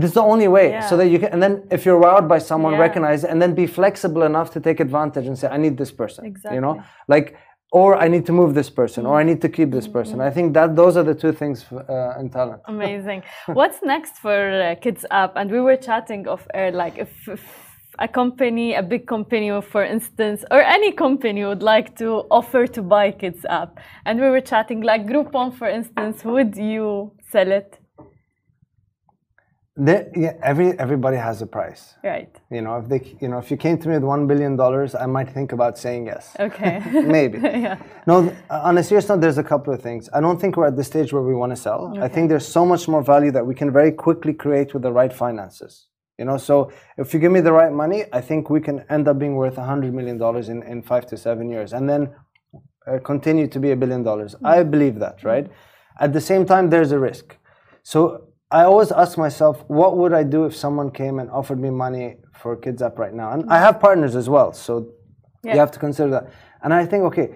this 0.00 0.10
is 0.10 0.14
the 0.14 0.22
only 0.22 0.48
way 0.48 0.66
Yeah. 0.70 0.80
so 0.88 0.96
that 0.96 1.08
you 1.12 1.18
can 1.18 1.28
and 1.34 1.42
then 1.44 1.54
if 1.76 1.80
you're 1.84 2.00
wowed 2.00 2.26
by 2.34 2.38
someone 2.38 2.72
Yeah. 2.74 2.86
recognize 2.86 3.24
it 3.24 3.30
and 3.32 3.38
then 3.42 3.52
be 3.54 3.66
flexible 3.66 4.22
enough 4.22 4.48
to 4.54 4.60
take 4.60 4.78
advantage 4.86 5.26
and 5.26 5.36
say 5.40 5.48
i 5.56 5.58
need 5.64 5.74
this 5.82 5.90
person 6.02 6.24
exactly. 6.24 6.54
you 6.56 6.60
know 6.66 6.74
Mm-hmm. 6.74 7.12
like 7.14 7.26
or 7.72 7.96
i 7.96 8.08
need 8.08 8.24
to 8.24 8.32
move 8.32 8.54
this 8.54 8.70
person 8.70 9.06
or 9.06 9.18
i 9.18 9.22
need 9.22 9.40
to 9.40 9.48
keep 9.48 9.70
this 9.70 9.88
person 9.88 10.20
i 10.20 10.30
think 10.30 10.54
that 10.54 10.76
those 10.76 10.96
are 10.96 11.02
the 11.02 11.14
two 11.14 11.32
things 11.32 11.64
uh, 11.72 12.20
in 12.20 12.30
talent 12.30 12.60
Amazing. 12.68 13.22
What's 13.46 13.82
next 13.82 14.18
for 14.18 14.50
uh, 14.62 14.74
Kids 14.76 15.04
App? 15.10 15.32
And 15.36 15.50
we 15.50 15.60
were 15.60 15.76
chatting 15.76 16.28
off 16.28 16.46
air, 16.54 16.70
like 16.72 16.98
if, 16.98 17.28
if 17.28 17.42
a 17.98 18.08
company, 18.08 18.74
a 18.74 18.82
big 18.82 19.06
company, 19.06 19.50
for 19.62 19.84
instance, 19.84 20.44
or 20.50 20.60
any 20.60 20.92
company 20.92 21.44
would 21.44 21.62
like 21.62 21.96
to 21.98 22.26
offer 22.30 22.66
to 22.66 22.82
buy 22.82 23.10
Kids 23.12 23.44
App, 23.48 23.78
and 24.04 24.20
we 24.20 24.28
were 24.28 24.40
chatting, 24.40 24.82
like 24.82 25.06
Groupon, 25.06 25.56
for 25.56 25.68
instance, 25.68 26.24
would 26.24 26.56
you 26.56 27.12
sell 27.30 27.50
it? 27.50 27.78
There- 29.78 30.08
yeah, 30.16 30.32
every 30.42 30.68
everybody 30.78 31.18
has 31.18 31.42
a 31.42 31.46
price 31.46 31.82
Right. 32.02 32.34
you 32.50 32.62
know 32.62 32.76
if 32.78 32.88
they 32.88 33.00
you 33.20 33.28
know 33.28 33.36
if 33.38 33.50
you 33.50 33.58
came 33.58 33.76
to 33.82 33.88
me 33.88 33.94
with 33.94 34.04
one 34.04 34.26
billion 34.26 34.56
dollars 34.56 34.94
i 34.94 35.04
might 35.16 35.28
think 35.36 35.52
about 35.52 35.76
saying 35.76 36.06
yes 36.06 36.34
Okay. 36.40 36.80
maybe 37.18 37.38
yeah. 37.66 37.76
No, 38.06 38.22
th- 38.22 38.34
on 38.68 38.78
a 38.78 38.82
serious 38.82 39.06
note, 39.10 39.20
there's 39.20 39.36
a 39.46 39.48
couple 39.52 39.74
of 39.74 39.82
things. 39.82 40.08
I 40.16 40.20
don't 40.24 40.40
think 40.40 40.56
we're 40.56 40.68
at 40.72 40.76
the 40.76 40.84
stage 40.92 41.12
where 41.12 41.22
we 41.30 41.34
want 41.34 41.50
to 41.56 41.60
sell. 41.66 41.80
I 42.06 42.08
think 42.08 42.28
there's 42.30 42.46
so 42.58 42.64
much 42.64 42.86
more 42.88 43.02
value 43.02 43.32
that 43.32 43.44
we 43.50 43.54
can 43.60 43.70
very 43.80 43.92
quickly 44.06 44.32
create 44.44 44.72
with 44.74 44.82
the 44.82 44.92
right 45.00 45.12
finances. 45.24 45.88
You 46.18 46.24
know, 46.28 46.38
so 46.38 46.70
if 46.96 47.12
you 47.12 47.18
give 47.20 47.32
me 47.32 47.40
the 47.48 47.52
right 47.60 47.72
money, 47.72 48.04
I 48.18 48.20
think 48.28 48.48
we 48.48 48.60
can 48.68 48.76
end 48.88 49.08
up 49.08 49.18
being 49.18 49.34
worth 49.42 49.58
a 49.58 49.62
$100 49.62 49.92
million 49.92 50.16
in, 50.52 50.62
in 50.72 50.82
five 50.82 51.04
to 51.10 51.16
seven 51.16 51.50
years 51.50 51.72
and 51.74 51.84
then 51.90 52.02
uh, 52.86 52.98
continue 53.12 53.46
to 53.48 53.58
be 53.60 53.72
a 53.72 53.76
billion 53.76 54.02
dollars. 54.04 54.36
I 54.44 54.62
believe 54.62 54.96
that, 55.00 55.24
right? 55.24 55.46
At 56.00 56.12
the 56.12 56.20
same 56.20 56.46
time, 56.46 56.70
there's 56.70 56.92
a 56.92 56.98
risk. 56.98 57.36
So 57.82 58.25
I 58.50 58.62
always 58.64 58.92
ask 58.92 59.18
myself, 59.18 59.64
what 59.66 59.96
would 59.96 60.12
I 60.12 60.22
do 60.22 60.44
if 60.44 60.54
someone 60.54 60.90
came 60.90 61.18
and 61.18 61.28
offered 61.30 61.58
me 61.60 61.70
money 61.70 62.16
for 62.32 62.56
Kidzap 62.56 62.96
right 62.98 63.12
now? 63.12 63.32
And 63.32 63.50
I 63.50 63.58
have 63.58 63.80
partners 63.80 64.14
as 64.14 64.28
well. 64.28 64.52
So 64.52 64.92
Yeah. 65.42 65.54
you 65.54 65.58
have 65.60 65.70
to 65.72 65.78
consider 65.78 66.10
that. 66.10 66.28
And 66.62 66.72
I 66.72 66.86
think, 66.86 67.04
okay, 67.04 67.34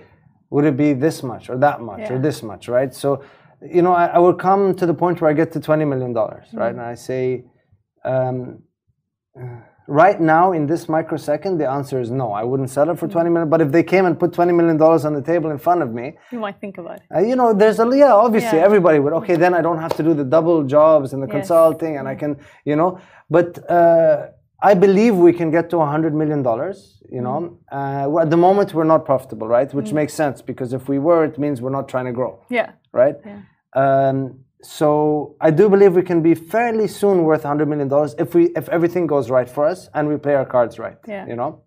would 0.51 0.65
it 0.65 0.77
be 0.77 0.93
this 0.93 1.23
much 1.23 1.51
or 1.51 1.57
that 1.59 1.81
much 1.81 2.11
or 2.11 2.19
this 2.19 2.43
much, 2.43 2.69
right? 2.69 2.93
So, 2.95 3.23
you 3.63 3.83
know, 3.83 3.93
I, 3.93 4.07
I 4.07 4.19
would 4.19 4.39
come 4.39 4.75
to 4.75 4.87
the 4.87 4.95
point 4.95 5.21
where 5.21 5.31
I 5.31 5.35
get 5.35 5.53
to 5.53 5.61
$20 5.61 5.87
million, 5.89 6.15
Mm. 6.15 6.43
right? 6.55 6.71
And 6.71 6.81
I 6.81 6.95
say, 6.95 7.45
um, 8.05 8.63
right 9.91 10.21
now 10.21 10.53
in 10.53 10.67
this 10.73 10.89
microsecond, 10.89 11.61
the 11.61 11.69
answer 11.69 12.01
is 12.01 12.09
no. 12.23 12.27
I 12.41 12.45
wouldn't 12.51 12.71
sell 12.71 12.89
it 12.91 12.95
Mm. 12.95 12.99
for 13.01 13.09
20 13.09 13.29
million. 13.31 13.49
But 13.55 13.61
if 13.61 13.71
they 13.77 13.83
came 13.83 14.05
and 14.09 14.15
put 14.23 14.33
20 14.33 14.53
million 14.53 14.77
dollars 14.77 15.05
on 15.05 15.13
the 15.19 15.25
table 15.33 15.51
in 15.51 15.59
front 15.59 15.83
of 15.83 15.91
me, 15.93 16.17
You 16.31 16.39
might 16.47 16.59
think 16.61 16.79
about 16.79 16.97
it. 16.99 17.03
uh, 17.15 17.19
you 17.31 17.35
know, 17.41 17.49
there's 17.53 17.79
a 17.81 17.87
yeah, 18.05 18.13
obviously 18.27 18.59
Yeah. 18.59 18.65
everybody 18.69 18.99
would. 19.03 19.13
Okay, 19.21 19.37
then 19.45 19.53
I 19.59 19.63
don't 19.67 19.81
have 19.87 19.95
to 19.99 20.03
do 20.09 20.13
the 20.15 20.25
double 20.37 20.59
jobs 20.77 21.13
and 21.13 21.21
the 21.25 21.27
Yes. 21.27 21.37
consulting, 21.37 21.93
and 21.99 22.07
I 22.13 22.15
can, 22.23 22.33
you 22.71 22.77
know. 22.81 22.91
But 23.37 23.51
uh, 23.79 24.17
I 24.71 24.73
believe 24.75 25.13
we 25.29 25.33
can 25.41 25.51
get 25.51 25.65
to 25.71 25.79
a 25.87 25.87
hundred 25.95 26.15
million 26.15 26.41
dollars. 26.43 26.79
You 27.17 27.23
know, 27.27 27.39
Mm. 27.41 27.57
uh, 27.79 28.23
at 28.25 28.31
the 28.35 28.41
moment 28.47 28.69
we're 28.77 28.91
not 28.95 29.03
profitable, 29.05 29.49
right? 29.57 29.69
Which 29.79 29.93
makes 30.01 30.13
sense 30.23 30.37
because 30.51 30.71
if 30.79 30.85
we 30.93 30.99
were, 31.09 31.25
it 31.31 31.37
means 31.45 31.57
we're 31.63 31.77
not 31.81 31.87
trying 31.89 32.07
to 32.11 32.13
grow, 32.21 32.33
Yeah. 32.59 32.69
right? 33.03 33.17
Um, 33.83 34.19
so 34.63 35.37
I 35.41 35.51
do 35.51 35.69
believe 35.69 35.95
we 35.95 36.03
can 36.03 36.23
be 36.23 36.35
fairly 36.35 36.87
soon 36.87 37.25
worth 37.25 37.43
hundred 37.45 37.69
million 37.69 37.89
dollars 37.89 38.15
if 38.19 38.35
we 38.35 38.47
if 38.57 38.69
everything 38.69 39.07
goes 39.07 39.31
right 39.31 39.49
for 39.49 39.67
us 39.67 39.89
and 39.95 40.09
we 40.09 40.17
play 40.17 40.35
our 40.35 40.45
cards 40.45 40.79
right. 40.79 40.97
Yeah. 41.07 41.27
You 41.27 41.37
know. 41.37 41.63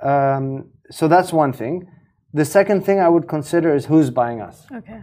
Um, 0.00 0.70
so 0.90 1.08
that's 1.08 1.32
one 1.32 1.52
thing. 1.52 1.86
The 2.32 2.44
second 2.44 2.84
thing 2.86 3.00
I 3.00 3.08
would 3.08 3.28
consider 3.28 3.74
is 3.74 3.86
who's 3.86 4.10
buying 4.10 4.40
us. 4.40 4.66
Okay. 4.72 5.02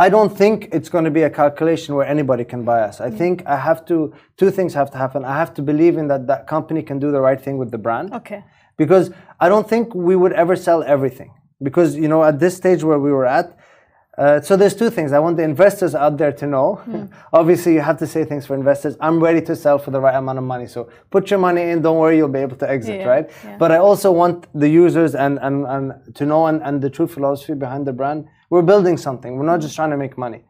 I 0.00 0.08
don't 0.08 0.36
think 0.36 0.68
it's 0.70 0.88
going 0.88 1.04
to 1.04 1.10
be 1.10 1.22
a 1.22 1.30
calculation 1.30 1.96
where 1.96 2.06
anybody 2.06 2.44
can 2.44 2.64
buy 2.64 2.82
us. 2.82 3.00
I 3.00 3.10
think 3.10 3.44
I 3.46 3.56
have 3.56 3.84
to, 3.86 4.14
two 4.36 4.52
things 4.52 4.72
have 4.74 4.92
to 4.92 4.98
happen. 4.98 5.24
I 5.24 5.36
have 5.36 5.52
to 5.54 5.62
believe 5.62 5.98
in 5.98 6.06
that 6.06 6.28
that 6.28 6.46
company 6.46 6.82
can 6.82 7.00
do 7.00 7.10
the 7.10 7.20
right 7.20 7.40
thing 7.40 7.58
with 7.58 7.72
the 7.72 7.78
brand. 7.78 8.14
Okay. 8.14 8.44
Because 8.76 9.10
I 9.40 9.48
don't 9.48 9.68
think 9.68 9.92
we 9.96 10.14
would 10.14 10.32
ever 10.32 10.54
sell 10.54 10.84
everything. 10.84 11.34
Because, 11.60 11.96
you 11.96 12.06
know, 12.06 12.22
at 12.22 12.38
this 12.38 12.56
stage 12.56 12.84
where 12.84 13.00
we 13.00 13.10
were 13.10 13.26
at, 13.26 13.58
uh, 14.18 14.40
so 14.40 14.56
there's 14.56 14.74
two 14.74 14.90
things. 14.90 15.12
I 15.12 15.20
want 15.20 15.36
the 15.36 15.44
investors 15.44 15.94
out 15.94 16.16
there 16.18 16.32
to 16.32 16.46
know. 16.46 16.68
Obviously, 17.32 17.74
you 17.74 17.80
have 17.80 17.98
to 17.98 18.06
say 18.06 18.24
things 18.24 18.44
for 18.46 18.54
investors. 18.54 18.96
I'm 19.00 19.22
ready 19.22 19.40
to 19.42 19.54
sell 19.54 19.78
for 19.78 19.90
the 19.92 20.00
right 20.00 20.16
amount 20.16 20.38
of 20.38 20.44
money. 20.44 20.66
So 20.66 20.90
put 21.10 21.30
your 21.30 21.38
money 21.38 21.62
in. 21.70 21.82
Don't 21.82 21.98
worry, 21.98 22.16
you'll 22.16 22.28
be 22.40 22.40
able 22.40 22.56
to 22.56 22.68
exit, 22.68 23.00
Yeah, 23.00 23.06
right? 23.06 23.30
yeah. 23.44 23.56
But 23.58 23.70
I 23.70 23.78
also 23.78 24.10
want 24.10 24.46
the 24.58 24.68
users 24.68 25.14
and, 25.14 25.38
and, 25.40 25.66
and 25.66 26.14
to 26.16 26.26
know 26.26 26.46
and, 26.46 26.60
and 26.62 26.82
the 26.82 26.90
true 26.90 27.06
philosophy 27.06 27.54
behind 27.54 27.86
the 27.86 27.92
brand. 27.92 28.26
We're 28.50 28.62
building 28.62 28.96
something. 28.96 29.36
We're 29.36 29.46
not 29.46 29.60
just 29.60 29.76
trying 29.76 29.90
to 29.90 29.96
make 29.96 30.18
money. 30.18 30.42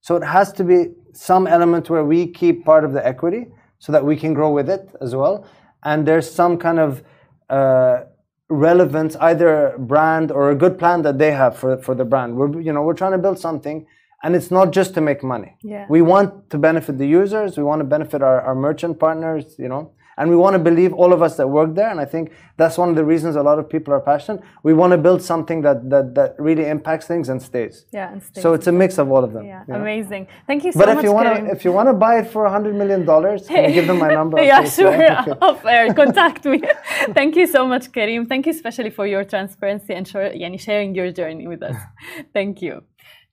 So 0.00 0.16
it 0.16 0.24
has 0.24 0.52
to 0.54 0.64
be 0.64 0.78
some 1.12 1.46
element 1.46 1.88
where 1.90 2.04
we 2.04 2.26
keep 2.26 2.64
part 2.64 2.84
of 2.84 2.92
the 2.92 3.06
equity 3.06 3.46
so 3.78 3.92
that 3.92 4.04
we 4.04 4.16
can 4.16 4.34
grow 4.34 4.50
with 4.50 4.68
it 4.68 4.94
as 5.00 5.14
well. 5.14 5.46
And 5.84 6.06
there's 6.08 6.28
some 6.28 6.56
kind 6.58 6.78
of 6.80 7.02
uh, 7.50 8.04
relevance, 8.52 9.16
either 9.16 9.74
brand 9.78 10.30
or 10.30 10.50
a 10.50 10.54
good 10.54 10.78
plan 10.78 11.02
that 11.02 11.18
they 11.18 11.32
have 11.32 11.56
for, 11.56 11.76
for 11.78 11.94
the 11.94 12.04
brand. 12.04 12.36
We're 12.36 12.60
you 12.60 12.72
know 12.72 12.82
we're 12.82 12.94
trying 12.94 13.12
to 13.12 13.18
build 13.18 13.38
something, 13.38 13.86
and 14.22 14.36
it's 14.36 14.50
not 14.50 14.72
just 14.72 14.94
to 14.94 15.00
make 15.00 15.22
money. 15.22 15.56
Yeah. 15.62 15.86
We 15.88 16.02
want 16.02 16.50
to 16.50 16.58
benefit 16.58 16.98
the 16.98 17.06
users. 17.06 17.56
We 17.56 17.64
want 17.64 17.80
to 17.80 17.84
benefit 17.84 18.22
our, 18.22 18.40
our 18.40 18.54
merchant 18.54 18.98
partners. 18.98 19.56
You 19.58 19.68
know. 19.68 19.92
And 20.19 20.25
we 20.33 20.37
want 20.43 20.53
to 20.57 20.61
believe 20.69 20.91
all 21.01 21.11
of 21.17 21.21
us 21.27 21.33
that 21.39 21.47
work 21.59 21.69
there, 21.79 21.89
and 21.93 21.99
I 22.05 22.07
think 22.13 22.25
that's 22.61 22.75
one 22.83 22.89
of 22.91 22.95
the 22.99 23.05
reasons 23.13 23.31
a 23.35 23.43
lot 23.49 23.57
of 23.61 23.65
people 23.73 23.91
are 23.97 24.03
passionate. 24.13 24.39
We 24.67 24.73
want 24.81 24.91
to 24.95 24.99
build 25.07 25.19
something 25.31 25.59
that 25.67 25.77
that, 25.93 26.05
that 26.17 26.29
really 26.47 26.65
impacts 26.75 27.05
things 27.11 27.25
and 27.31 27.39
stays. 27.49 27.75
Yeah. 27.97 28.11
And 28.11 28.19
stay 28.29 28.41
So 28.43 28.47
it's 28.57 28.67
a 28.73 28.75
mix 28.83 28.91
of 29.03 29.05
all 29.13 29.23
of 29.27 29.31
them. 29.35 29.45
Yeah, 29.45 29.61
you 29.67 29.73
know? 29.73 29.81
amazing. 29.85 30.23
Thank 30.49 30.61
you 30.65 30.71
so 30.71 30.79
But 30.81 30.87
much. 30.89 30.97
if 30.97 31.03
you 31.07 31.13
want 31.17 31.27
Karim. 31.29 31.45
to, 31.45 31.51
if 31.57 31.61
you 31.65 31.71
want 31.77 31.87
to 31.91 31.95
buy 32.05 32.13
it 32.21 32.27
for 32.33 32.41
hundred 32.57 32.73
million 32.81 33.01
dollars, 33.11 33.39
can 33.47 33.63
you 33.67 33.73
give 33.77 33.87
them 33.91 33.99
my 34.05 34.11
number? 34.19 34.35
yeah, 34.51 34.59
Okay, 34.61 34.69
so- 34.77 34.91
sure. 34.91 35.19
okay. 35.21 35.35
Off 35.49 35.61
air, 35.75 35.85
contact 36.01 36.41
me. 36.51 36.57
Thank 37.19 37.31
you 37.39 37.45
so 37.55 37.61
much, 37.73 37.85
Karim. 37.97 38.21
Thank 38.31 38.43
you 38.47 38.53
especially 38.59 38.91
for 38.97 39.05
your 39.13 39.23
transparency 39.33 39.93
and 39.97 40.05
share, 40.11 40.31
يعني 40.43 40.57
sharing 40.67 40.91
your 40.99 41.09
journey 41.19 41.47
with 41.53 41.61
us. 41.69 41.77
Thank 42.37 42.55
you. 42.67 42.75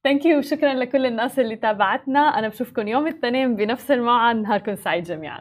ثانك 0.04 0.24
يو 0.26 0.40
شكرا 0.42 0.74
لكل 0.74 1.06
الناس 1.06 1.38
اللي 1.38 1.56
تابعتنا 1.56 2.20
انا 2.38 2.48
بشوفكم 2.48 2.88
يوم 2.88 3.06
الاثنين 3.06 3.56
بنفس 3.56 3.90
الموعد 3.90 4.36
نهاركم 4.36 4.74
سعيد 4.74 5.04
جميعا 5.04 5.40